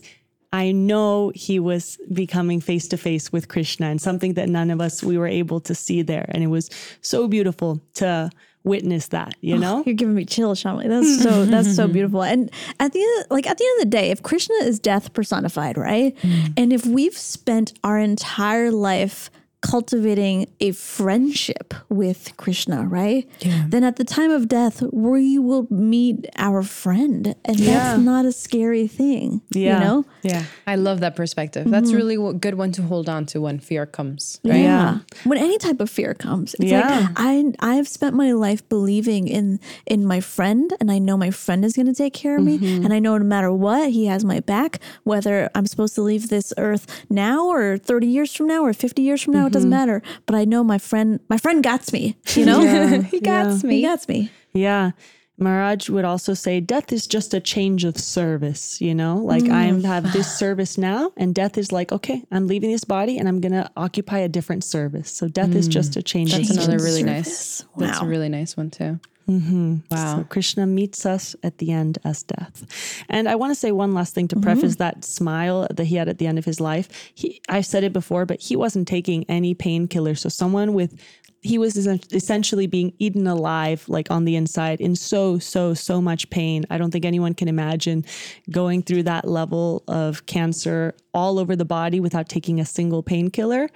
I 0.51 0.71
know 0.71 1.31
he 1.33 1.59
was 1.59 1.97
becoming 2.11 2.61
face 2.61 2.87
to 2.89 2.97
face 2.97 3.31
with 3.31 3.47
Krishna 3.47 3.87
and 3.87 4.01
something 4.01 4.35
that 4.35 4.49
none 4.49 4.69
of 4.69 4.79
us, 4.79 5.03
we 5.03 5.17
were 5.17 5.27
able 5.27 5.59
to 5.61 5.75
see 5.75 6.01
there. 6.01 6.25
And 6.29 6.43
it 6.43 6.47
was 6.47 6.69
so 7.01 7.27
beautiful 7.27 7.81
to 7.95 8.29
witness 8.63 9.07
that, 9.07 9.35
you 9.41 9.55
oh, 9.55 9.59
know? 9.59 9.83
You're 9.85 9.95
giving 9.95 10.15
me 10.15 10.25
chills, 10.25 10.61
Shamli. 10.61 10.87
That's 10.87 11.21
so 11.21 11.45
that's 11.53 11.75
so 11.75 11.87
beautiful. 11.87 12.23
And 12.23 12.49
at 12.79 12.93
the 12.93 13.01
end, 13.01 13.25
like 13.29 13.47
at 13.47 13.57
the 13.57 13.65
end 13.65 13.81
of 13.81 13.91
the 13.91 13.97
day, 13.97 14.11
if 14.11 14.23
Krishna 14.23 14.55
is 14.61 14.79
death 14.79 15.13
personified, 15.13 15.77
right? 15.77 16.15
Mm. 16.17 16.53
And 16.57 16.73
if 16.73 16.85
we've 16.85 17.17
spent 17.17 17.73
our 17.83 17.99
entire 17.99 18.71
life 18.71 19.29
cultivating 19.63 20.47
a 20.59 20.71
friendship 20.73 21.73
with 21.89 22.33
Krishna, 22.37 22.83
right? 22.85 23.27
Then 23.69 23.83
at 23.83 23.95
the 23.95 24.03
time 24.03 24.29
of 24.31 24.47
death, 24.47 24.83
we 24.91 25.39
will 25.39 25.67
meet 25.71 26.27
our 26.37 26.61
friend. 26.63 27.33
And 27.45 27.57
that's 27.57 27.99
not 28.01 28.25
a 28.25 28.31
scary 28.31 28.87
thing. 28.87 29.41
Yeah. 29.51 29.77
You 29.79 29.83
know? 29.85 30.05
Yeah. 30.21 30.43
I 30.67 30.75
love 30.75 30.99
that 30.99 31.15
perspective. 31.15 31.69
That's 31.69 31.91
really 31.93 32.15
a 32.15 32.33
good 32.33 32.55
one 32.55 32.71
to 32.73 32.81
hold 32.83 33.07
on 33.09 33.25
to 33.27 33.39
when 33.41 33.59
fear 33.59 33.85
comes. 33.85 34.39
Right? 34.43 34.57
Yeah. 34.61 34.99
When 35.23 35.37
any 35.37 35.57
type 35.57 35.79
of 35.79 35.89
fear 35.89 36.13
comes, 36.13 36.53
it's 36.55 36.65
Yeah. 36.65 36.99
like 36.99 37.09
I 37.15 37.53
I've 37.59 37.87
spent 37.87 38.15
my 38.15 38.31
life 38.33 38.67
believing 38.69 39.27
in 39.27 39.59
in 39.87 40.05
my 40.05 40.19
friend 40.19 40.73
and 40.79 40.91
I 40.91 40.99
know 40.99 41.15
my 41.17 41.31
friend 41.31 41.63
is 41.65 41.73
going 41.73 41.87
to 41.87 41.93
take 42.03 42.13
care 42.13 42.37
of 42.37 42.43
me 42.43 42.53
Mm-hmm. 42.59 42.83
and 42.85 42.93
I 42.93 42.99
know 42.99 43.17
no 43.17 43.25
matter 43.25 43.51
what 43.51 43.89
he 43.97 44.05
has 44.07 44.23
my 44.23 44.39
back 44.53 44.79
whether 45.03 45.49
I'm 45.55 45.65
supposed 45.65 45.95
to 45.95 46.01
leave 46.03 46.27
this 46.29 46.53
earth 46.57 46.85
now 47.09 47.47
or 47.47 47.77
30 47.77 48.07
years 48.07 48.33
from 48.35 48.47
now 48.47 48.61
or 48.63 48.73
50 48.73 49.01
years 49.01 49.21
from 49.23 49.33
now 49.33 49.47
it 49.47 49.52
doesn't 49.53 49.69
mm-hmm. 49.69 49.79
matter 49.79 50.01
but 50.25 50.35
I 50.35 50.45
know 50.45 50.63
my 50.63 50.77
friend 50.77 51.19
my 51.29 51.37
friend 51.37 51.63
got 51.63 51.91
me 51.93 52.17
you 52.33 52.45
know 52.45 52.61
he 53.11 53.19
got 53.19 53.63
me. 53.63 53.69
he 53.69 53.81
me. 53.81 53.81
got 53.81 54.07
me 54.09 54.31
Yeah. 54.53 54.91
Maharaj 55.37 55.89
would 55.89 56.05
also 56.05 56.35
say 56.35 56.59
death 56.59 56.93
is 56.93 57.07
just 57.07 57.33
a 57.33 57.39
change 57.39 57.83
of 57.83 57.97
service, 57.97 58.79
you 58.79 58.93
know? 58.93 59.17
Like 59.17 59.43
I 59.43 59.69
mm. 59.69 59.83
have 59.83 60.13
this 60.13 60.31
service 60.37 60.77
now 60.77 61.11
and 61.17 61.33
death 61.33 61.57
is 61.57 61.71
like, 61.71 61.91
okay, 61.91 62.23
I'm 62.31 62.47
leaving 62.47 62.71
this 62.71 62.83
body 62.83 63.17
and 63.17 63.27
I'm 63.27 63.41
going 63.41 63.53
to 63.53 63.69
occupy 63.75 64.19
a 64.19 64.29
different 64.29 64.63
service. 64.63 65.11
So 65.11 65.27
death 65.27 65.55
is 65.55 65.67
just 65.67 65.93
mm. 65.93 65.97
a 65.97 66.01
change 66.03 66.33
That's 66.33 66.51
of 66.51 66.57
another 66.57 66.77
really 66.77 67.01
service. 67.01 67.65
nice. 67.65 67.65
That's 67.77 68.01
a 68.01 68.05
really 68.05 68.29
nice 68.29 68.55
one 68.55 68.69
too. 68.69 68.99
Mm-hmm. 69.27 69.77
Wow. 69.89 70.17
So 70.17 70.23
Krishna 70.25 70.65
meets 70.65 71.05
us 71.05 71.35
at 71.43 71.57
the 71.57 71.71
end 71.71 71.97
as 72.03 72.23
death. 72.23 73.03
And 73.09 73.29
I 73.29 73.35
want 73.35 73.51
to 73.51 73.55
say 73.55 73.71
one 73.71 73.93
last 73.93 74.13
thing 74.13 74.27
to 74.29 74.35
preface 74.35 74.73
mm-hmm. 74.73 74.83
that 74.83 75.05
smile 75.05 75.67
that 75.71 75.85
he 75.85 75.95
had 75.95 76.09
at 76.09 76.17
the 76.17 76.27
end 76.27 76.37
of 76.37 76.45
his 76.45 76.59
life. 76.59 76.89
He, 77.13 77.41
I've 77.49 77.65
said 77.65 77.83
it 77.83 77.93
before, 77.93 78.25
but 78.25 78.41
he 78.41 78.55
wasn't 78.55 78.87
taking 78.87 79.23
any 79.29 79.53
painkiller. 79.53 80.15
So 80.15 80.29
someone 80.29 80.73
with 80.73 80.99
he 81.43 81.57
was 81.57 81.75
essentially 82.13 82.67
being 82.67 82.93
eaten 82.99 83.27
alive, 83.27 83.83
like 83.89 84.09
on 84.09 84.23
the 84.23 84.37
inside, 84.37 84.79
in 84.79 84.95
so, 84.95 85.37
so, 85.37 85.73
so 85.73 86.01
much 86.01 86.29
pain. 86.29 86.63
I 86.69 86.77
don't 86.77 86.91
think 86.91 87.03
anyone 87.03 87.33
can 87.33 87.49
imagine 87.49 88.05
going 88.49 88.81
through 88.81 89.03
that 89.03 89.27
level 89.27 89.83
of 89.89 90.25
cancer 90.25 90.95
all 91.13 91.37
over 91.37 91.57
the 91.57 91.65
body 91.65 91.99
without 91.99 92.29
taking 92.29 92.61
a 92.61 92.65
single 92.65 93.03
painkiller. 93.03 93.69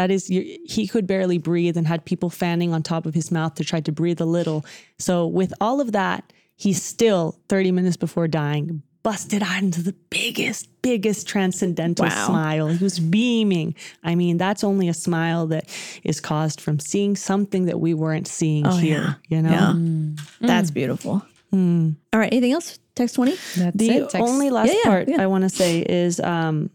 That 0.00 0.10
is, 0.10 0.28
he 0.28 0.88
could 0.90 1.06
barely 1.06 1.36
breathe 1.36 1.76
and 1.76 1.86
had 1.86 2.06
people 2.06 2.30
fanning 2.30 2.72
on 2.72 2.82
top 2.82 3.04
of 3.04 3.12
his 3.12 3.30
mouth 3.30 3.54
to 3.56 3.64
try 3.64 3.82
to 3.82 3.92
breathe 3.92 4.18
a 4.18 4.24
little. 4.24 4.64
So, 4.98 5.26
with 5.26 5.52
all 5.60 5.78
of 5.78 5.92
that, 5.92 6.32
he's 6.56 6.82
still 6.82 7.38
30 7.50 7.72
minutes 7.72 7.98
before 7.98 8.26
dying, 8.26 8.82
busted 9.02 9.42
out 9.42 9.62
into 9.62 9.82
the 9.82 9.94
biggest, 10.08 10.70
biggest 10.80 11.28
transcendental 11.28 12.06
Wow. 12.06 12.26
smile. 12.26 12.68
He 12.68 12.82
was 12.82 12.98
beaming. 12.98 13.74
I 14.02 14.14
mean, 14.14 14.38
that's 14.38 14.64
only 14.64 14.88
a 14.88 14.94
smile 14.94 15.46
that 15.48 15.68
is 16.02 16.18
caused 16.18 16.62
from 16.62 16.78
seeing 16.78 17.14
something 17.14 17.66
that 17.66 17.78
we 17.78 17.92
weren't 17.92 18.26
seeing 18.26 18.66
oh, 18.66 18.78
here, 18.78 19.18
you 19.28 19.42
know? 19.42 19.50
yeah 19.50 19.72
mm. 19.76 20.18
that's 20.40 20.70
mm. 20.70 20.74
beautiful 20.74 21.22
mm. 21.52 21.94
all 22.14 22.20
right 22.20 22.32
anything 22.32 22.52
else 22.52 22.78
text 22.94 23.16
20 23.16 23.32
That's 23.56 23.76
the 23.76 23.90
it. 23.90 24.10
Text- 24.10 24.16
only 24.16 24.48
last 24.48 24.68
Yeah, 24.68 24.74
yeah, 24.76 24.90
part 24.90 25.08
yeah. 25.08 25.22
I 25.22 25.26
want 25.26 25.42
to 25.42 25.50
say 25.50 25.80
is 25.80 26.20
um, 26.20 26.70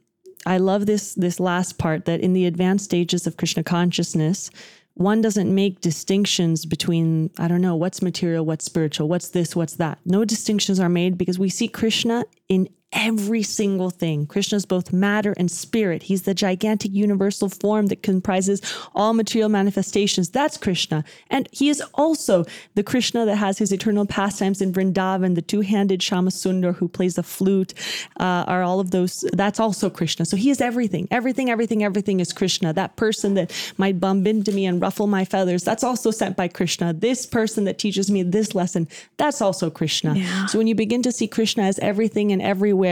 I 0.45 0.57
love 0.57 0.85
this 0.85 1.15
this 1.15 1.39
last 1.39 1.77
part 1.77 2.05
that 2.05 2.21
in 2.21 2.33
the 2.33 2.45
advanced 2.45 2.85
stages 2.85 3.25
of 3.25 3.37
Krishna 3.37 3.63
consciousness, 3.63 4.49
one 4.93 5.21
doesn't 5.21 5.53
make 5.53 5.81
distinctions 5.81 6.65
between 6.65 7.31
I 7.37 7.47
don't 7.47 7.61
know 7.61 7.75
what's 7.75 8.01
material, 8.01 8.45
what's 8.45 8.65
spiritual, 8.65 9.07
what's 9.07 9.29
this, 9.29 9.55
what's 9.55 9.75
that. 9.75 9.99
No 10.05 10.25
distinctions 10.25 10.79
are 10.79 10.89
made 10.89 11.17
because 11.17 11.39
we 11.39 11.49
see 11.49 11.67
Krishna 11.67 12.25
in 12.47 12.69
every 12.95 13.43
single 13.43 13.89
thing. 13.89 14.25
Krishna 14.25 14.55
is 14.55 14.65
both 14.65 14.93
matter 14.93 15.33
and 15.37 15.51
spirit. 15.51 16.03
He's 16.03 16.23
the 16.23 16.33
gigantic 16.33 16.93
universal 16.93 17.49
form 17.49 17.87
that 17.87 18.01
comprises 18.01 18.61
all 18.95 19.13
material 19.13 19.49
manifestations. 19.49 20.29
That's 20.29 20.57
Krishna. 20.57 21.03
And 21.29 21.49
he 21.51 21.69
is 21.69 21.83
also 21.93 22.45
the 22.73 22.83
Krishna 22.83 23.25
that 23.25 23.35
has 23.35 23.57
his 23.57 23.73
eternal 23.73 24.05
pastimes 24.05 24.61
in 24.61 24.71
Vrindavan, 24.71 25.35
the 25.35 25.41
two 25.41 25.61
handed 25.61 25.99
Shyamasundar 25.99 26.75
who 26.75 26.87
plays 26.87 27.15
the 27.15 27.23
flute, 27.23 27.73
uh, 28.19 28.45
are 28.47 28.63
all 28.63 28.79
of 28.79 28.91
those. 28.91 29.25
That's 29.33 29.59
also 29.59 29.89
Krishna. 29.89 30.25
So 30.25 30.37
he 30.37 30.49
is 30.49 30.61
everything. 30.61 31.09
Everything, 31.11 31.49
everything, 31.49 31.83
everything 31.83 32.21
is 32.21 32.31
Krishna. 32.31 32.71
That 32.71 32.95
person 32.95 33.33
that 33.33 33.51
might 33.77 33.99
bump 33.99 34.25
into 34.25 34.53
me 34.53 34.65
and 34.65 34.81
ruffle 34.81 35.07
my 35.07 35.25
feathers, 35.25 35.63
that's 35.63 35.83
also 35.83 36.11
sent 36.11 36.37
by 36.37 36.47
Krishna. 36.47 36.93
This 36.93 37.25
person 37.25 37.65
that 37.65 37.77
teaches 37.77 38.09
me 38.09 38.23
this 38.23 38.55
lesson, 38.55 38.87
that's 39.17 39.41
also 39.41 39.69
Krishna. 39.69 40.15
So 40.47 40.57
when 40.57 40.67
you 40.67 40.75
begin 40.75 41.01
to 41.03 41.11
see 41.11 41.27
Krishna 41.27 41.63
as 41.63 41.77
everything 41.79 42.31
and 42.31 42.41
everywhere, 42.41 42.84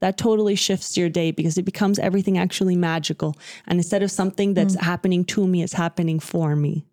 that 0.00 0.16
totally 0.16 0.54
shifts 0.54 0.96
your 0.96 1.08
day 1.08 1.30
because 1.30 1.56
it 1.58 1.64
becomes 1.64 1.98
everything 1.98 2.38
actually 2.38 2.76
magical. 2.76 3.36
And 3.66 3.78
instead 3.78 4.02
of 4.02 4.10
something 4.10 4.54
that's 4.54 4.76
mm. 4.76 4.82
happening 4.82 5.24
to 5.26 5.46
me, 5.46 5.62
it's 5.62 5.72
happening 5.72 6.20
for 6.20 6.54
me. 6.56 6.84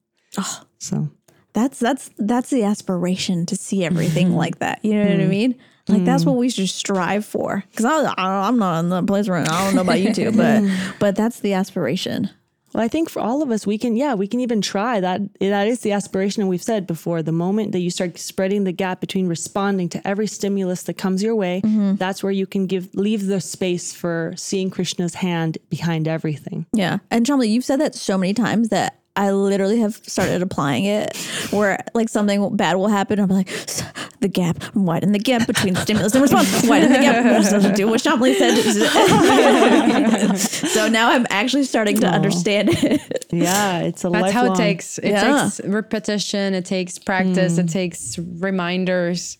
So. 0.79 1.09
That's 1.53 1.77
that's 1.79 2.09
that's 2.17 2.49
the 2.49 2.63
aspiration 2.63 3.45
to 3.45 3.55
see 3.55 3.85
everything 3.85 4.29
mm-hmm. 4.29 4.37
like 4.37 4.59
that. 4.59 4.83
You 4.83 4.95
know 4.95 5.03
what 5.03 5.11
i 5.11 5.15
mm-hmm. 5.17 5.29
mean? 5.29 5.55
Like 5.87 6.03
that's 6.03 6.23
mm-hmm. 6.23 6.31
what 6.31 6.39
we 6.39 6.49
should 6.49 6.69
strive 6.69 7.25
for. 7.25 7.63
Because 7.69 7.85
i'm 8.17 8.57
not 8.57 8.79
in 8.79 8.89
the 8.89 9.03
place 9.03 9.27
right 9.27 9.45
now. 9.45 9.55
I 9.55 9.65
don't 9.65 9.75
know 9.75 9.81
about 9.81 9.99
you 10.01 10.13
two 10.13 10.31
but 10.31 10.63
but 10.99 11.15
that's 11.15 11.41
the 11.41 11.53
aspiration 11.53 12.29
Well, 12.73 12.83
I 12.83 12.87
think 12.87 13.09
for 13.09 13.21
all 13.21 13.41
of 13.41 13.51
us, 13.51 13.67
we 13.67 13.77
can, 13.77 13.95
yeah, 13.95 14.13
we 14.15 14.27
can 14.27 14.39
even 14.39 14.61
try 14.61 14.99
that. 14.99 15.21
That 15.39 15.67
is 15.67 15.81
the 15.81 15.91
aspiration. 15.91 16.41
And 16.41 16.49
we've 16.49 16.63
said 16.63 16.87
before 16.87 17.21
the 17.21 17.31
moment 17.31 17.71
that 17.73 17.79
you 17.79 17.89
start 17.89 18.17
spreading 18.17 18.63
the 18.63 18.71
gap 18.71 18.99
between 18.99 19.27
responding 19.27 19.89
to 19.89 20.07
every 20.07 20.27
stimulus 20.27 20.83
that 20.83 20.95
comes 20.95 21.21
your 21.21 21.35
way, 21.35 21.61
mm-hmm. 21.63 21.95
that's 21.95 22.23
where 22.23 22.31
you 22.31 22.47
can 22.47 22.65
give, 22.65 22.89
leave 22.95 23.27
the 23.27 23.41
space 23.41 23.93
for 23.93 24.33
seeing 24.35 24.69
Krishna's 24.69 25.15
hand 25.15 25.57
behind 25.69 26.07
everything. 26.07 26.65
Yeah. 26.73 26.99
And 27.11 27.25
Shamli, 27.25 27.49
you've 27.49 27.65
said 27.65 27.79
that 27.79 27.95
so 27.95 28.17
many 28.17 28.33
times 28.33 28.69
that 28.69 29.02
I 29.15 29.31
literally 29.31 29.79
have 29.79 29.95
started 29.95 30.41
applying 30.41 30.85
it 30.85 31.15
where 31.51 31.83
like 31.93 32.09
something 32.09 32.55
bad 32.55 32.77
will 32.77 32.87
happen. 32.87 33.19
I'm 33.19 33.29
like, 33.29 33.47
the 34.21 34.27
gap, 34.27 34.75
widen 34.75 35.11
the 35.11 35.19
gap 35.19 35.45
between 35.45 35.75
stimulus 35.75 36.13
and 36.13 36.23
response, 36.23 36.67
widen 36.67 36.91
the 36.91 36.97
gap. 36.97 37.23
We're 37.23 37.43
supposed 37.43 37.67
to 37.67 37.73
do 37.73 37.87
what 37.87 38.01
Shamli 38.01 38.35
said. 38.35 40.35
so 40.37 40.87
now 40.87 41.11
I'm 41.11 41.27
actually 41.29 41.65
starting 41.65 41.99
to 41.99 42.07
understand 42.07 42.69
it. 42.71 43.27
Yeah, 43.31 43.79
it's 43.79 44.03
a 44.03 44.09
That's 44.09 44.31
how 44.31 44.51
it 44.51 44.57
takes. 44.57 44.97
It 44.97 45.11
Yeah. 45.11 45.43
takes 45.43 45.61
repetition. 45.61 46.55
It 46.55 46.65
takes 46.65 46.97
practice. 46.97 47.57
It 47.57 47.63
hmm. 47.63 47.67
takes 47.67 48.17
reminders. 48.17 49.37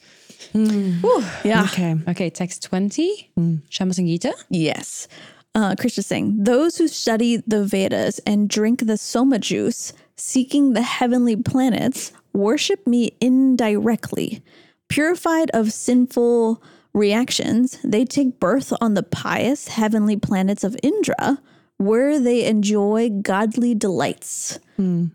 Hmm. 0.52 1.00
Yeah. 1.44 1.64
Okay. 1.64 1.96
Okay, 2.08 2.30
text 2.30 2.64
20. 2.64 3.32
Hmm. 3.36 3.56
Shama 3.70 3.94
Sangita. 3.94 4.34
Yes. 4.50 5.08
Uh, 5.56 5.76
Krishna 5.80 6.02
saying, 6.04 6.44
those 6.44 6.78
who 6.78 6.88
study 6.88 7.38
the 7.46 7.63
Vedas 7.63 8.20
and 8.26 8.50
drink 8.50 8.88
the 8.88 8.98
Soma 8.98 9.38
juice, 9.38 9.94
seeking 10.16 10.74
the 10.74 10.82
heavenly 10.82 11.36
planets, 11.36 12.12
worship 12.34 12.88
me 12.88 13.16
indirectly. 13.22 14.44
Purified 14.89 15.52
of 15.54 15.72
sinful 15.72 16.62
reactions, 16.94 17.78
they 17.84 18.04
take 18.06 18.39
birth 18.39 18.74
on 18.82 18.96
the 18.96 19.04
pious 19.04 19.68
heavenly 19.68 20.18
planets 20.18 20.63
of 20.63 20.76
Indra, 20.82 21.39
where 21.78 22.20
they 22.20 22.46
enjoy 22.46 23.10
godly 23.10 23.76
delights. 23.76 24.60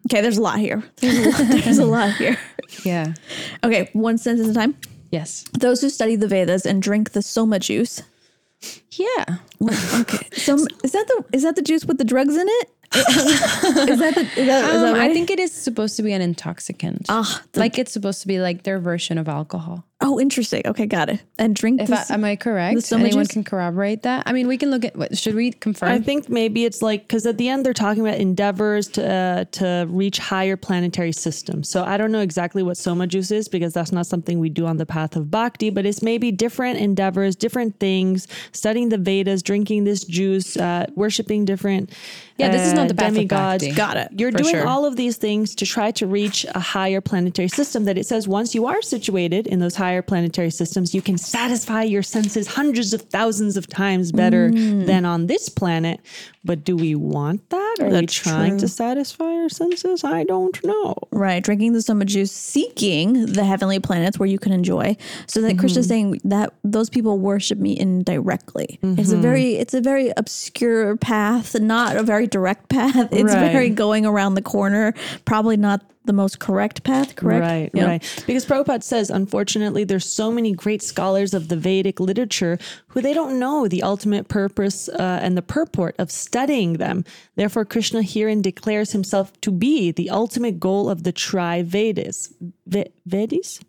Okay, 0.07 0.20
there's 0.20 0.38
a 0.38 0.42
lot 0.42 0.59
here. 0.59 0.83
There's 1.01 1.18
a 1.18 1.31
lot, 1.31 1.48
there's 1.64 1.79
a 1.79 1.87
lot 1.87 2.12
here. 2.14 2.38
Yeah. 2.85 3.14
Okay, 3.64 3.90
one 3.92 4.18
sentence 4.18 4.48
at 4.48 4.53
a 4.53 4.55
time. 4.55 4.77
Yes. 5.11 5.44
Those 5.59 5.81
who 5.81 5.88
study 5.88 6.16
the 6.16 6.29
Vedas 6.29 6.66
and 6.66 6.83
drink 6.83 7.12
the 7.12 7.22
Soma 7.22 7.59
juice, 7.59 8.03
Yeah. 8.92 9.37
Okay. 10.01 10.29
So 10.33 10.55
is 10.83 10.92
that 10.92 11.07
the 11.07 11.25
is 11.33 11.42
that 11.44 11.55
the 11.57 11.62
juice 11.62 11.85
with 11.85 11.99
the 11.99 12.05
drugs 12.05 12.37
in 12.37 12.47
it? 12.49 12.71
is 12.97 13.99
that 13.99 14.14
the 14.14 14.23
is 14.40 14.47
that, 14.47 14.64
is 14.71 14.77
Um, 14.77 14.83
that 14.83 14.94
I 14.97 15.12
think 15.12 15.31
it 15.31 15.38
is 15.38 15.53
supposed 15.53 15.97
to 15.97 16.03
be 16.03 16.12
an 16.12 16.23
intoxicant. 16.23 17.07
Ah, 17.09 17.42
the- 17.53 17.61
like 17.61 17.79
it's 17.79 17.92
supposed 17.92 18.23
to 18.23 18.29
be 18.29 18.40
like 18.40 18.62
their 18.64 18.79
version 18.79 19.18
of 19.18 19.29
alcohol. 19.29 19.85
Oh, 20.00 20.20
interesting. 20.20 20.62
Okay, 20.64 20.87
got 20.87 21.08
it. 21.08 21.20
And 21.40 21.56
drink 21.56 21.80
If 21.80 21.92
I, 21.92 22.04
am 22.14 22.22
I 22.22 22.37
correct? 22.37 22.80
Soma 22.84 23.06
Anyone 23.06 23.24
juice? 23.24 23.32
can 23.32 23.42
corroborate 23.42 24.02
that. 24.02 24.22
I 24.26 24.32
mean, 24.32 24.46
we 24.46 24.56
can 24.56 24.70
look 24.70 24.84
at. 24.84 24.94
What, 24.94 25.18
should 25.18 25.34
we 25.34 25.50
confirm? 25.50 25.88
I 25.88 25.98
think 25.98 26.28
maybe 26.28 26.64
it's 26.64 26.82
like 26.82 27.02
because 27.08 27.26
at 27.26 27.37
the 27.37 27.48
end 27.48 27.66
they're 27.66 27.74
talking 27.74 28.06
about 28.06 28.18
endeavors 28.20 28.87
to 28.90 29.04
uh, 29.12 29.44
to 29.52 29.87
reach 29.88 30.18
higher 30.18 30.56
planetary 30.56 31.11
systems. 31.11 31.68
So 31.68 31.82
I 31.82 31.96
don't 31.96 32.12
know 32.12 32.20
exactly 32.20 32.62
what 32.62 32.76
soma 32.76 33.08
juice 33.08 33.32
is 33.32 33.48
because 33.48 33.72
that's 33.72 33.90
not 33.90 34.06
something 34.06 34.38
we 34.38 34.48
do 34.50 34.66
on 34.66 34.76
the 34.76 34.87
path 34.87 35.16
of 35.16 35.32
bhakti. 35.32 35.68
But 35.68 35.84
it's 35.84 36.00
maybe 36.00 36.30
different 36.30 36.78
endeavors, 36.78 37.34
different 37.34 37.80
things, 37.80 38.28
studying 38.52 38.90
the 38.90 38.98
Vedas, 38.98 39.42
drinking 39.42 39.82
this 39.82 40.04
juice, 40.04 40.56
uh, 40.56 40.87
worshiping 40.94 41.44
different. 41.44 41.92
Yeah, 42.37 42.50
this 42.52 42.68
is 42.68 42.72
not 42.72 42.87
the 42.87 42.94
path 42.94 43.08
of 43.08 43.14
demigods. 43.14 43.64
bhakti. 43.64 43.74
Got 43.76 43.96
it. 43.96 44.08
You're 44.16 44.30
For 44.30 44.38
doing 44.38 44.54
sure. 44.54 44.66
all 44.68 44.84
of 44.84 44.94
these 44.94 45.16
things 45.16 45.56
to 45.56 45.66
try 45.66 45.90
to 45.90 46.06
reach 46.06 46.46
a 46.54 46.61
higher 46.61 47.00
planetary 47.00 47.48
system. 47.48 47.82
That 47.84 47.98
it 47.98 48.06
says 48.06 48.28
once 48.28 48.54
you 48.54 48.66
are 48.66 48.80
situated 48.80 49.48
in 49.48 49.58
those 49.58 49.74
higher 49.88 50.03
planetary 50.03 50.51
systems, 50.51 50.94
you 50.94 51.01
can 51.01 51.16
satisfy 51.16 51.83
your 51.83 52.03
senses 52.03 52.46
hundreds 52.46 52.92
of 52.92 53.01
thousands 53.03 53.57
of 53.57 53.66
times 53.66 54.12
better 54.12 54.51
Mm. 54.51 54.85
than 54.85 55.07
on 55.07 55.29
this 55.29 55.48
planet. 55.48 55.98
But 56.44 56.62
do 56.62 56.77
we 56.77 56.94
want 56.94 57.48
that? 57.51 57.77
Are 57.81 57.88
we 57.88 58.07
trying 58.07 58.53
true. 58.53 58.61
to 58.61 58.68
satisfy 58.68 59.24
our 59.42 59.48
senses? 59.48 60.05
I 60.05 60.24
don't 60.24 60.62
know. 60.64 60.94
right, 61.11 61.42
drinking 61.42 61.72
the 61.72 61.81
soma 61.83 62.05
juice, 62.05 62.31
seeking 62.33 63.27
the 63.27 63.44
heavenly 63.44 63.81
planets 63.81 64.18
where 64.18 64.29
you 64.29 64.38
can 64.38 64.53
enjoy. 64.53 64.96
So 65.27 65.40
that 65.40 65.59
Krishna's 65.59 65.87
Mm-hmm. 65.87 65.88
saying 65.88 66.20
that 66.24 66.53
those 66.64 66.90
people 66.90 67.18
worship 67.18 67.59
me 67.59 67.79
indirectly. 67.79 68.79
It's 68.83 69.11
a 69.11 69.14
Mm-hmm. 69.14 69.22
very 69.22 69.55
it's 69.57 69.74
a 69.74 69.81
very 69.81 70.12
obscure 70.16 70.96
path, 70.96 71.59
not 71.59 71.96
a 71.96 72.03
very 72.03 72.27
direct 72.27 72.68
path. 72.68 73.09
It's 73.11 73.35
Right. 73.35 73.53
very 73.53 73.70
going 73.70 74.05
around 74.07 74.35
the 74.35 74.42
corner. 74.42 74.92
Probably 75.24 75.57
not 75.57 75.81
the 76.09 76.12
most 76.12 76.40
correct 76.40 76.83
path. 76.83 77.14
Correct. 77.14 77.40
Right, 77.40 77.71
Yeah. 77.73 77.87
right. 77.87 78.23
Because 78.27 78.44
Prabhupada 78.44 78.83
says, 78.83 79.11
unfortunately, 79.11 79.85
there's 79.85 80.05
so 80.12 80.33
many 80.33 80.51
great 80.53 80.83
scholars 80.83 81.33
of 81.35 81.47
the 81.47 81.57
Vedic 81.57 82.01
literature 82.01 82.59
who 82.88 83.01
they 83.01 83.14
don't 83.14 83.38
know 83.38 83.68
the 83.68 83.85
ultimate 83.85 84.27
purpose 84.27 84.88
uh, 84.88 85.21
and 85.23 85.37
the 85.37 85.42
purport 85.42 85.94
of 86.01 86.11
studying 86.11 86.79
them. 86.79 87.05
Therefore, 87.37 87.64
Krishna 87.64 88.03
herein 88.03 88.42
declares 88.42 88.90
himself 88.90 89.33
to 89.42 89.53
be 89.53 89.92
the 89.92 90.11
ultimate 90.11 90.59
goal 90.59 90.90
of 90.90 91.05
the 91.05 91.12
Tri 91.12 91.62
Vedas. 91.62 92.33
Ve- 92.66 92.90
Vedis? 93.09 93.61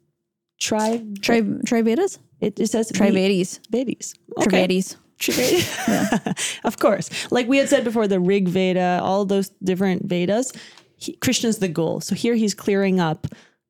Tri. 0.59 1.03
Tri 1.21 1.41
Trivedas? 1.41 2.17
It, 2.41 2.59
it 2.59 2.67
says 2.67 2.91
Trivedies. 2.91 3.59
Vedis. 3.71 4.15
Okay. 4.37 4.49
Trivedies. 4.49 4.95
Trivedi. 5.19 6.59
of 6.63 6.79
course. 6.79 7.09
Like 7.31 7.47
we 7.47 7.57
had 7.57 7.67
said 7.67 7.83
before, 7.83 8.07
the 8.07 8.19
Rig 8.21 8.47
Veda, 8.47 8.99
all 9.03 9.25
those 9.25 9.49
different 9.61 10.05
Vedas, 10.05 10.53
he, 10.99 11.13
Krishna's 11.13 11.59
the 11.59 11.67
goal. 11.67 12.01
So 12.01 12.15
here 12.15 12.35
he's 12.35 12.53
clearing 12.53 12.99
up 12.99 13.27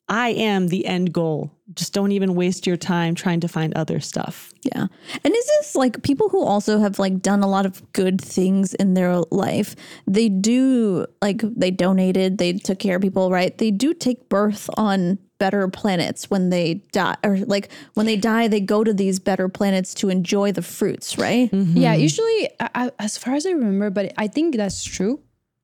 I 0.09 0.29
am 0.29 0.67
the 0.67 0.87
end 0.87 1.13
goal. 1.13 1.51
Just 1.75 1.93
don't 1.93 2.11
even 2.11 2.33
waste 2.33 2.65
your 2.65 2.77
time 2.77 3.13
trying 3.13 3.39
to 3.41 3.47
find 3.47 3.75
other 3.75 3.99
stuff. 3.99 4.51
Yeah. 4.63 4.87
And 5.23 5.35
is 5.35 5.45
this 5.45 5.75
like 5.75 6.01
people 6.01 6.29
who 6.29 6.43
also 6.43 6.79
have 6.79 6.97
like 6.97 7.21
done 7.21 7.43
a 7.43 7.47
lot 7.47 7.67
of 7.67 7.93
good 7.93 8.19
things 8.19 8.73
in 8.73 8.95
their 8.95 9.19
life? 9.29 9.75
They 10.07 10.27
do 10.27 11.05
like 11.21 11.41
they 11.41 11.69
donated, 11.69 12.39
they 12.39 12.53
took 12.53 12.79
care 12.79 12.95
of 12.95 13.03
people, 13.03 13.29
right? 13.29 13.55
They 13.55 13.69
do 13.69 13.93
take 13.93 14.29
birth 14.29 14.67
on 14.77 15.19
better 15.37 15.67
planets 15.69 16.29
when 16.29 16.49
they 16.49 16.73
die 16.91 17.15
or 17.23 17.37
like 17.37 17.71
when 17.93 18.05
they 18.05 18.17
die 18.17 18.49
they 18.49 18.59
go 18.59 18.83
to 18.83 18.93
these 18.93 19.19
better 19.19 19.47
planets 19.47 19.93
to 19.93 20.09
enjoy 20.09 20.51
the 20.51 20.63
fruits, 20.63 21.19
right? 21.19 21.51
Mm-hmm. 21.51 21.77
Yeah, 21.77 21.93
usually, 21.93 22.49
I, 22.59 22.69
I, 22.75 22.91
as 22.97 23.17
far 23.17 23.35
as 23.35 23.45
I 23.45 23.51
remember, 23.51 23.91
but 23.91 24.11
I 24.17 24.27
think 24.27 24.55
that's 24.55 24.83
true. 24.83 25.21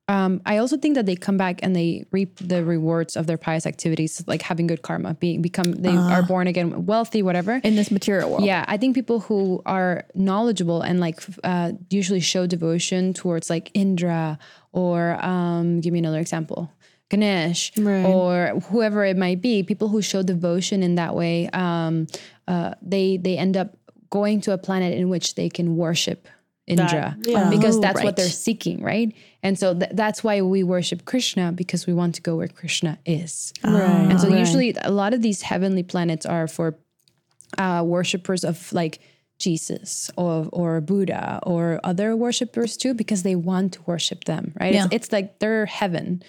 Um, 0.08 0.40
I 0.46 0.58
also 0.58 0.76
think 0.76 0.94
that 0.94 1.04
they 1.04 1.16
come 1.16 1.36
back 1.36 1.58
and 1.64 1.74
they 1.74 2.04
reap 2.12 2.38
the 2.38 2.64
rewards 2.64 3.16
of 3.16 3.26
their 3.26 3.36
pious 3.36 3.66
activities, 3.66 4.22
like 4.28 4.40
having 4.40 4.68
good 4.68 4.82
karma, 4.82 5.14
being 5.14 5.42
become 5.42 5.72
they 5.72 5.96
are 5.96 6.22
born 6.22 6.46
again, 6.46 6.86
wealthy, 6.86 7.22
whatever. 7.22 7.60
In 7.64 7.74
this 7.74 7.90
material 7.90 8.30
world. 8.30 8.44
Yeah, 8.44 8.64
I 8.68 8.76
think 8.76 8.94
people 8.94 9.18
who 9.18 9.62
are 9.66 10.04
knowledgeable 10.14 10.82
and 10.82 11.00
like 11.00 11.20
uh, 11.42 11.72
usually 11.90 12.20
show 12.20 12.46
devotion 12.46 13.14
towards 13.14 13.50
like 13.50 13.72
Indra 13.74 14.38
or 14.70 15.18
um, 15.24 15.80
give 15.80 15.92
me 15.92 15.98
another 15.98 16.20
example, 16.20 16.70
Ganesh 17.08 17.72
or 17.76 18.60
whoever 18.70 19.04
it 19.04 19.16
might 19.16 19.42
be. 19.42 19.64
People 19.64 19.88
who 19.88 20.02
show 20.02 20.22
devotion 20.22 20.84
in 20.84 20.94
that 20.94 21.16
way, 21.16 21.48
um, 21.52 22.06
uh, 22.46 22.74
they 22.80 23.16
they 23.16 23.36
end 23.36 23.56
up 23.56 23.76
going 24.10 24.40
to 24.42 24.52
a 24.52 24.58
planet 24.58 24.96
in 24.96 25.08
which 25.08 25.34
they 25.34 25.48
can 25.48 25.76
worship 25.76 26.28
Indra 26.66 27.16
yeah. 27.22 27.48
because 27.50 27.76
Oh, 27.76 27.80
that's 27.80 27.96
right. 27.96 28.04
what 28.04 28.16
they're 28.16 28.28
seeking, 28.28 28.82
right? 28.82 29.14
And 29.46 29.56
so 29.56 29.78
th- 29.78 29.92
that's 29.94 30.24
why 30.24 30.42
we 30.42 30.64
worship 30.64 31.04
Krishna 31.04 31.52
because 31.52 31.86
we 31.86 31.92
want 31.92 32.16
to 32.16 32.22
go 32.22 32.34
where 32.36 32.48
Krishna 32.48 32.98
is. 33.06 33.52
Right. 33.62 34.10
And 34.10 34.20
so 34.20 34.28
usually 34.28 34.74
a 34.82 34.90
lot 34.90 35.14
of 35.14 35.22
these 35.22 35.42
heavenly 35.42 35.84
planets 35.84 36.26
are 36.26 36.48
for 36.48 36.76
uh, 37.56 37.82
worshippers 37.86 38.42
of 38.42 38.72
like 38.72 38.98
Jesus 39.38 40.10
or 40.16 40.48
or 40.52 40.80
Buddha 40.80 41.38
or 41.44 41.78
other 41.84 42.16
worshippers 42.16 42.76
too 42.76 42.92
because 42.94 43.22
they 43.22 43.36
want 43.36 43.74
to 43.74 43.82
worship 43.86 44.24
them, 44.24 44.52
right? 44.60 44.74
Yeah. 44.74 44.86
It's, 44.86 44.94
it's 44.94 45.12
like 45.12 45.38
their 45.38 45.66
heaven. 45.66 46.24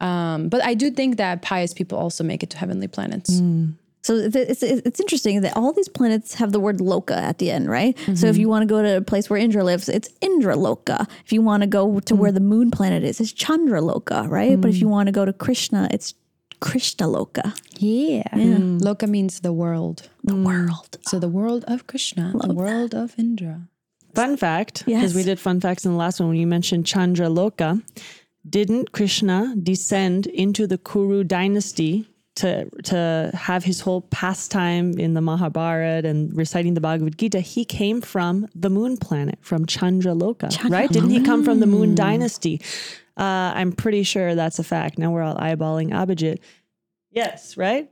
Um, 0.00 0.48
but 0.48 0.64
I 0.64 0.74
do 0.74 0.90
think 0.90 1.18
that 1.18 1.42
pious 1.42 1.72
people 1.72 1.98
also 1.98 2.24
make 2.24 2.42
it 2.42 2.50
to 2.50 2.58
heavenly 2.58 2.88
planets. 2.88 3.40
So 4.06 4.14
it's, 4.14 4.36
it's 4.36 4.62
it's 4.62 5.00
interesting 5.00 5.40
that 5.40 5.56
all 5.56 5.72
these 5.72 5.88
planets 5.88 6.34
have 6.34 6.52
the 6.52 6.60
word 6.60 6.78
Loka 6.78 7.16
at 7.16 7.38
the 7.38 7.50
end, 7.50 7.68
right? 7.68 7.98
So 7.98 8.12
if 8.12 8.18
mm-hmm. 8.18 8.40
you 8.40 8.48
want 8.48 8.62
to 8.62 8.66
go 8.66 8.80
to 8.80 8.98
a 8.98 9.00
place 9.00 9.28
where 9.28 9.36
Indra 9.36 9.64
lives, 9.64 9.88
it's 9.88 10.08
Indra 10.20 10.54
Loka. 10.54 11.08
If 11.24 11.32
you 11.32 11.42
want 11.42 11.64
to 11.64 11.66
go 11.66 11.98
to 11.98 12.14
where 12.14 12.30
mm. 12.30 12.34
the 12.34 12.40
moon 12.40 12.70
planet 12.70 13.02
is, 13.02 13.20
it's 13.20 13.32
Chandra 13.32 13.80
Loka, 13.80 14.30
right? 14.30 14.60
But 14.60 14.70
if 14.70 14.76
you 14.76 14.86
mm. 14.86 14.90
want 14.90 15.08
to 15.08 15.12
go 15.12 15.24
to 15.24 15.32
Krishna, 15.32 15.88
it's 15.90 16.14
Krishna 16.60 17.08
Loka. 17.08 17.58
Yeah. 17.78 18.22
Mm. 18.32 18.78
Loka 18.78 19.08
means 19.08 19.40
the 19.40 19.52
world. 19.52 20.08
The 20.22 20.36
world. 20.36 20.98
So 21.02 21.18
the 21.18 21.28
world 21.28 21.64
of 21.66 21.88
Krishna, 21.88 22.32
the 22.40 22.54
world 22.54 22.94
of 22.94 23.12
Indra. 23.18 23.62
Fun 24.14 24.36
fact, 24.36 24.84
Yes. 24.86 25.00
because 25.00 25.16
we 25.16 25.24
did 25.24 25.40
fun 25.40 25.60
facts 25.60 25.84
in 25.84 25.90
the 25.90 25.98
last 25.98 26.20
one 26.20 26.28
when 26.28 26.38
you 26.38 26.46
mentioned 26.46 26.86
Chandra 26.86 27.26
Loka, 27.26 27.82
didn't 28.48 28.92
Krishna 28.92 29.56
descend 29.60 30.28
into 30.28 30.68
the 30.68 30.78
Kuru 30.78 31.24
dynasty 31.24 32.06
to 32.36 32.68
to 32.84 33.30
have 33.34 33.64
his 33.64 33.80
whole 33.80 34.02
pastime 34.02 34.92
in 34.98 35.14
the 35.14 35.20
Mahabharata 35.20 36.08
and 36.08 36.34
reciting 36.36 36.74
the 36.74 36.80
Bhagavad 36.80 37.18
Gita? 37.18 37.40
He 37.40 37.64
came 37.64 38.00
from 38.00 38.46
the 38.54 38.70
moon 38.70 38.96
planet, 38.96 39.38
from 39.42 39.66
Chandra 39.66 40.12
Loka, 40.12 40.50
right? 40.70 40.88
Didn't 40.90 41.10
he 41.10 41.20
come 41.22 41.44
from 41.44 41.60
the 41.60 41.66
moon 41.66 41.94
dynasty? 41.94 42.60
Uh, 43.16 43.52
I'm 43.54 43.72
pretty 43.72 44.02
sure 44.02 44.34
that's 44.34 44.58
a 44.58 44.64
fact. 44.64 44.98
Now 44.98 45.10
we're 45.10 45.22
all 45.22 45.36
eyeballing 45.36 45.90
Abhijit. 45.90 46.38
Yes, 47.10 47.56
right? 47.56 47.90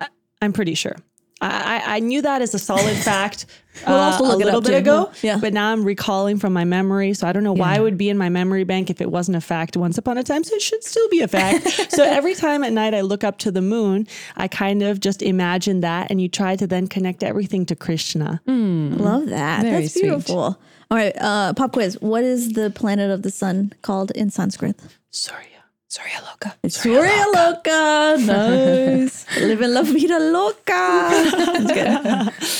I- 0.00 0.08
I'm 0.40 0.52
pretty 0.54 0.74
sure. 0.74 0.96
I, 1.42 1.82
I- 1.86 1.96
I 1.96 2.00
knew 2.00 2.22
that 2.22 2.40
as 2.42 2.54
a 2.54 2.58
solid 2.58 2.96
fact 3.10 3.46
We'll 3.86 3.96
uh, 3.96 4.10
also 4.12 4.24
a 4.24 4.26
look 4.26 4.40
it 4.40 4.44
little 4.44 4.58
up 4.58 4.64
bit 4.64 4.70
too. 4.72 4.76
ago. 4.76 5.12
Yeah. 5.22 5.38
But 5.40 5.54
now 5.54 5.72
I'm 5.72 5.82
recalling 5.82 6.38
from 6.38 6.52
my 6.52 6.64
memory. 6.64 7.14
So 7.14 7.26
I 7.26 7.32
don't 7.32 7.42
know 7.42 7.54
why 7.54 7.76
it 7.76 7.80
would 7.80 7.96
be 7.96 8.10
in 8.10 8.18
my 8.18 8.28
memory 8.28 8.64
bank 8.64 8.90
if 8.90 9.00
it 9.00 9.10
wasn't 9.10 9.36
a 9.38 9.40
fact 9.40 9.78
once 9.78 9.96
upon 9.96 10.18
a 10.18 10.22
time. 10.22 10.44
So 10.44 10.54
it 10.54 10.60
should 10.60 10.84
still 10.84 11.08
be 11.08 11.20
a 11.22 11.26
fact. 11.28 11.66
so 11.90 12.04
every 12.04 12.34
time 12.34 12.64
at 12.64 12.72
night 12.72 12.92
I 12.92 13.00
look 13.00 13.24
up 13.24 13.38
to 13.38 13.50
the 13.50 13.62
moon, 13.62 14.06
I 14.36 14.46
kind 14.46 14.82
of 14.82 15.00
just 15.00 15.22
imagine 15.22 15.80
that. 15.80 16.10
And 16.10 16.20
you 16.20 16.28
try 16.28 16.54
to 16.56 16.66
then 16.66 16.86
connect 16.86 17.22
everything 17.22 17.64
to 17.66 17.74
Krishna. 17.74 18.42
Love 18.46 19.26
that. 19.30 19.62
Very 19.62 19.80
That's 19.82 19.94
sweet. 19.94 20.02
beautiful. 20.02 20.60
All 20.90 20.98
right, 20.98 21.14
uh, 21.18 21.54
pop 21.54 21.72
quiz. 21.72 21.96
What 22.02 22.24
is 22.24 22.52
the 22.52 22.68
planet 22.70 23.10
of 23.10 23.22
the 23.22 23.30
sun 23.30 23.72
called 23.80 24.10
in 24.10 24.28
Sanskrit? 24.28 24.78
Sorry. 25.10 25.46
Sorry, 25.92 26.10
loca. 26.24 26.56
It's 26.62 26.80
Surya 26.80 27.26
Loka. 27.34 28.16
Nice. 28.26 29.26
Living 29.42 29.74
la 29.74 29.82
vida 29.82 30.18
loca. 30.18 30.64
That's 30.64 31.70
good. 31.70 31.86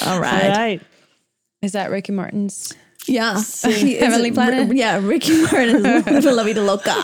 All 0.07 0.13
All 0.17 0.21
right. 0.21 0.49
right. 0.51 0.83
Is 1.63 1.73
that 1.73 1.91
Ricky 1.91 2.13
Martin's? 2.13 2.75
Yeah. 3.07 3.41
He 3.65 3.97
is- 3.97 4.05
Heavenly 4.05 4.33
Planet? 4.33 4.77
yeah, 4.77 5.01
Ricky 5.03 5.41
Martin 5.45 5.77
is 5.77 5.83
Living 6.27 6.37
la 6.37 6.45
vida 6.45 6.61
loca 6.61 6.95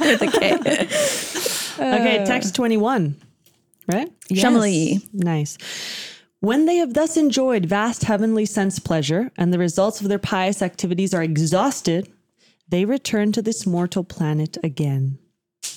with 0.00 0.22
a 0.22 0.26
K. 0.26 0.54
Okay, 1.78 2.24
text 2.26 2.54
uh, 2.54 2.56
21. 2.56 3.14
Right? 3.86 4.10
Shamali. 4.32 5.00
Nice. 5.14 5.58
When 6.40 6.66
they 6.66 6.78
have 6.78 6.94
thus 6.94 7.16
enjoyed 7.16 7.66
vast 7.66 8.02
heavenly 8.02 8.46
sense 8.46 8.80
pleasure 8.80 9.30
and 9.36 9.52
the 9.52 9.60
results 9.60 10.00
of 10.00 10.08
their 10.08 10.18
pious 10.18 10.60
activities 10.60 11.14
are 11.14 11.22
exhausted, 11.22 12.12
they 12.68 12.84
return 12.84 13.30
to 13.30 13.40
this 13.42 13.64
mortal 13.64 14.02
planet 14.02 14.58
again. 14.64 15.18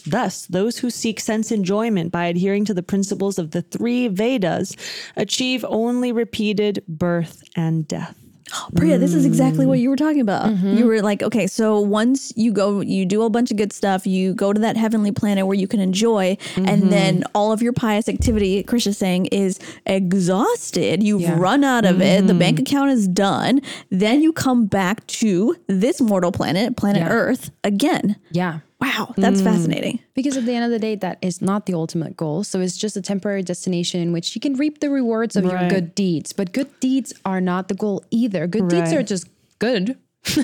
Thus, 0.08 0.46
those 0.48 0.78
who 0.80 0.90
seek 0.90 1.20
sense 1.20 1.52
enjoyment 1.52 2.12
by 2.12 2.26
adhering 2.26 2.66
to 2.66 2.74
the 2.74 2.84
principles 2.84 3.40
of 3.40 3.52
the 3.52 3.62
three 3.64 4.08
Vedas 4.08 4.76
achieve 5.16 5.66
only 5.68 6.12
repeated 6.12 6.84
birth 6.88 7.44
and 7.56 7.88
death. 7.88 8.16
Priya, 8.76 9.00
this 9.00 9.16
is 9.16 9.26
exactly 9.26 9.66
what 9.66 9.80
you 9.80 9.90
were 9.90 9.96
talking 9.96 10.22
about. 10.22 10.46
Mm-hmm. 10.52 10.78
You 10.78 10.86
were 10.86 11.02
like, 11.02 11.24
okay, 11.24 11.48
so 11.48 11.80
once 11.80 12.32
you 12.36 12.52
go, 12.54 12.82
you 12.82 13.04
do 13.04 13.24
a 13.24 13.30
bunch 13.32 13.50
of 13.50 13.58
good 13.58 13.74
stuff, 13.74 14.06
you 14.06 14.36
go 14.36 14.54
to 14.54 14.60
that 14.62 14.78
heavenly 14.78 15.12
planet 15.12 15.48
where 15.48 15.56
you 15.58 15.68
can 15.68 15.80
enjoy, 15.80 16.36
Mm-hmm. 16.36 16.68
and 16.70 16.92
then 16.92 17.24
all 17.34 17.52
of 17.52 17.64
your 17.64 17.74
pious 17.74 18.08
activity, 18.08 18.62
Krishna's 18.62 19.00
saying, 19.00 19.26
is 19.28 19.60
exhausted. 19.88 21.02
You've 21.04 21.22
Yeah. 21.22 21.32
Mm-hmm. 21.32 21.40
run 21.42 21.64
out 21.64 21.86
of 21.86 22.02
it. 22.02 22.28
The 22.28 22.34
bank 22.36 22.60
account 22.60 22.92
is 22.92 23.08
done. 23.08 23.62
Then 23.90 24.22
you 24.22 24.32
come 24.32 24.68
back 24.68 25.06
to 25.08 25.56
this 25.68 26.00
mortal 26.00 26.32
planet, 26.32 26.78
planet 26.78 27.02
Yeah. 27.02 27.10
Earth, 27.10 27.50
again. 27.64 28.16
Yeah. 28.32 28.60
Wow, 28.86 29.14
that's 29.18 29.42
Mm. 29.42 29.44
fascinating. 29.44 30.00
Because 30.14 30.38
at 30.38 30.46
the 30.46 30.54
end 30.54 30.64
of 30.64 30.70
the 30.72 30.78
day, 30.80 30.96
that 30.96 31.18
is 31.22 31.42
not 31.42 31.66
the 31.66 31.74
ultimate 31.74 32.16
goal. 32.16 32.44
So 32.44 32.60
it's 32.62 32.78
just 32.78 32.96
a 32.96 33.02
temporary 33.02 33.42
destination 33.42 34.00
in 34.00 34.12
which 34.14 34.36
you 34.36 34.40
can 34.40 34.54
reap 34.54 34.80
the 34.80 34.90
rewards 34.92 35.36
of 35.36 35.44
your 35.44 35.68
good 35.70 35.96
deeds. 35.96 36.34
But 36.34 36.52
good 36.54 36.70
deeds 36.80 37.12
are 37.26 37.42
not 37.42 37.68
the 37.68 37.74
goal 37.74 38.04
either. 38.12 38.46
Good 38.46 38.68
deeds 38.68 38.94
are 38.94 39.02
just 39.04 39.28
good. 39.58 39.98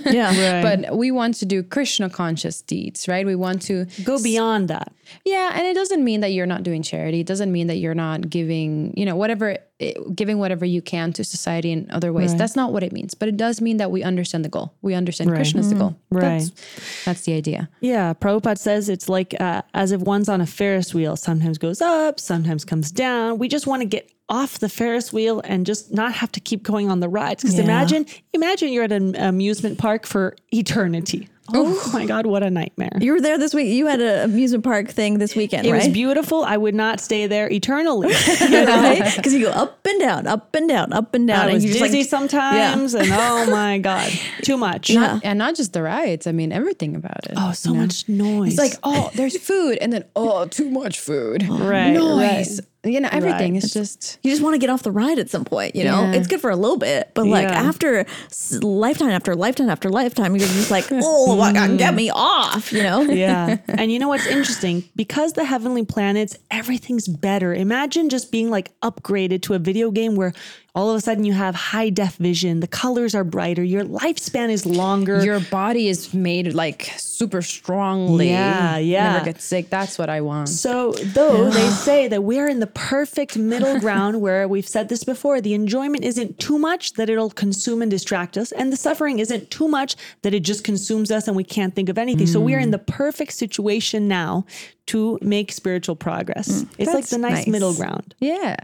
Yeah. 0.06 0.62
But 0.62 0.96
we 0.96 1.12
want 1.12 1.36
to 1.36 1.46
do 1.46 1.64
Krishna 1.64 2.10
conscious 2.10 2.62
deeds, 2.62 3.08
right? 3.08 3.26
We 3.26 3.36
want 3.36 3.62
to 3.64 3.86
Go 4.04 4.22
beyond 4.22 4.68
that. 4.70 4.94
Yeah, 5.26 5.52
and 5.54 5.66
it 5.66 5.74
doesn't 5.74 6.04
mean 6.04 6.22
that 6.22 6.30
you're 6.30 6.46
not 6.46 6.64
doing 6.64 6.84
charity. 6.84 7.20
It 7.20 7.28
doesn't 7.28 7.52
mean 7.52 7.68
that 7.68 7.78
you're 7.78 7.96
not 7.96 8.30
giving, 8.30 8.94
you 8.96 9.06
know, 9.06 9.16
whatever, 9.16 9.58
eh, 9.80 9.94
giving 10.16 10.38
whatever 10.40 10.66
you 10.66 10.82
can 10.82 11.12
to 11.14 11.24
society 11.24 11.72
in 11.72 11.88
other 11.92 12.14
ways. 12.14 12.36
That's 12.36 12.56
not 12.56 12.72
what 12.72 12.84
it 12.84 12.94
means. 12.94 13.14
But 13.14 13.28
it 13.28 13.38
does 13.38 13.60
mean 13.62 13.78
that 13.78 13.92
we 13.92 14.04
understand 14.04 14.46
the 14.46 14.50
goal. 14.50 14.74
We 14.82 14.94
understand 14.94 15.32
Krishna's 15.32 15.70
the 15.70 15.76
goal. 15.76 15.96
Right. 16.10 16.40
That's, 16.40 17.04
that's 17.06 17.22
the 17.22 17.34
idea. 17.34 17.70
Yeah, 17.82 18.14
Prabhupada 18.14 18.58
says 18.58 18.88
it's 18.90 19.10
like 19.10 19.36
uh, 19.40 19.64
as 19.74 19.92
if 19.92 20.02
one's 20.02 20.30
on 20.30 20.40
a 20.42 20.46
Ferris 20.46 20.94
wheel, 20.94 21.16
sometimes 21.16 21.58
goes 21.58 21.82
up, 21.82 22.20
sometimes 22.20 22.64
comes 22.64 22.92
down. 22.92 23.38
We 23.38 23.48
just 23.48 23.68
want 23.68 23.82
to 23.82 23.86
get 23.88 24.10
off 24.32 24.58
the 24.60 24.70
Ferris 24.70 25.12
wheel 25.14 25.42
and 25.44 25.66
just 25.66 25.92
not 25.94 26.14
have 26.14 26.32
to 26.32 26.40
keep 26.40 26.64
going 26.64 26.90
on 26.90 27.02
the 27.02 27.10
rides. 27.10 27.44
Because 27.44 27.58
Yeah. 27.58 27.66
imagine, 27.66 28.06
imagine 28.34 28.72
you're 28.74 28.86
at 28.86 28.92
an 28.94 29.16
amusement 29.16 29.78
park 29.78 30.08
for 30.08 30.36
eternity. 30.54 31.28
Oh 31.54 31.90
my 31.92 32.06
God, 32.06 32.28
what 32.28 32.44
a 32.44 32.50
nightmare. 32.50 32.92
You 33.02 33.12
were 33.12 33.20
there 33.20 33.38
this 33.38 33.54
week. 33.54 33.68
You 33.74 33.88
had 33.88 34.00
an 34.00 34.30
amusement 34.30 34.64
park 34.64 34.88
thing 34.88 35.18
this 35.18 35.36
weekend, 35.36 35.68
It 35.68 35.72
right? 35.74 35.80
was 35.84 35.90
beautiful. 35.90 36.46
I 36.46 36.56
would 36.56 36.74
not 36.76 37.02
stay 37.02 37.28
there 37.28 37.52
eternally. 37.52 38.08
Because 38.40 39.34
you 39.34 39.42
go 39.48 39.52
up 39.52 39.86
and 39.86 40.00
down, 40.00 40.28
up 40.28 40.56
and 40.56 40.70
down, 40.70 40.94
up 40.94 41.14
and 41.14 41.28
down. 41.28 41.40
I 41.42 41.44
and 41.46 41.54
was 41.56 41.66
you 41.66 41.74
dizzy 41.74 42.00
just 42.04 42.12
like, 42.14 42.22
sometimes, 42.22 42.94
and 42.94 43.10
oh 43.12 43.48
my 43.52 43.80
God, 43.80 44.10
too 44.44 44.56
much. 44.56 44.90
Yeah. 44.90 45.20
And 45.26 45.38
not 45.40 45.56
just 45.56 45.74
the 45.74 45.82
rides, 45.82 46.26
I 46.26 46.32
mean, 46.32 46.54
everything 46.54 46.96
about 46.96 47.26
it. 47.26 47.34
Oh, 47.36 47.52
so 47.52 47.74
much 47.74 48.08
noise. 48.08 48.52
It's 48.54 48.58
like, 48.58 48.76
oh, 48.84 49.12
there's 49.16 49.38
food. 49.38 49.78
And 49.82 49.92
then, 49.92 50.06
oh, 50.16 50.46
too 50.46 50.70
much 50.70 51.00
food. 51.02 51.46
Right, 51.50 51.92
Noise. 51.92 52.62
You 52.84 53.00
know, 53.00 53.10
everything 53.12 53.54
Right. 53.54 53.64
is 53.64 53.74
just. 53.74 54.18
you 54.24 54.32
just 54.32 54.42
want 54.42 54.56
to 54.56 54.58
get 54.58 54.72
off 54.72 54.82
the 54.82 54.92
ride 54.92 55.20
at 55.20 55.30
some 55.30 55.46
point, 55.46 55.76
you 55.76 55.84
know? 55.84 56.02
Yeah. 56.02 56.14
It's 56.14 56.28
good 56.28 56.42
for 56.42 56.50
a 56.50 56.56
little 56.56 56.78
bit, 56.78 57.12
but 57.14 57.28
like 57.28 57.48
Yeah. 57.48 57.62
after 57.62 58.06
s- 58.26 58.58
lifetime 58.64 59.12
after 59.12 59.36
lifetime 59.36 59.70
after 59.70 59.90
lifetime, 59.90 60.36
you're 60.36 60.48
just 60.48 60.72
like, 60.72 60.86
oh, 60.92 61.36
my 61.36 61.52
get 61.54 61.94
mm. 61.94 61.96
me 61.96 62.10
off, 62.10 62.74
you 62.74 62.82
know? 62.82 63.02
yeah. 63.02 63.58
And 63.68 63.92
you 63.92 64.00
know 64.00 64.08
what's 64.08 64.26
interesting? 64.26 64.84
Because 64.96 65.34
the 65.34 65.46
heavenly 65.46 65.86
planets, 65.86 66.36
everything's 66.50 67.08
better. 67.08 67.54
Imagine 67.54 68.10
just 68.10 68.32
being 68.32 68.50
like 68.50 68.72
upgraded 68.82 69.44
to 69.44 69.54
a 69.54 69.60
video 69.60 69.92
game 69.92 70.16
where 70.16 70.34
all 70.74 70.90
of 70.90 70.96
a 70.96 71.02
sudden 71.02 71.26
you 71.26 71.34
have 71.34 71.54
high 71.54 71.90
def 71.90 72.16
vision, 72.16 72.62
the 72.62 72.68
colors 72.68 73.14
are 73.14 73.26
brighter, 73.26 73.64
your 73.64 73.84
lifespan 73.84 74.50
is 74.50 74.66
longer. 74.66 75.24
Your 75.24 75.42
body 75.42 75.90
is 75.90 76.14
made 76.14 76.54
like 76.54 76.94
super 76.98 77.42
strongly. 77.42 78.30
Yeah, 78.30 78.78
yeah. 78.78 79.14
Never 79.14 79.26
get 79.26 79.42
sick. 79.42 79.70
That's 79.70 79.98
what 79.98 80.10
I 80.10 80.22
want. 80.22 80.48
so, 80.48 80.94
though 80.94 81.50
they 81.50 81.68
say 81.88 82.08
that 82.08 82.24
we're 82.24 82.48
in 82.48 82.60
the 82.60 82.68
perfect 82.68 83.38
middle 83.38 83.80
ground 83.80 84.22
where 84.26 84.48
we've 84.48 84.68
said 84.68 84.88
this 84.88 85.04
before, 85.04 85.42
the 85.42 85.54
enjoyment 85.54 86.06
isn't 86.06 86.40
too 86.40 86.58
much 86.58 86.94
that 86.94 87.10
it'll 87.10 87.30
consume 87.30 87.82
and 87.82 87.92
distract 87.92 88.38
us, 88.38 88.54
and 88.54 88.72
the 88.72 88.78
suffering 88.78 89.20
isn't 89.20 89.52
too 89.52 89.68
much 89.68 89.96
that 90.22 90.34
it 90.34 90.42
just 90.42 90.64
consumes 90.64 91.12
us 91.12 91.28
and 91.28 91.36
we 91.36 91.44
can't 91.44 91.76
think 91.76 91.90
of 91.90 91.98
anything. 91.98 92.28
So, 92.28 92.40
we're 92.40 92.60
in 92.60 92.72
the 92.72 92.80
mm. 92.80 92.88
perfect 92.88 93.34
situation 93.34 94.08
now 94.08 94.46
to 94.88 95.20
make 95.22 95.52
spiritual 95.52 95.98
progress. 95.98 96.66
it's 96.78 96.94
like 96.94 97.08
the 97.08 97.18
nice, 97.18 97.32
nice. 97.32 97.48
middle 97.48 97.74
ground. 97.74 98.16
Yeah. 98.20 98.56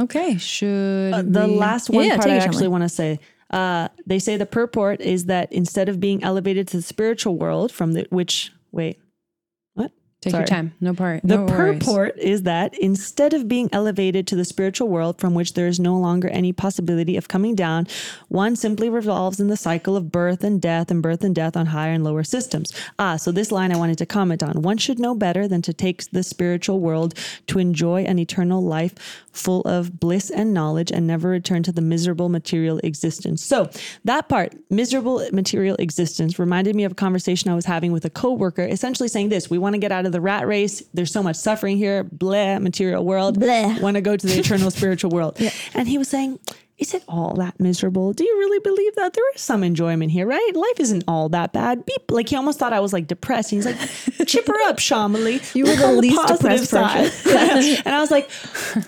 Okay. 0.00 0.36
Should 0.36 1.14
Uh, 1.14 1.22
the 1.22 1.46
we- 1.48 1.56
last 1.56 1.90
one 1.90 2.04
Yeah, 2.04 2.16
part 2.16 2.28
I 2.30 2.36
actually 2.36 2.68
want 2.68 2.82
to 2.82 2.88
say. 2.88 3.18
Uh, 3.50 3.88
they 4.06 4.18
say 4.18 4.36
the 4.36 4.44
purport 4.46 5.00
is 5.00 5.26
that 5.26 5.50
instead 5.52 5.88
of 5.88 6.00
being 6.00 6.22
elevated 6.24 6.66
to 6.68 6.78
the 6.78 6.82
spiritual 6.82 7.36
world 7.36 7.70
from 7.72 7.92
the 7.92 8.06
which 8.10 8.52
wait 8.72 8.98
take 10.26 10.32
Sorry. 10.32 10.42
your 10.42 10.46
time. 10.46 10.74
No 10.80 10.92
part. 10.94 11.22
The 11.22 11.38
no 11.38 11.46
purport 11.46 12.18
is 12.18 12.42
that 12.42 12.76
instead 12.78 13.32
of 13.32 13.48
being 13.48 13.68
elevated 13.72 14.26
to 14.28 14.36
the 14.36 14.44
spiritual 14.44 14.88
world 14.88 15.18
from 15.18 15.34
which 15.34 15.54
there 15.54 15.66
is 15.66 15.78
no 15.78 15.96
longer 15.96 16.28
any 16.28 16.52
possibility 16.52 17.16
of 17.16 17.28
coming 17.28 17.54
down, 17.54 17.86
one 18.28 18.56
simply 18.56 18.88
revolves 18.90 19.40
in 19.40 19.48
the 19.48 19.56
cycle 19.56 19.96
of 19.96 20.10
birth 20.10 20.42
and 20.42 20.60
death 20.60 20.90
and 20.90 21.02
birth 21.02 21.22
and 21.22 21.34
death 21.34 21.56
on 21.56 21.66
higher 21.66 21.92
and 21.92 22.04
lower 22.04 22.24
systems. 22.24 22.72
Ah, 22.98 23.16
so 23.16 23.30
this 23.30 23.52
line 23.52 23.72
I 23.72 23.76
wanted 23.76 23.98
to 23.98 24.06
comment 24.06 24.42
on. 24.42 24.62
One 24.62 24.78
should 24.78 24.98
know 24.98 25.14
better 25.14 25.46
than 25.46 25.62
to 25.62 25.72
take 25.72 26.10
the 26.10 26.22
spiritual 26.22 26.80
world 26.80 27.14
to 27.46 27.58
enjoy 27.58 28.02
an 28.04 28.18
eternal 28.18 28.62
life 28.62 28.94
full 29.32 29.62
of 29.62 30.00
bliss 30.00 30.30
and 30.30 30.52
knowledge 30.52 30.90
and 30.90 31.06
never 31.06 31.28
return 31.28 31.62
to 31.62 31.72
the 31.72 31.82
miserable 31.82 32.28
material 32.28 32.80
existence. 32.82 33.44
So 33.44 33.70
that 34.04 34.28
part, 34.28 34.54
miserable 34.70 35.26
material 35.32 35.76
existence, 35.78 36.38
reminded 36.38 36.74
me 36.74 36.84
of 36.84 36.92
a 36.92 36.96
conversation 36.96 37.50
I 37.50 37.54
was 37.54 37.66
having 37.66 37.92
with 37.92 38.04
a 38.04 38.10
coworker, 38.10 38.62
essentially 38.62 39.08
saying 39.08 39.28
this: 39.28 39.48
we 39.50 39.58
want 39.58 39.74
to 39.74 39.78
get 39.78 39.92
out 39.92 40.06
of 40.06 40.12
the 40.16 40.20
rat 40.22 40.46
race. 40.46 40.82
There's 40.94 41.12
so 41.12 41.22
much 41.22 41.36
suffering 41.36 41.76
here. 41.76 42.04
Blah, 42.04 42.58
material 42.58 43.04
world. 43.04 43.38
Bleh. 43.38 43.82
Want 43.82 43.96
to 43.96 44.00
go 44.00 44.16
to 44.16 44.26
the 44.26 44.38
eternal 44.38 44.70
spiritual 44.78 45.10
world. 45.10 45.38
And 45.74 45.86
he 45.86 45.98
was 45.98 46.08
saying. 46.08 46.38
Is 46.78 46.92
it 46.92 47.04
all 47.08 47.32
that 47.36 47.58
miserable? 47.58 48.12
Do 48.12 48.22
you 48.22 48.36
really 48.38 48.58
believe 48.58 48.96
that 48.96 49.14
there 49.14 49.24
is 49.34 49.40
some 49.40 49.64
enjoyment 49.64 50.12
here, 50.12 50.26
right? 50.26 50.50
Life 50.54 50.78
isn't 50.78 51.04
all 51.08 51.30
that 51.30 51.54
bad. 51.54 51.86
Beep. 51.86 52.10
Like 52.10 52.28
he 52.28 52.36
almost 52.36 52.58
thought 52.58 52.74
I 52.74 52.80
was 52.80 52.92
like 52.92 53.06
depressed. 53.06 53.50
He's 53.50 53.64
like, 53.64 53.78
chipper 54.26 54.54
up, 54.64 54.76
Shamali. 54.76 55.54
You 55.54 55.64
were 55.64 55.74
the 55.74 55.92
least 55.92 56.20
depressed 56.26 56.70
person. 56.70 57.10
side. 57.24 57.80
and 57.86 57.94
I 57.94 58.00
was 58.00 58.10
like, 58.10 58.28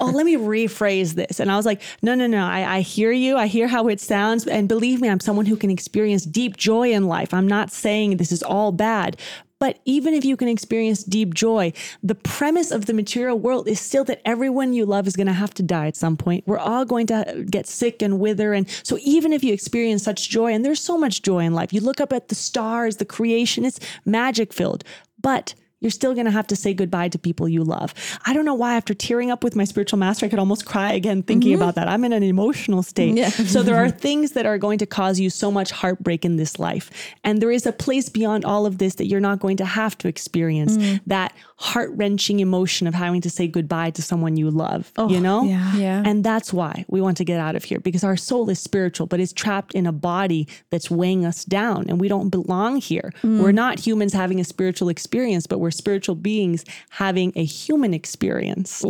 oh, 0.01 0.11
let 0.11 0.27
me 0.27 0.37
rephrase 0.37 1.15
this. 1.15 1.41
And 1.41 1.51
I 1.51 1.57
was 1.57 1.65
like, 1.65 1.81
no, 2.03 2.15
no, 2.15 2.27
no. 2.27 2.45
I, 2.45 2.77
I 2.77 2.81
hear 2.83 3.11
you. 3.11 3.39
I 3.39 3.47
hear 3.47 3.67
how 3.67 3.89
it 3.89 4.03
sounds. 4.03 4.47
And 4.47 4.69
believe 4.69 5.01
me, 5.01 5.09
I'm 5.09 5.21
someone 5.21 5.47
who 5.47 5.57
can 5.57 5.71
experience 5.71 6.27
deep 6.27 6.59
joy 6.59 6.93
in 6.93 7.05
life. 7.05 7.33
I'm 7.33 7.49
not 7.49 7.73
saying 7.73 8.19
this 8.19 8.33
is 8.33 8.43
all 8.43 8.71
bad. 8.71 9.17
But 9.59 9.81
even 9.85 10.15
if 10.15 10.25
you 10.25 10.37
can 10.37 10.49
experience 10.49 11.03
deep 11.03 11.35
joy, 11.35 11.73
the 12.03 12.15
premise 12.15 12.71
of 12.71 12.87
the 12.87 12.95
material 12.95 13.39
world 13.39 13.69
is 13.69 13.81
still 13.81 14.05
that 14.05 14.21
everyone 14.25 14.73
you 14.73 14.87
love 14.87 15.07
is 15.07 15.17
going 15.17 15.27
to 15.27 15.33
have 15.33 15.55
to 15.55 15.63
die 15.63 15.87
at 15.87 15.97
some 15.97 16.17
point. 16.17 16.45
We're 16.47 16.59
all 16.59 16.85
going 16.85 17.07
to 17.09 17.45
get 17.51 17.67
sick 17.67 18.01
and 18.03 18.21
wither. 18.21 18.53
And 18.53 18.69
so, 18.83 18.99
even 19.03 19.33
if 19.33 19.43
you 19.43 19.53
experience 19.53 20.03
such 20.03 20.29
joy, 20.29 20.53
and 20.53 20.65
there's 20.65 20.81
so 20.81 20.97
much 20.97 21.23
joy 21.23 21.41
in 21.41 21.55
life, 21.55 21.73
you 21.73 21.81
look 21.81 22.01
up 22.01 22.13
at 22.13 22.29
the 22.29 22.35
stars, 22.35 22.97
the 22.97 23.05
creation, 23.05 23.65
it's 23.65 23.81
magic 24.05 24.53
filled. 24.53 24.85
But 25.21 25.55
you're 25.81 25.91
still 25.91 26.15
going 26.15 26.27
to 26.27 26.31
have 26.33 26.47
to 26.49 26.57
say 26.57 26.75
goodbye 26.75 27.09
to 27.09 27.19
people 27.19 27.49
you 27.49 27.63
love. 27.63 27.95
I 28.27 28.33
don't 28.33 28.45
know 28.45 28.55
why, 28.55 28.75
after 28.75 28.95
tearing 28.95 29.31
up 29.31 29.45
with 29.45 29.55
my 29.55 29.65
spiritual 29.65 29.99
master, 29.99 30.27
I 30.27 30.29
could 30.29 30.39
almost 30.39 30.67
cry 30.67 30.93
again 30.93 31.23
thinking 31.23 31.53
mm-hmm. 31.53 31.63
about 31.63 31.75
that. 31.77 31.89
I'm 31.89 32.05
in 32.05 32.13
an 32.13 32.23
emotional 32.23 32.83
state. 32.83 33.15
Yeah. 33.15 33.29
so 33.29 33.63
there 33.63 33.77
are 33.77 33.91
things 34.07 34.33
that 34.33 34.47
are 34.47 34.59
going 34.59 34.79
to 34.79 34.87
cause 34.87 35.21
you 35.21 35.31
so 35.31 35.51
much 35.51 35.71
heartbreak 35.71 36.25
in 36.25 36.37
this 36.37 36.59
life. 36.59 36.91
And 37.25 37.41
there 37.41 37.51
is 37.51 37.67
a 37.67 37.73
place 37.73 38.09
beyond 38.09 38.45
all 38.45 38.67
of 38.67 38.79
this 38.79 38.97
that 38.97 39.07
you're 39.07 39.21
not 39.21 39.41
going 39.41 39.57
to 39.59 39.65
have 39.65 39.97
to 39.99 40.09
experience. 40.09 40.77
Mm. 40.77 41.01
That 41.07 41.33
heart 41.61 41.91
wrenching 41.95 42.39
emotion 42.39 42.87
of 42.87 42.95
having 42.95 43.21
to 43.21 43.29
say 43.29 43.49
goodbye 43.49 43.91
to 43.91 44.01
someone 44.01 44.37
you 44.37 44.49
love, 44.49 44.93
oh, 44.97 45.09
you 45.09 45.19
know? 45.19 45.43
yeah. 45.43 45.75
Yeah. 45.75 46.03
And 46.07 46.23
that's 46.23 46.53
why 46.53 46.85
we 46.87 47.01
want 47.01 47.17
to 47.17 47.25
get 47.25 47.41
out 47.41 47.57
of 47.57 47.65
here 47.65 47.81
because 47.81 48.05
our 48.05 48.17
soul 48.17 48.49
is 48.49 48.61
spiritual, 48.61 49.09
but 49.09 49.19
it's 49.19 49.33
trapped 49.33 49.75
in 49.75 49.85
a 49.85 49.93
body 49.93 50.47
that's 50.71 50.89
weighing 50.89 51.25
us 51.25 51.45
down 51.45 51.87
and 51.89 52.01
we 52.01 52.07
don't 52.07 52.29
belong 52.31 52.77
here. 52.77 53.13
We're 53.25 53.53
not 53.53 53.81
humans 53.81 54.13
having 54.13 54.39
a 54.39 54.45
spiritual 54.45 54.89
experience, 54.89 55.49
but 55.49 55.59
we're 55.59 55.73
spiritual 55.73 56.15
beings 56.15 56.65
having 56.91 57.33
a 57.35 57.45
human 57.45 57.93
experience. 57.93 58.83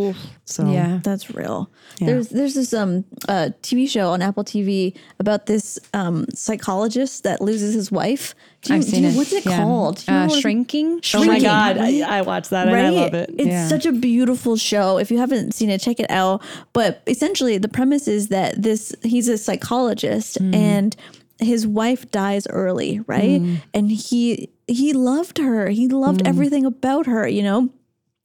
So, 0.44 0.70
yeah. 0.70 1.00
That's 1.02 1.34
real. 1.34 1.70
There's 1.98 2.28
there's 2.28 2.54
this 2.54 2.74
um 2.74 3.04
uh, 3.28 3.50
TV 3.62 3.88
show 3.88 4.10
on 4.10 4.20
Apple 4.22 4.44
TV 4.44 4.94
about 5.18 5.46
this 5.46 5.78
um 5.94 6.26
psychologist 6.34 7.24
that 7.24 7.40
loses 7.40 7.74
his 7.74 7.90
wife. 7.90 8.34
Do 8.62 8.72
you, 8.72 8.78
I've 8.80 8.84
do 8.84 8.90
seen 8.90 9.02
you- 9.04 9.10
it. 9.10 9.16
What's 9.16 9.32
it 9.32 9.46
Yeah. 9.46 9.56
called? 9.58 9.96
Do 9.98 10.04
you 10.08 10.12
know 10.12 10.18
Uh, 10.18 10.22
what 10.26 10.30
it's- 10.30 10.40
shrinking. 10.42 11.00
Oh 11.14 11.24
my 11.24 11.38
God, 11.40 11.76
right? 11.76 12.02
I, 12.02 12.18
I 12.18 12.22
watched 12.22 12.50
that 12.50 12.66
and 12.68 12.76
I 12.76 12.88
love 12.90 13.14
it. 13.14 13.30
It's 13.38 13.46
Yeah. 13.48 13.68
such 13.68 13.86
a 13.86 13.92
beautiful 13.92 14.56
show. 14.56 14.98
If 14.98 15.10
you 15.10 15.18
haven't 15.18 15.54
seen 15.54 15.70
it, 15.70 15.80
check 15.80 16.00
it 16.00 16.10
out. 16.10 16.42
But 16.72 17.02
essentially, 17.06 17.58
the 17.58 17.68
premise 17.68 18.08
is 18.08 18.28
that 18.28 18.60
this 18.60 18.92
he's 19.02 19.28
a 19.28 19.38
psychologist 19.38 20.38
Mm. 20.42 20.54
and 20.54 20.96
his 21.40 21.66
wife 21.68 22.10
dies 22.10 22.46
early, 22.50 23.00
right? 23.06 23.40
Mm. 23.40 23.56
And 23.74 23.92
he 23.92 24.48
he 24.66 24.92
loved 24.92 25.38
her. 25.38 25.68
He 25.70 25.88
loved 25.88 26.26
everything 26.26 26.64
about 26.66 27.06
her, 27.06 27.26
you 27.28 27.42
know 27.42 27.68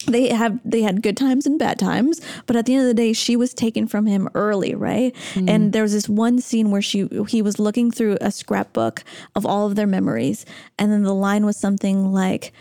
they 0.05 0.29
have 0.29 0.59
they 0.63 0.81
had 0.81 1.01
good 1.01 1.17
times 1.17 1.45
and 1.45 1.57
bad 1.59 1.79
times 1.79 2.21
but 2.45 2.55
at 2.55 2.65
the 2.65 2.73
end 2.73 2.81
of 2.81 2.87
the 2.87 2.93
day 2.93 3.13
she 3.13 3.35
was 3.35 3.53
taken 3.53 3.87
from 3.87 4.05
him 4.05 4.29
early 4.35 4.75
right? 4.75 5.15
Mm. 5.33 5.49
And 5.49 5.73
there 5.73 5.83
was 5.83 5.93
this 5.93 6.09
one 6.09 6.39
scene 6.39 6.71
where 6.71 6.81
she 6.81 7.07
he 7.27 7.41
was 7.41 7.59
looking 7.59 7.91
through 7.91 8.17
a 8.21 8.31
scrapbook 8.31 9.03
of 9.35 9.45
all 9.45 9.67
of 9.67 9.75
their 9.75 9.87
memories 9.87 10.45
and 10.77 10.91
then 10.91 11.03
the 11.03 11.13
line 11.13 11.45
was 11.45 11.57
something 11.57 12.11
like 12.11 12.53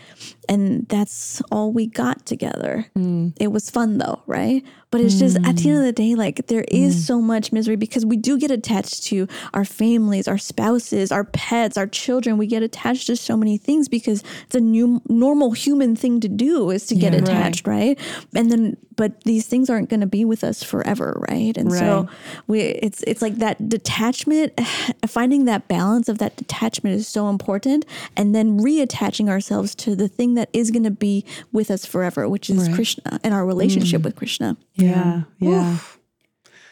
and 0.49 0.87
that's 0.89 1.41
all 1.51 1.71
we 1.71 1.87
got 1.87 2.25
together. 2.25 2.87
Mm. 2.97 3.33
It 3.39 3.51
was 3.51 3.69
fun 3.69 3.97
though 3.97 4.21
right? 4.27 4.63
But 4.91 5.01
it's 5.01 5.15
just 5.15 5.37
at 5.37 5.57
the 5.57 5.69
end 5.69 5.79
of 5.79 5.85
the 5.85 5.91
day 5.91 6.13
like 6.13 6.45
there 6.47 6.65
is 6.67 6.95
mm. 6.95 6.99
so 6.99 7.19
much 7.21 7.51
misery 7.51 7.75
because 7.75 8.05
we 8.05 8.15
do 8.15 8.37
get 8.37 8.51
attached 8.51 9.03
to 9.05 9.27
our 9.53 9.65
families 9.65 10.27
our 10.27 10.37
spouses 10.37 11.11
our 11.11 11.23
pets 11.23 11.77
our 11.77 11.87
children. 11.87 12.37
We 12.37 12.47
get 12.47 12.63
attached 12.63 13.07
to 13.07 13.15
so 13.15 13.35
many 13.35 13.57
things 13.57 13.87
because 13.87 14.23
it's 14.45 14.55
a 14.55 14.61
new 14.61 15.01
normal 15.09 15.51
human 15.51 15.95
thing 15.95 16.19
to 16.19 16.29
do 16.29 16.69
is 16.69 16.85
to 16.87 16.95
get 16.95 17.13
attached 17.13 17.67
right? 17.67 17.97
And 18.35 18.51
then 18.51 18.77
but 18.95 19.21
these 19.23 19.47
things 19.47 19.69
aren't 19.69 19.89
going 19.89 20.01
to 20.01 20.07
be 20.07 20.25
with 20.25 20.43
us 20.43 20.63
forever 20.63 21.23
right? 21.29 21.57
And 21.57 21.71
so 21.71 22.07
we 22.47 22.61
it's 22.61 23.03
it's 23.03 23.21
like 23.21 23.35
that 23.37 23.69
detachment 23.69 24.59
finding 25.07 25.45
that 25.45 25.67
balance 25.67 26.09
of 26.09 26.17
that 26.19 26.35
detachment 26.35 26.95
is 26.95 27.07
so 27.07 27.29
important 27.29 27.85
and 28.15 28.33
then 28.35 28.59
reattaching 28.59 29.29
ourselves 29.29 29.75
to 29.75 29.95
the 29.95 30.07
thing 30.07 30.35
that 30.35 30.49
is 30.53 30.71
going 30.71 30.83
to 30.83 30.91
be 30.91 31.25
with 31.51 31.71
us 31.71 31.85
forever 31.85 32.27
which 32.27 32.49
is 32.49 32.69
krishna 32.69 33.19
and 33.23 33.33
our 33.33 33.45
relationship 33.45 34.01
mm. 34.01 34.05
with 34.05 34.15
krishna. 34.15 34.57
Yeah. 34.75 35.23
Yeah. 35.39 35.77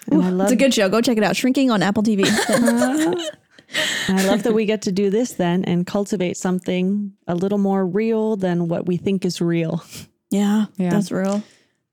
And 0.08 0.24
I 0.24 0.30
love 0.30 0.46
it's 0.46 0.54
a 0.54 0.56
good 0.56 0.74
show. 0.74 0.90
Go 0.90 1.00
check 1.00 1.18
it 1.18 1.24
out. 1.24 1.36
Shrinking 1.36 1.72
on 1.72 1.82
apple 1.82 2.04
tv 2.04 2.26
I 4.10 4.26
love 4.26 4.44
that 4.44 4.54
we 4.54 4.66
get 4.66 4.82
to 4.84 4.92
do 4.92 5.10
this 5.10 5.34
then 5.34 5.64
and 5.64 5.88
cultivate 5.88 6.36
something 6.36 7.14
a 7.28 7.36
little 7.36 7.58
more 7.58 7.86
real 7.86 8.36
than 8.36 8.68
what 8.68 8.86
we 8.86 8.98
think 8.98 9.24
is 9.24 9.40
real. 9.40 9.84
yeah, 10.30 10.66
Yeah. 10.78 10.90
that's 10.90 11.12
real 11.12 11.42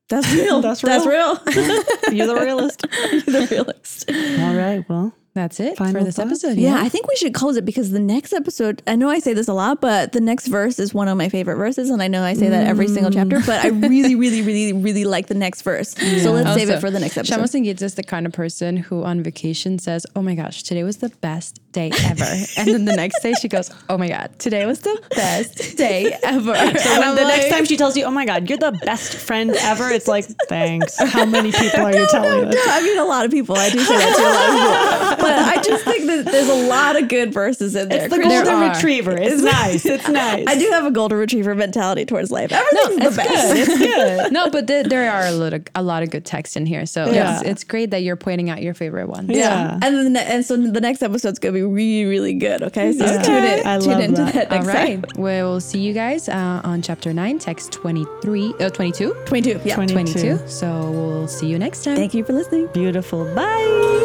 that's 0.10 0.32
real 0.32 0.62
That's 0.62 0.82
real. 0.82 0.94
that's 0.94 1.06
real 2.06 2.14
You're 2.14 2.26
the 2.26 2.40
realist. 2.40 2.86
You're 3.12 3.20
the 3.20 3.48
realist 3.50 4.10
All 4.10 4.54
right. 4.54 4.88
Well, 4.88 5.12
That's 5.34 5.60
it 5.60 5.76
Final 5.76 6.00
for 6.00 6.04
this 6.04 6.16
thoughts? 6.16 6.44
episode. 6.44 6.56
Yeah, 6.56 6.80
I 6.80 6.88
think 6.88 7.06
we 7.06 7.14
should 7.16 7.34
close 7.34 7.58
it 7.58 7.66
because 7.66 7.90
the 7.90 8.00
next 8.00 8.32
episode, 8.32 8.82
I 8.86 8.96
know 8.96 9.10
I 9.10 9.18
say 9.18 9.34
this 9.34 9.48
a 9.48 9.52
lot, 9.52 9.82
but 9.82 10.12
the 10.12 10.20
next 10.20 10.46
verse 10.46 10.78
is 10.78 10.94
one 10.94 11.08
of 11.08 11.18
my 11.18 11.28
favorite 11.28 11.56
verses. 11.56 11.90
And 11.90 12.02
I 12.02 12.08
know 12.08 12.22
I 12.22 12.32
say 12.32 12.48
that 12.48 12.66
every 12.66 12.88
single 12.88 13.10
mm. 13.10 13.14
chapter, 13.14 13.38
but 13.46 13.62
I 13.62 13.68
really, 13.68 14.14
really, 14.14 14.40
really, 14.40 14.72
really 14.72 15.04
like 15.04 15.26
the 15.26 15.34
next 15.34 15.60
verse. 15.62 15.90
So 16.22 16.32
let's 16.32 16.54
save 16.54 16.70
it 16.70 16.80
for 16.80 16.90
the 16.90 17.00
next 17.00 17.18
episode. 17.18 17.34
Shama 17.34 17.46
Singit 17.46 17.82
is 17.82 17.94
the 17.94 18.02
kind 18.02 18.24
of 18.24 18.32
person 18.32 18.78
who 18.78 19.04
on 19.04 19.22
vacation 19.22 19.78
says, 19.78 20.06
Oh 20.16 20.22
my 20.22 20.34
gosh, 20.34 20.62
today 20.62 20.84
was 20.84 20.96
the 20.96 21.10
best 21.20 21.60
day 21.78 21.90
ever. 22.10 22.24
and 22.58 22.66
then 22.74 22.84
the 22.84 22.96
next 22.96 23.20
day 23.22 23.32
she 23.34 23.48
goes, 23.48 23.70
Oh 23.88 23.96
my 23.98 24.08
God, 24.08 24.28
today 24.38 24.66
was 24.66 24.80
the 24.80 24.96
best 25.14 25.76
day 25.76 26.16
ever. 26.24 26.54
so 26.84 27.00
when 27.00 27.14
the 27.14 27.24
next 27.34 27.48
time 27.50 27.64
she 27.64 27.76
tells 27.76 27.96
you, 27.96 28.04
"Oh 28.04 28.10
my 28.10 28.24
God, 28.24 28.48
you're 28.48 28.58
the 28.58 28.72
best 28.84 29.14
friend 29.14 29.50
ever," 29.72 29.88
it's 29.90 30.08
like, 30.08 30.24
thanks. 30.48 30.98
How 30.98 31.24
many 31.24 31.52
people 31.52 31.80
are 31.86 31.94
you 31.94 32.06
telling 32.10 32.42
No, 32.42 32.48
us? 32.48 32.66
I 32.68 32.82
mean, 32.82 32.98
a 32.98 33.04
lot 33.04 33.24
of 33.24 33.30
people. 33.30 33.56
I 33.56 33.70
do 33.70 33.78
say 33.80 33.96
that 33.96 34.12
to 34.16 34.22
a 34.22 34.32
lot 34.38 34.48
of 34.48 35.18
people. 35.18 35.28
But 35.28 35.38
I 35.38 35.62
just 35.62 35.84
think 35.84 36.06
that 36.06 36.24
there's 36.32 36.48
a 36.48 36.66
lot 36.68 37.00
of 37.00 37.08
good 37.08 37.32
verses 37.32 37.74
in 37.76 37.88
there. 37.88 38.04
It's 38.06 38.14
the 38.14 38.20
golden 38.22 38.48
are. 38.54 38.72
retriever. 38.74 39.16
It's 39.16 39.42
nice. 39.58 39.84
It's 39.86 40.08
nice. 40.08 40.44
I 40.46 40.58
do 40.58 40.68
have 40.70 40.84
a 40.86 40.90
golden 40.90 41.18
retriever 41.18 41.54
mentality 41.54 42.04
towards 42.04 42.30
life. 42.30 42.50
Everything's 42.52 43.16
the 43.16 43.22
best. 43.22 43.56
It's 43.56 43.78
good. 43.78 44.32
no, 44.32 44.50
but 44.50 44.66
there, 44.66 44.84
there 44.84 45.10
are 45.10 45.26
a 45.26 45.32
lot 45.32 45.52
of 45.54 45.62
a 45.74 45.82
lot 45.82 46.02
of 46.02 46.10
good 46.10 46.24
texts 46.24 46.56
in 46.56 46.66
here. 46.66 46.86
So 46.86 47.10
Yeah. 47.10 47.38
it's, 47.40 47.48
it's 47.48 47.64
great 47.64 47.90
that 47.90 48.02
you're 48.02 48.16
pointing 48.16 48.50
out 48.50 48.62
your 48.62 48.74
favorite 48.74 49.08
ones. 49.08 49.30
Yeah. 49.30 49.78
And 49.82 50.14
then 50.14 50.16
and 50.16 50.44
so 50.44 50.56
the 50.56 50.80
next 50.80 51.02
episode's 51.02 51.38
gonna 51.38 51.52
be 51.52 51.62
really, 51.72 52.04
really 52.08 52.34
good. 52.34 52.62
Okay, 52.62 52.92
so 52.92 53.04
Okay. 53.04 53.22
tune 53.22 53.44
in, 53.44 53.66
I 53.66 53.78
tune 53.78 53.90
love 53.92 54.00
into 54.00 54.22
that. 54.24 54.34
that, 54.34 54.50
next 54.50 54.66
right. 54.66 55.02
time. 55.02 55.04
We'll 55.16 55.60
see 55.60 55.80
you 55.80 55.92
guys 55.92 56.28
uh, 56.28 56.60
on 56.64 56.82
chapter 56.82 57.12
9, 57.12 57.38
text 57.38 57.72
23, 57.72 58.54
uh, 58.60 58.70
22. 58.70 59.14
22. 59.26 59.60
Yeah. 59.64 59.74
20. 59.74 59.92
22. 59.92 60.38
So 60.48 60.90
we'll 60.90 61.28
see 61.28 61.46
you 61.46 61.58
next 61.58 61.84
time. 61.84 61.96
Thank 61.96 62.14
you 62.14 62.24
for 62.24 62.32
listening. 62.32 62.68
Beautiful. 62.72 63.24
Bye. 63.34 64.04